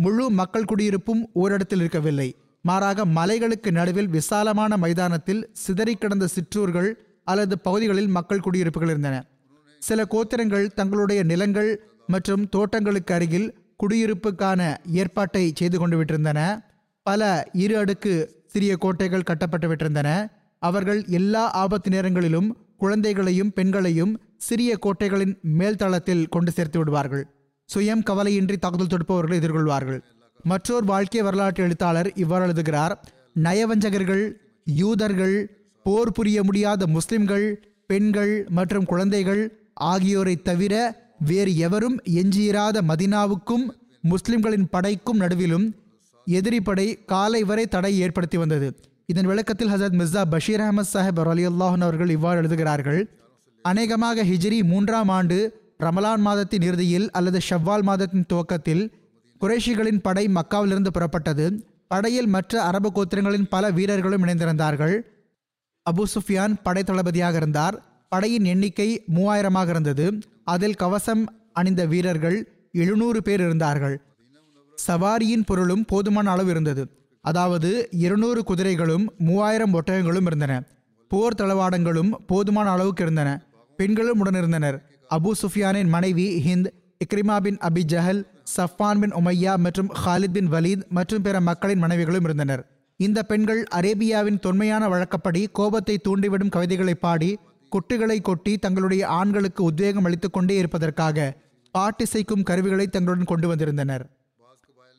முழு 0.05 0.25
மக்கள் 0.41 0.69
குடியிருப்பும் 0.71 1.23
ஓரிடத்தில் 1.43 1.83
இருக்கவில்லை. 1.83 2.29
மாறாக 2.65 3.05
மலைகளுக்கு 3.19 3.71
நடுவில் 3.79 4.13
விசாலமான 4.17 4.77
மைதானத்தில் 4.85 5.43
சிதறி 5.65 5.95
கிடந்த 5.95 6.27
சிற்றூர்கள் 6.35 6.91
அல்லது 7.31 7.55
பகுதிகளில் 7.67 8.11
மக்கள் 8.17 8.45
குடியிருப்புகள் 8.47 8.93
இருந்தன. 8.93 9.17
சில 9.83 10.01
கோத்திரங்கள் 10.13 10.67
தங்களுடைய 10.79 11.21
நிலங்கள் 11.31 11.71
மற்றும் 12.07 12.49
தோட்டங்களுக்கு 12.49 13.15
அருகில் 13.15 13.49
குடியிருப்புக்கான 13.83 14.61
ஏற்பாட்டை 15.01 15.53
செய்து 15.55 15.79
கொண்டு 15.79 15.97
விட்டிருந்தன. 16.01 16.41
பல 17.07 17.23
இரு 17.53 17.77
அடுக்கு 17.79 18.13
சிறிய 18.47 18.77
கோட்டைகள் 18.77 19.29
கட்டப்பட்டு 19.31 19.67
விட்டிருந்தன. 19.69 20.11
அவர்கள் 20.63 21.01
எல்லா 21.19 21.51
ஆபத்து 21.63 21.91
நேரங்களிலும் 21.91 22.49
குழந்தைகளையும் 22.77 23.53
பெண்களையும் 23.53 24.13
சிறிய 24.37 24.79
கோட்டைகளின் 24.87 25.35
மேல்தளத்தில் 25.59 26.29
கொண்டு 26.29 26.51
சேர்த்து 26.51 26.79
விடுவார்கள். 26.79 27.25
சுயம் 27.69 28.03
கவலையின்றி 28.11 28.57
தாக்குதல் 28.57 28.93
தொடுப்பவர்களை 28.93 29.37
எதிர்கொள்வார்கள். 29.41 30.01
மற்றொரு 30.43 30.87
வாழ்க்கை 30.87 31.23
வரலாற்று 31.23 31.65
எழுத்தாளர் 31.65 32.13
இவ்வாறு 32.15 32.45
எழுதுகிறார். 32.45 32.95
நயவஞ்சகர்கள் 33.43 34.25
யூதர்கள் 34.65 35.37
போர் 35.83 36.13
புரிய 36.13 36.39
முடியாத 36.43 36.87
முஸ்லிம்கள் 36.87 37.47
பெண்கள் 37.87 38.47
மற்றும் 38.49 38.85
குழந்தைகள் 38.85 39.43
ஆகியோரை 39.75 40.37
தவிர 40.37 40.75
வேறு 41.19 41.57
எவரும் 41.57 42.03
எஞ்சியிராத 42.03 42.81
மதினாவுக்கும் 42.89 43.69
முஸ்லிம்களின் 44.01 44.69
படைக்கும் 44.69 45.21
நடுவிலும் 45.21 45.73
எதிரி 46.25 46.61
படை 46.61 47.05
காலை 47.05 47.45
வரை 47.45 47.67
தடை 47.67 47.99
ஏற்படுத்தி 47.99 48.37
வந்தது. 48.37 48.77
இதன் 49.07 49.27
விளக்கத்தில் 49.27 49.69
ஹசரத் 49.69 49.99
மிர்சா 50.01 50.25
பஷீர் 50.31 50.61
அஹமத் 50.61 50.93
சாஹிப் 50.93 51.29
அலி 51.29 51.47
அல்லாஹன் 51.47 51.81
அவர்கள் 51.81 52.09
இவ்வாறு 52.09 52.39
எழுதுகிறார்கள். 52.39 53.11
அநேகமாக 53.63 54.25
ஹிஜ்ரி 54.25 54.63
மூன்றாம் 54.63 55.09
ஆண்டு 55.09 55.61
ரமலான் 55.79 56.19
மாதத்தின் 56.19 56.63
இறுதியில் 56.63 57.11
அல்லது 57.11 57.41
ஷவ்வால் 57.51 57.83
மாதத்தின் 57.83 58.27
துவக்கத்தில் 58.29 58.93
குறைஷிகளின் 59.41 60.01
படை 60.03 60.29
மக்காவிலிருந்து 60.29 60.89
புறப்பட்டது. 60.95 61.63
படையில் 61.89 62.27
மற்ற 62.27 62.63
அரபு 62.63 62.93
கோத்திரங்களின் 62.93 63.49
பல 63.49 63.71
வீரர்களும் 63.71 64.25
இணைந்திருந்தார்கள். 64.25 65.01
அபு 65.91 66.03
சுஃபியான் 66.15 66.55
படை 66.63 66.83
தளபதியாக 66.83 67.37
இருந்தார். 67.37 67.96
படையின் 68.13 68.45
எண்ணிக்கை 68.45 68.89
மூவாயிரமாக 69.15 69.69
இருந்தது. 69.69 70.07
அதில் 70.45 70.79
கவசம் 70.83 71.23
அணிந்த 71.53 71.87
வீரர்கள் 71.87 72.39
எழுநூறு 72.73 73.21
பேர் 73.23 73.41
இருந்தார்கள். 73.41 73.97
சவாரியின் 74.87 75.47
பொருளும் 75.47 75.85
போதுமான 75.85 76.31
அளவு 76.31 76.51
இருந்தது. 76.51 76.83
அதாவது 77.25 77.71
இருநூறு 78.05 78.41
குதிரைகளும் 78.43 79.05
மூவாயிரம் 79.19 79.75
ஒட்டகங்களும் 79.75 80.29
இருந்தன. 80.31 80.63
போர் 81.11 81.39
தளவாடங்களும் 81.39 82.13
போதுமான 82.27 82.71
அளவுக்கு 82.71 83.03
இருந்தன. 83.03 83.31
பெண்களும் 83.79 84.21
உடனிருந்தனர் 84.25 84.79
அபு 85.11 85.31
சுஃபியானின் 85.43 85.89
மனைவி 85.89 86.27
ஹிந்த் 86.47 86.69
இக்ரிமா 87.05 87.37
பின் 87.41 87.59
அபி 87.69 87.83
ஜஹல் 87.93 88.23
சஃபான் 88.57 89.01
பின் 89.01 89.15
உமையா 89.21 89.57
மற்றும் 89.65 89.91
ஹாலித் 90.05 90.35
பின் 90.37 90.51
வலீத் 90.53 90.85
மற்றும் 90.89 91.23
பிற 91.23 91.41
மக்களின் 91.41 91.79
மனைவிகளும் 91.79 92.25
இருந்தனர். 92.25 92.63
இந்த 93.01 93.23
பெண்கள் 93.23 93.63
அரேபியாவின் 93.75 94.39
தொன்மையான 94.39 94.85
வழக்கப்படி 94.89 95.43
கோபத்தை 95.53 95.97
தூண்டிவிடும் 96.05 96.49
கவிதைகளை 96.49 96.95
பாடி 96.95 97.31
கொட்டுகளை 97.69 98.21
கொட்டி 98.21 98.59
தங்களுடைய 98.59 99.09
ஆண்களுக்கு 99.09 99.65
உத்வேகம் 99.65 100.05
அளித்துக் 100.05 100.33
கொண்டே 100.33 100.57
இருப்பதற்காக 100.57 101.37
பாட்டிசைக்கும் 101.79 102.43
கருவிகளை 102.43 102.87
தங்களுடன் 102.87 103.25
கொண்டு 103.25 103.49
வந்திருந்தனர். 103.49 104.05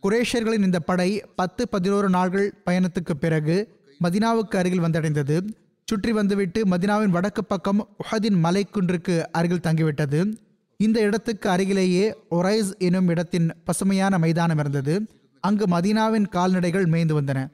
குரேஷியர்களின் 0.03 0.63
இந்த 0.63 0.79
படை 0.79 1.23
பத்து 1.35 1.67
பதினோரு 1.67 2.09
நாள்கள் 2.09 2.53
பயணத்துக்கு 2.65 3.13
பிறகு 3.19 3.55
மதினாவுக்கு 4.03 4.57
அருகில் 4.57 4.81
வந்தடைந்தது. 4.81 5.37
சுற்றி 5.83 6.11
வந்துவிட்டு 6.11 6.67
மதினாவின் 6.67 7.09
வடக்கு 7.09 7.43
பக்கம் 7.45 7.87
உஹதின் 8.03 8.39
மலைக்குன்றுக்கு 8.43 9.23
அருகில் 9.31 9.65
தங்கிவிட்டது. 9.67 10.37
இந்த 10.77 10.99
இடத்துக்கு 10.99 11.49
அருகிலேயே 11.49 12.15
ஒரைஸ் 12.31 12.77
எனும் 12.77 13.07
இடத்தின் 13.07 13.53
பசுமையான 13.65 14.17
மைதானம் 14.17 14.57
இருந்தது. 14.57 15.07
அங்கு 15.39 15.65
மதீனாவின் 15.65 16.27
கால்நடைகள் 16.27 16.85
மேய்ந்து 16.85 17.21
வந்தன. 17.21 17.47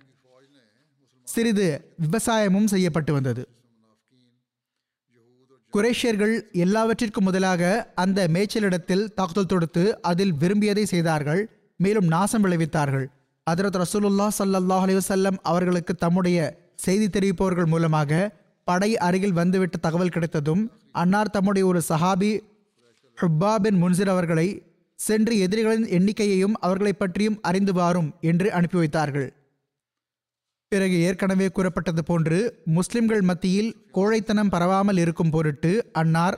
சிறிது 1.23 1.95
விவசாயமும் 2.01 2.65
செய்யப்பட்டு 2.65 3.13
வந்தது. 3.13 3.47
குரேஷியர்கள் 5.73 6.51
எல்லாவற்றிற்கும் 6.51 7.23
முதலாக 7.23 7.91
அந்த 7.95 8.27
மேய்ச்சலிடத்தில் 8.33 9.13
தாக்குதல் 9.13 9.45
தொடுத்து 9.45 10.01
அதில் 10.01 10.33
விரும்பியதை 10.33 10.85
செய்தார்கள். 10.85 11.49
மேலும் 11.77 12.07
நாசம் 12.07 12.43
விளைவித்தார்கள். 12.43 13.05
அதரத் 13.51 13.81
ரசூலுல்லா 13.81 14.27
சல்லாஹ் 14.39 14.83
அலிவசல்லம் 14.85 15.37
அவர்களுக்கு 15.41 15.95
தம்முடைய 15.95 16.57
செய்தி 16.75 17.07
தெரிவிப்பவர்கள் 17.07 17.65
மூலமாக 17.65 18.31
படை 18.63 18.97
அருகில் 18.97 19.33
வந்துவிட்ட 19.33 19.77
தகவல் 19.77 20.09
கிடைத்ததும் 20.09 20.71
அன்னார் 20.91 21.29
தம்முடைய 21.29 21.67
ஒரு 21.67 21.81
சஹாபி 21.89 22.39
ஹுப்பா 23.21 23.55
பின் 23.55 23.83
முன்சிர் 23.83 24.09
அவர்களை 24.09 24.63
சென்று 24.95 25.39
எதிரிகளின் 25.39 25.85
எண்ணிக்கையையும் 25.85 26.53
அவர்களைப் 26.59 26.99
பற்றியும் 26.99 27.39
அறிந்து 27.41 27.73
வாரும் 27.73 28.13
என்று 28.21 28.53
அனுப்பி 28.53 28.77
வைத்தார்கள். 28.77 29.33
பிறகு 30.73 30.97
ஏற்கனவே 31.07 31.47
கூறப்பட்டது 31.57 32.01
போன்று 32.09 32.39
முஸ்லிம்கள் 32.77 33.23
மத்தியில் 33.29 33.71
கோழைத்தனம் 33.97 34.51
பரவாமல் 34.55 34.99
இருக்கும் 35.03 35.33
பொருட்டு 35.35 35.71
அன்னார் 36.01 36.37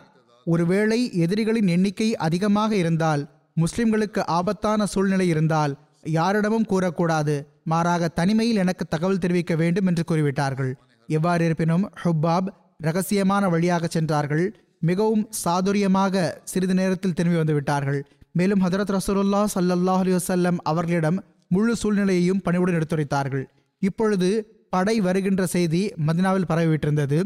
ஒருவேளை 0.54 1.00
எதிரிகளின் 1.24 1.70
எண்ணிக்கை 1.76 2.10
அதிகமாக 2.26 2.72
இருந்தால் 2.82 3.24
முஸ்லிம்களுக்கு 3.64 4.22
ஆபத்தான 4.38 4.86
சூழ்நிலை 4.94 5.28
இருந்தால் 5.34 5.74
யாரிடமும் 6.18 6.68
கூறக்கூடாது. 6.72 7.36
மாறாக 7.72 8.10
தனிமையில் 8.20 8.62
எனக்கு 8.64 8.84
தகவல் 8.88 9.22
தெரிவிக்க 9.24 9.54
வேண்டும் 9.62 9.88
என்று 9.92 10.04
கூறிவிட்டார்கள். 10.10 10.72
எவ்வாறு 11.18 11.46
இருப்பினும் 11.48 11.86
ஹுப்பாப் 12.04 12.50
ரகசியமான 12.88 13.50
வழியாக 13.54 13.88
சென்றார்கள். 13.96 14.46
மிகவும் 14.90 15.24
சாதுரியமாக 15.44 16.26
சிறிது 16.52 16.76
நேரத்தில் 16.80 17.18
திரும்பி 17.20 17.40
வந்துவிட்டார்கள். 17.42 18.00
மேலும் 18.40 18.64
ஹதரத் 18.66 18.94
ரசூலுல்லா 18.98 19.42
சல்லல்லாஹ் 19.56 20.04
அலி 20.04 20.14
வசல்லம் 20.20 20.58
அவர்களிடம் 20.72 21.20
முழு 21.56 21.74
சூழ்நிலையையும் 21.82 22.44
பணிவுடன் 22.46 22.78
எடுத்துரைத்தார்கள். 22.80 23.46
இப்பொழுது 23.88 24.30
படை 24.74 24.96
வருகின்ற 25.06 25.44
செய்தி 25.56 25.82
மதினாவில் 26.08 26.50
பரவிவிட்டிருந்தது. 26.52 27.20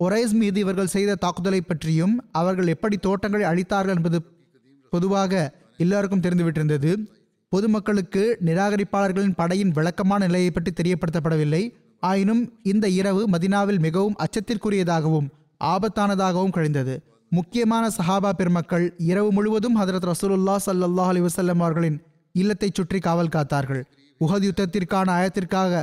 ஒரைஸ் 0.00 0.34
மீது 0.40 0.58
இவர்கள் 0.64 0.94
செய்த 0.94 1.18
தாக்குதலை 1.24 1.60
பற்றியும் 1.62 2.14
அவர்கள் 2.40 2.70
எப்படி 2.74 2.96
தோட்டங்களை 3.06 3.44
அழித்தார்கள் 3.50 3.96
என்பது 3.98 4.18
பொதுவாக 4.92 5.32
எல்லாருக்கும் 5.84 6.24
தெரிந்துவிட்டிருந்தது. 6.24 6.90
பொதுமக்களுக்கு 7.52 8.22
நிராகரிப்பாளர்களின் 8.48 9.38
படையின் 9.40 9.72
விளக்கமான 9.78 10.20
நிலையை 10.26 10.50
பற்றி 10.50 10.72
தெரியப்படுத்தப்படவில்லை. 10.80 11.62
ஆயினும் 12.02 12.42
இந்த 12.72 12.86
இரவு 13.00 13.22
மதினாவில் 13.34 13.80
மிகவும் 13.86 14.18
அச்சத்திற்குரியதாகவும் 14.24 15.28
ஆபத்தானதாகவும் 15.72 16.54
கழிந்தது. 16.56 16.94
முக்கியமான 17.32 17.84
சஹாபா 17.98 18.30
பெருமக்கள் 18.38 18.86
இரவு 19.10 19.28
முழுவதும் 19.36 19.76
ஹதரத் 19.80 20.08
ரசூலுல்லா 20.10 20.56
சல்லாஹ் 20.66 21.10
அலி 21.12 21.20
வசல்லம் 21.20 21.62
அவர்களின் 21.64 21.98
இல்லத்தை 22.34 22.68
சுற்றி 22.78 22.98
காவல் 23.06 23.34
காத்தார்கள். 23.36 23.82
உஹது 24.24 24.46
யுத்தத்திற்கான 24.48 25.08
ஆயத்திற்காக 25.18 25.82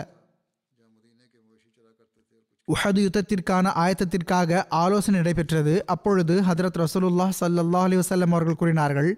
உஹது 2.67 3.01
யுத்தத்திற்கான 3.05 3.67
ஆயத்தத்திற்காக 3.83 4.59
ஆலோசனை 4.81 5.17
நடைபெற்றது. 5.19 5.73
அப்பொழுது 5.93 6.35
ஹதரத் 6.49 6.79
ரசூலுல்லாஹ் 6.83 7.31
ஸல்லல்லாஹு 7.39 7.85
அலி 7.87 7.97
வசல்லம் 8.01 8.35
அவர்கள் 8.35 8.59
கூறினார்கள் 8.61 9.09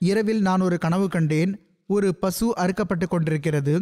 இரவில் 0.00 0.42
நான் 0.48 0.64
ஒரு 0.66 0.76
கனவு 0.84 1.08
கண்டேன். 1.08 1.52
ஒரு 1.86 2.08
பசு 2.14 2.46
அறுக்கப்பட்டு 2.56 3.06
கொண்டிருக்கிறது. 3.08 3.74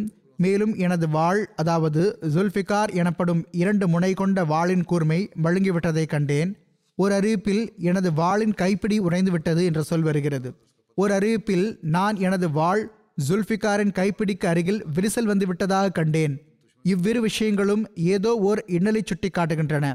மேலும் 0.44 0.72
எனது 0.84 1.06
வாள் 1.08 1.40
அதாவது 1.56 2.02
ஜுல்ஃபிகார் 2.34 2.90
எனப்படும் 3.00 3.42
இரண்டு 3.62 3.86
முனை 3.88 4.10
கொண்ட 4.14 4.44
வாளின் 4.44 4.84
கூர்மை 4.84 5.20
மழுங்கிவிட்டதை 5.44 6.04
கண்டேன். 6.14 6.50
ஒரு 6.98 7.12
அறிவிப்பில் 7.18 7.64
எனது 7.88 8.10
வாளின் 8.12 8.54
கைப்பிடி 8.54 8.98
உறைந்து 9.06 9.30
விட்டது 9.30 9.62
என்ற 9.64 9.82
சொல் 9.82 10.06
வருகிறது. 10.08 10.50
ஒரு 10.98 11.12
அறிவிப்பில் 11.18 11.66
நான் 11.96 12.16
எனது 12.26 12.48
வாள் 12.50 12.82
ஜுல்ஃபிகாரின் 13.26 13.92
கைப்பிடிக்கு 13.92 14.46
அருகில் 14.46 14.84
விரிசல் 14.94 15.30
வந்துவிட்டதாக 15.30 15.92
கண்டேன். 15.92 16.34
இவ்விரு 16.82 17.20
விஷயங்களும் 17.20 17.90
ஏதோ 17.94 18.34
ஓர் 18.38 18.64
இன்னலை 18.68 19.00
சுட்டி 19.04 19.28
காட்டுகின்றன 19.28 19.86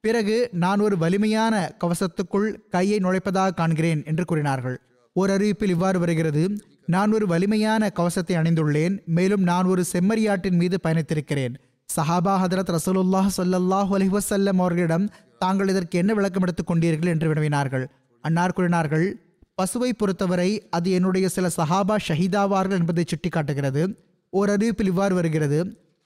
பிறகு 0.00 0.48
நான் 0.52 0.80
ஒரு 0.80 0.98
வலிமையான 0.98 1.72
கவசத்துக்குள் 1.84 2.48
கையை 2.70 2.98
நுழைப்பதாக 2.98 3.50
காண்கிறேன் 3.56 4.04
என்று 4.04 4.24
கூறினார்கள். 4.24 4.80
ஒரு 5.12 5.36
அறிவிப்பில் 5.36 5.68
இவ்வாறு 5.68 5.98
வருகிறது 5.98 6.56
நான் 6.86 7.12
ஒரு 7.12 7.26
வலிமையான 7.26 7.90
கவசத்தை 7.90 8.36
அணிந்துள்ளேன் 8.36 9.04
மேலும் 9.04 9.42
நான் 9.42 9.64
ஒரு 9.64 9.84
செம்மறியாட்டின் 9.92 10.58
மீது 10.62 10.78
பயணித்திருக்கிறேன். 10.82 11.54
சஹாபா 11.96 12.34
ஹதரத் 12.42 12.76
ரசூலுல்லாஹ் 12.76 13.28
சொல்லல்லாஹ் 13.36 13.92
அலிவசல்லம் 13.98 14.60
அவர்களிடம் 14.62 15.10
தாங்கள் 15.38 15.68
இதற்கு 15.68 15.98
என்ன 15.98 16.14
விளக்கம் 16.14 16.42
எடுத்துக் 16.42 16.70
கொண்டீர்கள்? 16.70 17.08
என்று 17.08 17.34
வினவினார்கள். 17.34 17.86
அன்னார் 18.20 18.52
கூறினார்கள் 18.52 19.06
பசுவை 19.60 19.90
பொறுத்தவரை 19.96 20.68
அது 20.70 20.90
என்னுடைய 20.90 21.28
சில 21.28 21.46
சஹாபா 21.56 21.96
ஷஹீதாவார்கள் 22.08 22.78
என்பதை 22.78 23.04
சுட்டிக்காட்டுகிறது. 23.04 23.82
ஓர் 24.30 24.50
அறிவிப்பில் 24.50 24.90
இவ்வாறு 24.92 25.14
வருகிறது. 25.14 25.58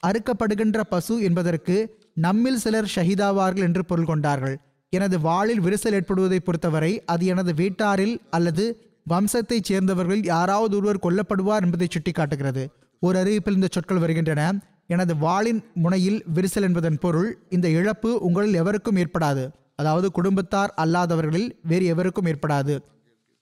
அறுக்கப்படுகின்ற 0.02 0.80
பசு 0.80 1.22
என்பதற்கு 1.22 1.76
நம்மில் 2.14 2.58
சிலர் 2.58 2.92
ஷஹீதாவார்கள் 2.94 3.66
என்று 3.68 3.84
பொருள் 3.84 4.04
கொண்டார்கள். 4.04 4.56
எனது 4.90 5.20
வாளில் 5.20 5.60
விரிசல் 5.60 5.96
ஏற்படுவதை 5.98 6.38
பொறுத்தவரை 6.38 7.04
அது 7.04 7.26
எனது 7.26 7.52
வீட்டாரில் 7.52 8.16
அல்லது 8.30 8.64
வம்சத்தைச் 9.06 9.72
சேர்ந்தவர்களில் 9.72 10.24
யாராவது 10.24 10.74
ஒருவர் 10.76 11.02
கொல்லப்படுவார் 11.06 11.64
என்பதை 11.64 11.88
சுட்டிக்காட்டுகிறது. 11.94 12.62
ஒரு 13.00 13.18
அறிவிப்பில் 13.22 13.58
இந்த 13.58 13.68
சொற்கள் 13.70 13.98
வருகின்றன. 13.98 14.42
எனது 14.86 15.16
வாளின் 15.16 15.60
முனையில் 15.74 16.24
விரிசல் 16.34 16.66
என்பதன் 16.68 16.98
பொருள் 16.98 17.30
இந்த 17.50 17.68
இழப்பு 17.68 18.10
உங்களில் 18.20 18.54
எவருக்கும் 18.54 18.96
ஏற்படாது. 18.96 19.44
அதாவது 19.76 20.10
குடும்பத்தார் 20.12 20.74
அல்லாதவர்களில் 20.82 21.48
வேறு 21.62 21.84
எவருக்கும் 21.84 22.24
ஏற்படாது. 22.24 22.74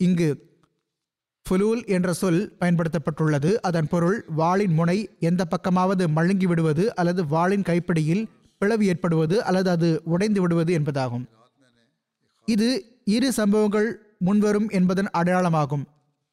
இங்கு 0.07 0.28
ஃபுலூல் 1.46 1.82
என்ற 1.94 2.09
சொல் 2.20 2.42
பயன்படுத்தப்பட்டுள்ளது. 2.61 3.50
அதன் 3.68 3.88
பொருள் 3.92 4.18
வாளின் 4.40 4.74
முனை 4.78 4.98
எந்த 5.28 5.42
பக்கமாவது 5.55 6.05
மழுங்கி 6.16 6.46
விடுவது 6.50 6.84
அல்லது 6.94 7.22
வாளின் 7.26 7.66
கைப்பிடியில் 7.68 8.24
பிளவு 8.59 8.84
ஏற்படுவது 8.86 9.36
அல்லது 9.48 9.68
அது 9.70 9.88
உடைந்து 10.05 10.40
விடுவது 10.40 10.72
என்பதாகும். 10.78 11.24
இது 12.48 12.68
இரு 13.16 13.28
சம்பவங்கள் 13.32 13.88
முன்வரும் 14.26 14.68
என்பதன் 14.78 15.11
அடையாளமாகும். 15.18 15.84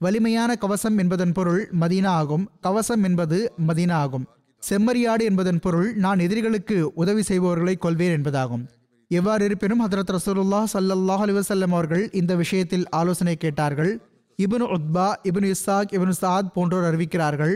வலிமையான 0.01 0.51
கவசம் 0.55 0.97
என்பதன் 0.97 1.33
பொருள் 1.37 1.61
மதீனா 1.81 2.11
ஆகும். 2.21 2.45
கவசம் 2.61 3.03
என்பது 3.03 3.37
மதீனா 3.67 3.95
ஆகும். 4.03 4.27
செம்மறியாடு 4.69 5.23
என்பதன் 5.29 5.59
பொருள் 5.59 5.89
நான் 6.05 6.19
எதிரிகளுக்கு 6.19 6.77
உதவி 6.93 7.21
செய்பவர்களை 7.21 7.75
கொள்வேன் 7.77 8.15
என்பதாகும். 8.17 8.65
எவ்வாறு 9.11 9.43
இருப்பினும் 9.47 9.81
ஹதரத் 9.83 10.11
ரசூலுல்லா 10.15 10.59
ஸல்லல்லாஹு 10.73 11.23
அலுவசல்லம் 11.25 11.73
அவர்கள் 11.75 12.03
இந்த 12.19 12.33
விஷயத்தில் 12.41 12.83
ஆலோசனை 12.99 13.33
கேட்டார்கள். 13.43 13.91
இப்னு 14.39 14.65
உத்பா 14.75 15.05
இப்னு 15.29 15.47
இஸ்ஸாக் 15.53 15.93
இப்னு 15.97 16.13
சாத் 16.19 16.51
போன்றோர் 16.55 16.87
அறிவிக்கிறார்கள். 16.89 17.55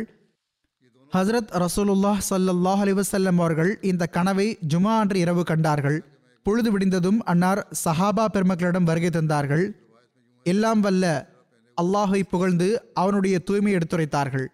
ஹசரத் 1.13 1.51
ரசூலுல்லாஹ் 1.63 2.21
ஸல்லல்லாஹு 2.29 2.81
அலிவசல்லம் 2.85 3.39
அவர்கள் 3.41 3.71
இந்த 3.91 4.03
கனவை 4.15 4.47
ஜுமா 4.71 4.93
அன்று 5.01 5.19
இரவு 5.23 5.43
கண்டார்கள். 5.51 5.99
பொழுது 6.45 6.69
விடிந்ததும் 6.73 7.19
அன்னார் 7.33 7.61
சஹாபா 7.83 8.25
பெருமக்களிடம் 8.35 8.89
வருகை 8.89 9.11
தந்தார்கள். 9.17 9.65
எல்லாம் 10.45 10.81
வல்ல 10.87 11.05
அல்லாஹை 11.77 12.21
புகழ்ந்து 12.33 12.69
அவனுடைய 13.03 13.35
தூய்மை 13.49 13.71
எடுத்துரைத்தார்கள். 13.77 14.47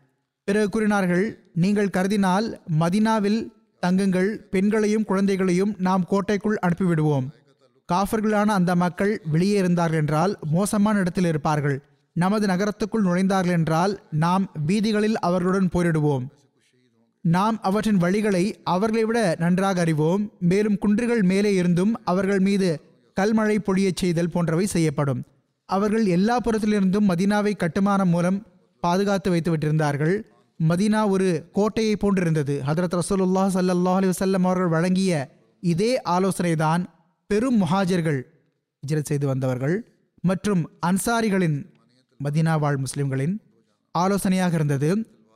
பிறகு 0.48 0.70
கூறினார்கள் 0.76 1.26
நீங்கள் 1.64 1.94
கருதினால் 1.96 2.48
மதினாவில் 2.82 3.40
தங்குங்கள் 3.82 4.36
பெண்களையும் 4.52 5.04
குழந்தைகளையும் 5.04 5.76
நாம் 5.78 6.06
கோட்டைக்குள் 6.06 6.58
அனுப்பிவிடுவோம். 6.62 7.28
காஃபர்களான 7.92 8.46
அந்த 8.46 8.76
மக்கள் 8.76 9.22
வெளியே 9.32 9.58
இருந்தார்கள் 9.58 10.00
என்றால் 10.00 10.38
மோசமான 10.42 11.00
இடத்தில் 11.00 11.26
இருப்பார்கள். 11.26 11.82
நமது 12.14 12.48
நகரத்துக்குள் 12.48 13.04
நுழைந்தார்கள் 13.04 13.58
என்றால் 13.60 14.04
நாம் 14.12 14.52
வீதிகளில் 14.66 15.20
அவர்களுடன் 15.20 15.70
போரிடுவோம். 15.74 16.26
நாம் 17.22 17.60
அவற்றின் 17.62 17.98
வழிகளை 17.98 18.56
அவர்களை 18.64 19.06
விட 19.06 19.36
நன்றாக 19.40 19.80
அறிவோம். 19.82 20.32
மேலும் 20.40 20.78
குன்றுகள் 20.78 21.22
மேலே 21.22 21.54
இருந்தும் 21.54 22.06
அவர்கள் 22.06 22.40
மீது 22.40 22.82
கல்மழை 23.20 23.58
பொழியச் 23.60 23.96
செய்தல் 23.96 24.30
போன்றவை 24.30 24.66
செய்யப்படும். 24.66 25.24
அவர்கள் 25.66 26.06
எல்லா 26.06 26.40
புறத்திலிருந்தும் 26.40 27.08
மதீனாவை 27.08 27.56
கட்டுமானம் 27.56 28.10
மூலம் 28.10 28.46
பாதுகாத்து 28.80 29.30
வைத்து 29.30 29.58
விட்டிருந்தார்கள் 29.58 30.22
மதீனா 30.60 31.10
ஒரு 31.10 31.28
கோட்டையை 31.52 31.96
போன்றிருந்தது. 31.96 32.56
ஹதரத் 32.68 32.96
ரசூலுல்லாஹ் 33.00 33.52
ஸல்லல்லாஹு 33.58 34.00
அலி 34.00 34.08
வல்லம் 34.10 34.48
அவர்கள் 34.48 34.68
வழங்கிய 34.68 35.12
இதே 35.64 35.92
ஆலோசனைதான் 36.10 36.82
பெரும் 37.30 37.58
முஹாஜர்கள் 37.62 38.20
இஜரத் 38.84 39.10
செய்து 39.12 39.28
வந்தவர்கள் 39.28 39.76
மற்றும் 40.22 40.62
அன்சாரிகளின் 40.86 41.58
மதீனா 42.20 42.60
வாழ் 42.60 42.78
முஸ்லிம்களின் 42.78 43.36
ஆலோசனையாக 43.92 44.54
இருந்தது. 44.54 44.90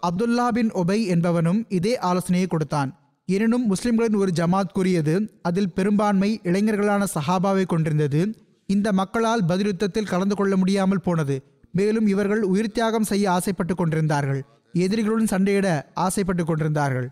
அப்துல்லா 0.03 0.47
பின் 0.47 0.71
ஒபை 0.71 0.99
என்பவனும் 1.13 1.59
இதே 1.69 1.93
ஆலோசனையை 1.99 2.47
கொடுத்தான். 2.47 2.89
எனினும் 3.25 3.67
முஸ்லிம்களின் 3.67 4.15
ஒரு 4.15 4.31
ஜமாத் 4.35 4.73
கூறியது 4.73 5.13
அதில் 5.41 5.73
பெரும்பான்மை 5.73 6.39
இளைஞர்களான 6.43 7.03
சஹாபாவை 7.15 7.65
கொண்டிருந்தது. 7.65 8.21
இந்த 8.65 8.91
மக்களால் 8.91 9.45
பதிலுத்தத்தில் 9.45 10.09
கலந்து 10.11 10.35
கொள்ள 10.35 10.55
முடியாமல் 10.55 11.01
போனது. 11.01 11.35
மேலும் 11.71 12.07
இவர்கள் 12.07 12.41
உயிர் 12.41 12.71
தியாகம் 12.71 13.09
செய்ய 13.11 13.31
ஆசைப்பட்டு 13.31 13.75
கொண்டிருந்தார்கள். 13.75 14.41
எதிரிகளுடன் 14.73 15.31
சண்டையிட 15.33 15.67
ஆசைப்பட்டு 16.05 16.43
கொண்டிருந்தார்கள். 16.45 17.07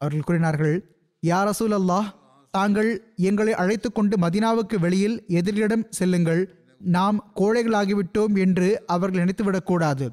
அவர்கள் 0.00 0.26
கூறினார்கள் 0.28 0.76
யார் 1.22 1.46
ரசூல் 1.50 1.74
அல்லாஹ் 1.78 2.08
தாங்கள் 2.54 2.90
எங்களை 3.28 3.52
அழைத்து 3.62 3.88
கொண்டு 3.92 4.14
மதினாவுக்கு 4.24 4.76
வெளியில் 4.84 5.16
எதிரிகளிடம் 5.38 5.84
செல்லுங்கள். 5.98 6.42
நாம் 6.96 7.18
கோழைகளாகிவிட்டோம் 7.40 8.34
என்று 8.44 8.68
அவர்கள் 8.94 9.22
நினைத்துவிடக்கூடாது. 9.24 10.06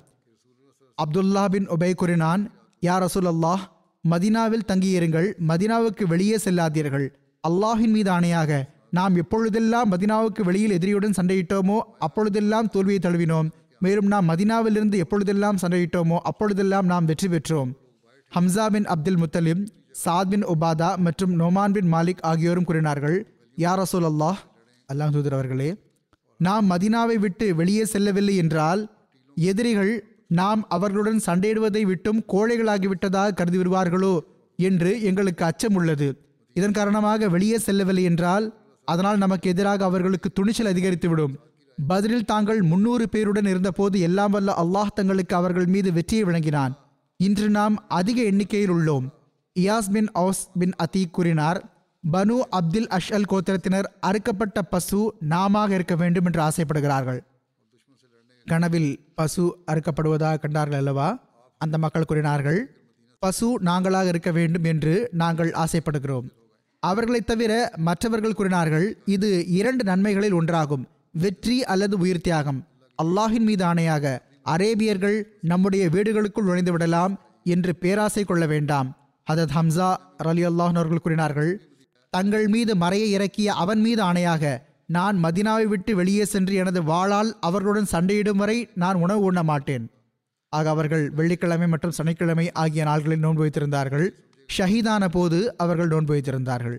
அப்துல்லா 0.97 1.45
பின் 1.54 1.68
உபை 1.76 1.91
கூறினான் 1.93 2.41
யார் 2.80 3.04
ரசூல் 3.04 3.30
அல்லாஹ் 3.34 3.64
மதினாவில் 4.04 4.68
தங்கியிருங்கள். 4.72 5.28
மதினாவுக்கு 5.49 6.04
வெளியே 6.14 6.38
செல்லாதீர்கள். 6.45 7.08
அல்லாஹின் 7.43 7.93
மீது 7.95 8.12
ஆணையாக 8.12 8.51
நாம் 8.97 9.16
எப்பொழுதெல்லாம் 9.22 9.91
மதினாவுக்கு 9.91 10.41
வெளியில் 10.43 10.76
எதிரியுடன் 10.78 11.16
சண்டையிட்டோமோ 11.18 11.78
அப்பொழுதெல்லாம் 11.99 12.72
தோல்வியை 12.74 12.99
தழுவினோம். 13.04 13.47
மேலும் 13.84 14.10
நாம் 14.14 14.30
மதினாவிலிருந்து 14.32 14.98
எப்பொழுதெல்லாம் 15.04 15.60
சண்டையிட்டோமோ 15.64 16.18
அப்பொழுதெல்லாம் 16.30 16.88
நாம் 16.92 17.08
வெற்றி 17.12 17.28
பெற்றோம். 17.34 17.72
ஹம்சா 18.32 18.66
பின் 18.74 18.88
அப்துல் 18.94 19.20
முத்தலிம் 19.22 19.64
சாத் 20.04 20.30
பின் 20.32 20.46
உபாதா 20.54 20.90
மற்றும் 21.06 21.34
நோமான் 21.42 21.76
பின் 21.76 21.90
மாலிக் 21.94 22.24
ஆகியோரும் 22.30 22.68
கூறினார்கள் 22.70 23.18
யார் 23.58 23.80
ரசூல் 23.82 24.08
அல்லாஹ் 24.12 24.40
அல்லாஹ் 24.90 25.14
தூதர் 25.16 25.36
அவர்களே 25.38 25.70
நாம் 26.40 26.66
மதினாவை 26.72 27.18
விட்டு 27.26 27.48
வெளியே 27.60 27.84
செல்லவில்லை 27.92 28.36
என்றால் 28.44 28.82
எதிரிகள் 29.38 29.94
நாம் 30.40 30.62
அவர்களுடன் 30.76 31.20
சண்டையிடுவதை 31.26 31.84
விட்டும் 31.92 32.20
கோழைகளாகிவிட்டதாக 32.34 33.36
கருதி 33.40 33.58
விடுவார்களோ 33.60 34.14
என்று 34.60 34.92
எங்களுக்கு 35.10 35.44
அச்சம் 35.50 35.76
உள்ளது. 35.80 36.08
இதன் 36.56 36.78
காரணமாக 36.78 37.30
வெளியே 37.36 37.58
செல்லவில்லை 37.68 38.04
என்றால் 38.12 38.46
அதனால் 38.88 39.22
நமக்கு 39.24 39.48
எதிராக 39.54 39.84
அவர்களுக்கு 39.90 40.30
துணிச்சல் 40.38 40.72
அதிகரித்துவிடும். 40.72 41.34
பதிலில் 41.88 42.26
தாங்கள் 42.26 42.62
முன்னூறு 42.62 43.08
பேருடன் 43.12 43.48
இருந்தபோது 43.48 44.00
எல்லாம் 44.00 44.32
வல்ல 44.32 44.54
அல்லாஹ் 44.58 44.88
தங்களுக்கு 44.96 45.36
அவர்கள் 45.36 45.66
மீது 45.66 45.94
வெற்றியை 45.94 46.26
வழங்கினான். 46.26 46.78
இன்று 47.18 47.50
நாம் 47.50 47.90
அதிக 47.90 48.22
எண்ணிக்கையில் 48.22 48.72
உள்ளோம். 48.72 49.10
Iyas 49.60 49.92
bin 49.92 50.12
Aws 50.12 50.50
bin 50.60 50.74
Atiq 50.76 51.12
கூறினார் 51.12 51.88
பனு 52.14 52.40
அப்துல் 52.50 52.88
அஷ்அல் 52.88 53.24
கோத்திரத்தினர் 53.30 53.84
அறுக்கப்பட்ட 54.02 54.62
பசு 54.70 55.14
நாமாக 55.20 55.74
இருக்க 55.74 55.96
வேண்டும் 55.96 56.26
என்று 56.26 56.42
ஆசைப்படுகிறார்கள். 56.42 57.20
கனவில் 58.46 59.00
பசு 59.16 59.58
அறுக்கப்படுவதாக 59.72 60.40
கண்டார்கள் 60.40 60.78
அல்லவா? 60.78 61.20
அந்த 61.58 61.78
மக்கள் 61.78 62.06
கூறினார்கள் 62.06 62.78
பசு 63.20 63.60
நாங்களாக 63.60 64.08
இருக்க 64.08 64.32
வேண்டும் 64.32 64.64
என்று 64.64 65.10
நாங்கள் 65.12 65.52
ஆசைப்படுகிறோம். 65.52 66.30
அவர்களைத் 66.80 67.28
தவிர 67.28 67.72
மற்றவர்கள் 67.76 68.34
கூறினார்கள் 68.34 68.98
இது 69.06 69.48
இரண்டு 69.48 69.84
நன்மைகளில் 69.84 70.34
ஒன்றாகும். 70.34 70.86
வெற்றி 71.22 71.57
அல்லது 71.74 71.95
உயிர் 71.97 72.26
தியாகம். 72.28 72.59
அல்லாஹின் 72.99 73.45
மீது 73.49 73.64
ஆணையாக 73.66 74.05
அரேபியர்கள் 74.45 75.18
நம்முடைய 75.41 75.84
வீடுகளுக்குள் 75.89 76.47
நுழைந்து 76.47 76.72
விடலாம் 76.72 77.14
என்று 77.53 77.72
பேராசை 77.76 78.24
கொள்ள 78.24 78.45
வேண்டாம். 78.45 78.89
ஹதத் 79.28 79.53
ஹம்சா 79.57 79.89
ரலி 80.24 80.43
அல்லாஹர்கள் 80.49 80.82
அவர்கள் 80.82 81.03
கூறினார்கள் 81.03 81.51
தங்கள் 82.14 82.47
மீது 82.47 82.74
மறையை 82.76 83.09
இறக்கிய 83.18 83.53
அவன் 83.64 83.80
மீது 83.80 84.01
ஆணையாக 84.03 84.51
நான் 84.95 85.18
மதினாவை 85.24 85.66
விட்டு 85.74 85.91
வெளியே 85.95 86.26
சென்று 86.26 86.53
எனது 86.55 86.82
வாளால் 86.82 87.32
அவர்களுடன் 87.39 87.91
சண்டையிடும் 87.91 88.41
வரை 88.43 88.57
நான் 88.76 88.97
உணவு 89.05 89.22
உண்ண 89.30 89.43
மாட்டேன். 89.43 89.86
ஆக 90.53 90.70
அவர்கள் 90.70 91.05
வெள்ளிக்கிழமை 91.09 91.68
மற்றும் 91.68 91.95
சனிக்கிழமை 91.99 92.45
ஆகிய 92.51 92.84
நாள்களில் 92.84 93.24
நோன்பு 93.26 93.43
வைத்திருந்தார்கள். 93.45 94.07
ஷஹீதான 94.49 95.07
போது 95.07 95.57
அவர்கள் 95.57 95.88
நோன்பு 95.88 96.14
வைத்திருந்தார்கள். 96.16 96.78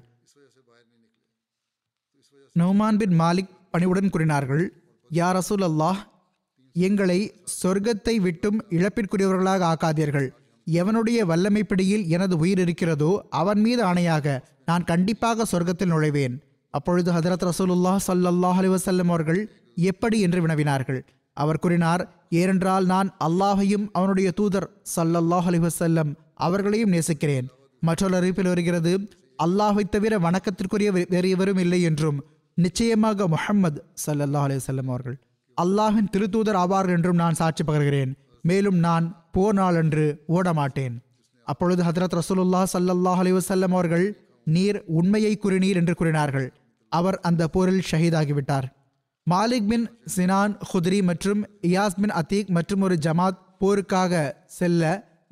நோமான் 2.56 2.98
பின் 2.98 3.14
மாலிக் 3.20 3.53
பணிவுடன் 3.74 4.12
கூறினார்கள் 4.14 4.64
யா 5.10 5.28
ரசூல் 5.38 5.64
அல்லாஹ் 5.68 6.00
எங்களை 6.74 7.18
சொர்க்கத்தை 7.60 8.14
விட்டும் 8.24 8.58
இழப்பிற்குரியவர்களாக 8.76 9.62
ஆக்காதீர்கள். 9.72 10.28
எவனுடைய 10.66 11.18
வல்லமைப்பிடியில் 11.30 12.04
எனது 12.16 12.34
உயிர் 12.42 12.60
இருக்கிறதோ 12.64 13.10
அவன் 13.40 13.60
மீது 13.64 13.82
ஆணையாக 13.90 14.36
நான் 14.68 14.86
கண்டிப்பாக 14.90 15.46
சொர்க்கத்தில் 15.52 15.92
நுழைவேன். 15.94 16.34
அப்பொழுது 16.74 17.10
ஹதரத் 17.16 17.46
ரசூலுல்லா 17.50 17.94
சல்லாஹ் 18.06 18.58
அலைஹி 18.60 18.74
வஸல்லம் 18.76 19.10
அவர்கள் 19.14 19.40
எப்படி? 19.90 20.18
என்று 20.26 20.38
வினவினார்கள். 20.44 21.00
அவர் 21.36 21.62
கூறினார் 21.64 22.02
ஏனென்றால் 22.40 22.84
நான் 22.92 23.08
அல்லாஹையும் 23.26 23.86
அவனுடைய 23.98 24.28
தூதர் 24.40 24.68
சல்லல்லாஹ் 24.96 25.48
அலைஹி 25.50 25.64
வஸல்லம் 25.66 26.10
அவர்களையும் 26.46 26.94
நேசிக்கிறேன். 26.96 27.46
மற்றொரு 27.82 28.16
அறிவிப்பில் 28.20 28.52
வருகிறது 28.52 28.92
அல்லாஹை 29.46 29.84
தவிர 29.94 30.18
வணக்கத்திற்குரிய 30.26 30.90
வேறு 31.14 31.28
எவரும் 31.36 31.60
இல்லை 31.64 31.80
என்றும் 31.90 32.18
நிச்சயமாக 32.56 33.26
முஹம்மது 33.34 33.78
ஸல்லல்லாஹு 34.04 34.46
அலைஹி 34.48 34.84
அவர்கள். 34.94 35.16
அல்லாஹின் 35.58 36.10
திருத்தூதர் 36.14 36.58
ஆவார்கள் 36.64 36.96
என்றும் 36.98 37.20
நான் 37.22 37.38
சாட்சி 37.40 37.62
பகர்கிறேன். 37.64 38.12
மேலும் 38.50 38.78
நான் 38.86 39.06
போர் 39.34 39.56
நாளன்று 39.60 40.06
ஓட 40.36 40.46
மாட்டேன் 40.58 40.94
அப்பொழுது 41.46 41.82
ஹதரத் 41.88 42.16
ரசூலுல்லா 42.18 42.60
சல்லல்லாஹ் 42.74 43.20
அலைஹி 43.22 43.36
வஸல்லம் 43.38 43.72
அவர்கள் 43.76 44.06
நீர் 44.46 44.78
உண்மையை 44.98 45.32
கூறினீர் 45.42 45.78
என்று 45.80 45.94
கூறினார்கள். 46.00 46.46
அவர் 46.92 47.18
அந்த 47.28 47.42
போரில் 47.54 47.86
ஷஹீதாகிவிட்டார். 47.90 48.66
மாலிக் 49.26 49.68
பின் 49.72 49.86
சினான் 50.14 50.54
ஹுத்ரி 50.70 51.00
மற்றும் 51.10 51.40
இயாஸ் 51.70 51.98
பின் 52.02 52.14
அத்தீக் 52.20 52.52
மற்றும் 52.56 52.82
ஒரு 52.86 52.96
ஜமாத் 53.06 53.40
போருக்காக 53.62 54.12
செல்ல 54.58 54.82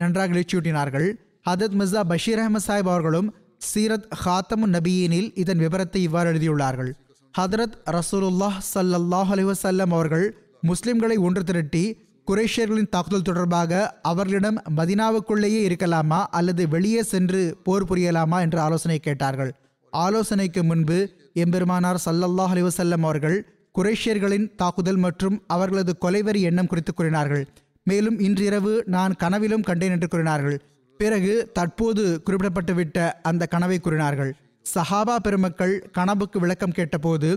நன்றாக 0.02 0.34
எழுச்சியூட்டினார்கள். 0.34 1.08
ஹதத் 1.48 1.76
மிர்சா 1.78 2.02
பஷீர் 2.12 2.42
அஹமது 2.42 2.66
சாஹிப் 2.68 2.90
அவர்களும் 2.92 3.28
சீரத் 3.68 4.08
ஹாத்தமு 4.22 4.66
நபியினில் 4.76 5.28
இதன் 5.42 5.60
விவரத்தை 5.64 6.00
இவ்வாறு 6.08 6.30
எழுதியுள்ளார்கள். 6.32 6.92
ஹதரத் 7.38 7.76
ரசூலுல்லாஹ் 7.96 8.56
சல்லாஹ் 8.74 9.30
அலிவசல்லம் 9.34 9.92
அவர்கள் 9.96 10.24
முஸ்லிம்களை 10.70 11.16
ஒன்று 11.18 11.42
திரட்டி 11.44 11.84
குரேஷியர்களின் 12.30 12.88
தாக்குதல் 12.90 13.22
தொடர்பாக 13.22 14.00
அவர்களிடம் 14.02 14.58
மதினாவுக்குள்ளேயே 14.76 15.60
இருக்கலாமா 15.68 16.18
அல்லது 16.30 16.68
வெளியே 16.68 17.02
சென்று 17.02 17.56
போர் 17.64 17.84
புரியலாமா 17.84 18.40
என்ற 18.40 18.62
ஆலோசனை 18.62 18.98
கேட்டார்கள். 18.98 19.52
ஆலோசனைக்கு 19.92 20.62
முன்பு 20.64 20.98
எம்பெருமானார் 21.34 22.02
சல்லல்லாஹ் 22.04 22.52
அலிவசல்லம் 22.56 23.06
அவர்கள் 23.08 23.38
குரேஷியர்களின் 23.78 24.46
தாக்குதல் 24.56 24.96
மற்றும் 24.96 25.42
அவர்களது 25.46 25.94
கொலைவெறி 26.04 26.40
எண்ணம் 26.50 26.66
குறித்து 26.66 26.94
கூறினார்கள். 26.94 27.44
மேலும் 27.82 28.18
இன்றிரவு 28.18 28.84
நான் 28.86 29.14
கனவிலும் 29.24 29.66
கண்டேன் 29.70 29.90
என்று 29.90 30.08
கூறினார்கள். 30.08 30.60
பிறகு 31.00 31.50
தற்போது 31.52 32.22
குறிப்பிடப்பட்டுவிட்ட 32.26 32.98
அந்த 33.22 33.46
கனவை 33.46 33.78
கூறினார்கள். 33.78 34.32
சஹாபா 34.66 35.16
பெருமக்கள் 35.16 35.74
கனவுக்கு 35.92 36.38
விளக்கம் 36.40 36.74
கேட்டபோது 36.76 37.28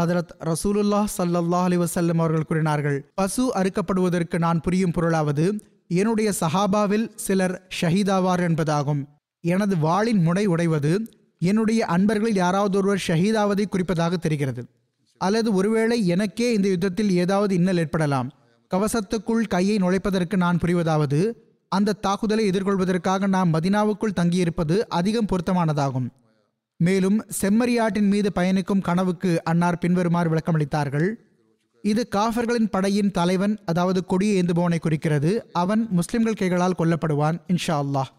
ஹதரத் 0.00 0.32
ரசூலுல்லாஹ் 0.50 1.08
ஸல்லல்லாஹு 1.16 1.66
அலி 1.68 1.76
வசல்லம் 1.76 2.20
அவர்கள் 2.22 2.46
கூறினார்கள் 2.48 2.98
பசு 3.14 3.44
அறுக்கப்படுவதற்கு 3.54 4.38
நான் 4.38 4.60
புரியும் 4.60 4.94
பொருளாவது 4.96 5.46
என்னுடைய 6.00 6.28
சஹாபாவில் 6.40 7.06
சிலர் 7.24 7.54
ஷஹீதாவார் 7.80 8.42
என்பதாகும். 8.48 9.02
எனது 9.44 9.74
வாளின் 9.76 10.22
முனை 10.22 10.44
உடைவது 10.46 10.92
என்னுடைய 11.42 11.80
அன்பர்களில் 11.86 12.40
யாராவது 12.44 12.74
ஒருவர் 12.78 13.04
ஷஹீதாவதை 13.06 13.64
குறிப்பதாக 13.68 14.16
தெரிகிறது. 14.16 14.62
அல்லது 15.20 15.48
ஒருவேளை 15.54 15.98
எனக்கே 16.06 16.48
இந்த 16.52 16.68
யுத்தத்தில் 16.68 17.12
ஏதாவது 17.22 17.52
இன்னல் 17.54 17.80
ஏற்படலாம். 17.82 18.28
கவசத்துக்குள் 18.70 19.50
கையை 19.54 19.76
நுழைப்பதற்கு 19.76 20.36
நான் 20.44 20.60
புரிவதாவது 20.62 21.20
அந்த 21.72 21.96
தாக்குதலை 22.06 22.44
எதிர்கொள்வதற்காக 22.50 23.26
நாம் 23.26 23.52
மதினாவுக்குள் 23.54 24.18
தங்கியிருப்பது 24.20 24.76
அதிகம் 24.98 25.30
பொருத்தமானதாகும். 25.32 26.08
மேலும் 26.80 27.18
செம்மறியாட்டின் 27.40 28.08
மீது 28.12 28.32
பயணிக்கும் 28.32 28.80
கனவுக்கு 28.80 29.30
அன்னார் 29.50 29.80
பின்வருமாறு 29.82 30.28
விளக்கமளித்தார்கள். 30.32 31.08
இது 31.84 32.02
காஃபர்களின் 32.08 32.70
படையின் 32.74 33.10
தலைவன் 33.10 33.54
அதாவது 33.70 34.00
கொடியை 34.04 34.34
ஏந்துபவனை 34.40 34.78
குறிக்கிறது. 34.78 35.30
அவன் 35.52 35.82
முஸ்லிம்கள் 35.90 36.40
கைகளால் 36.40 36.78
கொல்லப்படுவான் 36.78 37.38
இன்ஷா 37.54 37.76
அல்லாஹ் 37.84 38.10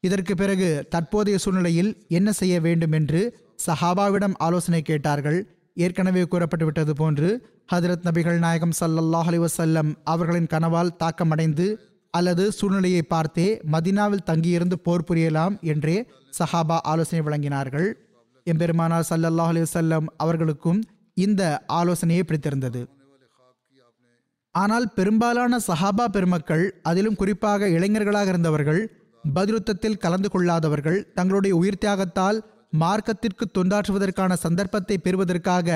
இதற்கு 0.00 0.34
பிறகு 0.34 0.68
தற்போதைய 0.88 1.38
சூழ்நிலையில் 1.38 1.90
என்ன 2.08 2.28
செய்ய 2.32 2.54
வேண்டும் 2.60 2.92
என்று 2.92 3.20
சஹாபாவிடம் 3.66 4.34
ஆலோசனை 4.46 4.82
கேட்டார்கள். 4.82 5.38
ஏற்கனவே 5.76 6.22
கூறப்பட்டுவிட்டது 6.22 6.90
போன்று 6.90 7.28
ஹதரத் 7.72 8.06
நபிகள் 8.08 8.38
நாயகம் 8.38 8.76
சல்லல்லாஹ் 8.80 9.28
அலி 9.30 9.38
வசல்லம் 9.38 9.90
அவர்களின் 10.04 10.50
கனவால் 10.54 10.96
தாக்கமடைந்து 11.02 11.66
அல்லது 12.14 12.44
சூழ்நிலையை 12.52 13.02
பார்த்தே 13.02 13.46
மதினாவில் 13.74 14.26
தங்கியிருந்து 14.30 14.76
போர் 14.86 15.06
புரியலாம் 15.10 15.54
என்றே 15.72 15.96
சஹாபா 16.38 16.76
ஆலோசனை 16.92 17.22
வழங்கினார்கள். 17.26 17.88
எம்பெருமானார் 18.46 19.06
ஸல்லல்லாஹு 19.10 19.52
அலைஹி 19.52 19.66
வஸல்லம் 19.68 20.06
அவர்களுக்கும் 20.22 20.80
இந்த 21.16 21.42
ஆலோசனையை 21.78 22.24
பிடித்திருந்தது. 22.24 22.82
ஆனால் 24.54 24.86
பெரும்பாலான 24.96 25.58
சஹாபா 25.66 26.06
பெருமக்கள் 26.14 26.64
அதிலும் 26.90 27.18
குறிப்பாக 27.20 27.68
இளைஞர்களாக 27.76 28.28
இருந்தவர்கள் 28.32 28.80
பதிலுத்தத்தில் 29.24 30.00
கலந்து 30.04 30.28
கொள்ளாதவர்கள் 30.34 30.98
தங்களுடைய 31.18 31.52
உயிர் 31.60 31.82
தியாகத்தால் 31.84 32.38
மார்க்கத்திற்கு 32.82 33.44
தொண்டாற்றுவதற்கான 33.56 34.32
சந்தர்ப்பத்தை 34.44 34.96
பெறுவதற்காக 35.06 35.68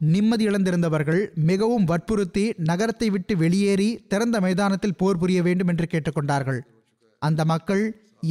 நிம்மதி 0.00 0.44
இழந்திருந்தவர்கள் 0.48 1.20
மிகவும் 1.50 1.84
வற்புறுத்தி 1.90 2.44
நகரத்தை 2.70 3.08
விட்டு 3.14 3.34
வெளியேறி 3.42 3.90
திறந்த 4.12 4.36
மைதானத்தில் 4.44 4.98
போர் 5.00 5.20
புரிய 5.22 5.40
வேண்டும் 5.46 5.70
என்று 5.72 5.86
கேட்டுக்கொண்டார்கள். 5.92 6.60
அந்த 7.22 7.40
மக்கள் 7.52 7.84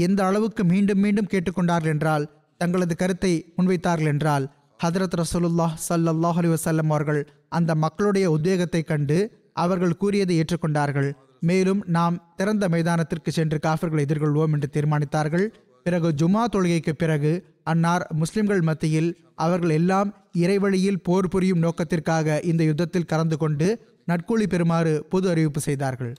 எந்த 0.07 0.19
அளவுக்கு 0.29 0.63
மீண்டும் 0.71 1.01
மீண்டும் 1.05 1.31
கேட்டுக்கொண்டார்கள் 1.33 1.93
என்றால் 1.95 2.25
தங்களது 2.61 2.95
கருத்தை 3.01 3.33
முன்வைத்தார்கள் 3.57 4.11
என்றால் 4.13 4.45
ஹதரத் 4.79 5.17
ரசூலுல்லாஹ் 5.21 5.75
சல்லாஹ் 5.87 6.37
அலி 6.41 6.49
வசல்லம் 6.53 6.91
அவர்கள் 6.93 7.21
அந்த 7.57 7.71
மக்களுடைய 7.83 8.25
உத்வேகத்தை 8.35 8.81
கண்டு 8.91 9.17
அவர்கள் 9.63 9.99
கூறியதை 10.01 10.35
ஏற்றுக்கொண்டார்கள். 10.41 11.09
மேலும் 11.49 11.81
நாம் 11.95 12.15
திறந்த 12.39 12.65
மைதானத்திற்கு 12.73 13.31
சென்று 13.37 13.57
காஃபர்களை 13.65 14.01
எதிர்கொள்வோம் 14.07 14.53
என்று 14.55 14.67
தீர்மானித்தார்கள். 14.75 15.45
பிறகு 15.85 16.09
ஜுமா 16.19 16.43
தொழுகைக்கு 16.53 16.93
பிறகு 17.03 17.31
அன்னார் 17.71 18.03
முஸ்லிம்கள் 18.21 18.61
மத்தியில் 18.69 19.09
அவர்கள் 19.45 19.73
எல்லாம் 19.77 20.09
இறைவழியில் 20.41 21.01
போர் 21.07 21.29
புரியும் 21.33 21.63
நோக்கத்திற்காக 21.65 22.37
இந்த 22.51 22.61
யுத்தத்தில் 22.69 23.09
கலந்து 23.11 23.37
கொண்டு 23.43 23.67
நட்கூலி 24.11 24.45
பெறுமாறு 24.53 24.93
பொது 25.13 25.25
அறிவிப்பு 25.31 25.61
செய்தார்கள். 25.67 26.13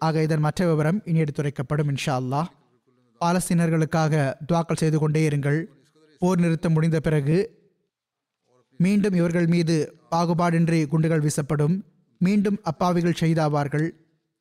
ஆக 0.00 0.22
இதன் 0.26 0.44
மற்ற 0.46 0.66
விவரம் 0.70 0.98
இனி 1.10 1.22
எடுத்துரைக்கப்படும் 1.24 1.90
இன்ஷா 1.92 2.14
அல்லாஹ். 2.22 2.48
பாலஸ்தீனர்களுக்காக 3.20 4.14
துவாக்கல் 4.48 4.82
செய்து 4.82 4.98
கொண்டே 5.02 5.22
இருங்கள். 5.30 5.60
போர் 6.18 6.40
நிறுத்தம் 6.40 6.72
முடிந்த 6.72 7.00
பிறகு 7.00 7.38
மீண்டும் 8.80 9.14
இவர்கள் 9.14 9.46
மீது 9.46 9.76
பாகுபாடின்றி 10.10 10.80
குண்டுகள் 10.92 11.24
வீசப்படும். 11.26 11.76
மீண்டும் 12.20 12.58
அப்பாவிகள் 12.62 13.20
செய்தாவார்கள் 13.20 13.86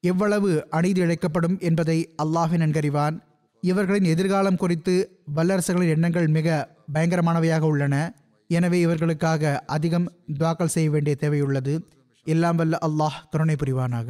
எவ்வளவு 0.03 0.49
அநீதி 0.69 1.01
இழைக்கப்படும் 1.01 1.57
என்பதை 1.59 1.97
அல்லாஹின் 2.23 2.63
நன்கறிவான் 2.63 3.15
இவர்களின் 3.63 4.07
எதிர்காலம் 4.13 4.59
குறித்து 4.63 4.95
வல்லரசுகளின் 5.35 5.93
எண்ணங்கள் 5.95 6.27
மிக 6.27 6.47
பயங்கரமானவையாக 6.93 7.59
உள்ளன. 7.59 7.95
எனவே 8.49 8.79
இவர்களுக்காக 8.79 9.53
அதிகம் 9.75 10.07
துவாக்கல் 10.39 10.73
செய்ய 10.75 10.89
வேண்டிய 10.89 11.15
தேவையுள்ளது. 11.19 11.73
எல்லாம் 12.27 12.55
வல்ல 12.55 12.77
அல்லாஹ் 12.87 13.17
துணை 13.29 13.55
புரிவானாக. 13.55 14.09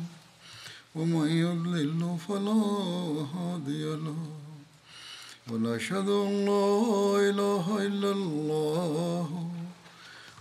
ومن 0.95 1.27
يضلل 1.27 2.17
فلا 2.27 2.63
هادي 3.35 3.85
له. 3.95 4.15
ونشهد 5.51 6.09
أن 6.09 6.45
لا 6.45 7.29
إله 7.29 7.87
إلا 7.87 8.11
الله. 8.11 9.51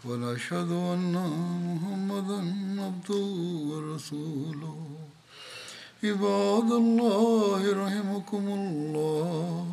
ونشهد 0.05 0.71
أن 0.71 1.15
محمدا 1.67 2.39
عبده 2.83 3.27
ورسوله. 3.71 4.87
عباد 6.05 6.73
الله 6.73 7.87
رحمكم 7.87 8.45
الله. 8.49 9.67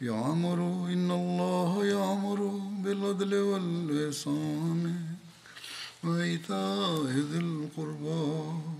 يعمر 0.00 0.58
إن 0.92 1.10
الله 1.10 1.84
يعمر 1.84 2.60
بالعدل 2.84 3.34
والإحسان. 3.34 4.94
وإيتاء 6.04 7.04
ذي 7.04 7.38
القربى. 7.38 8.79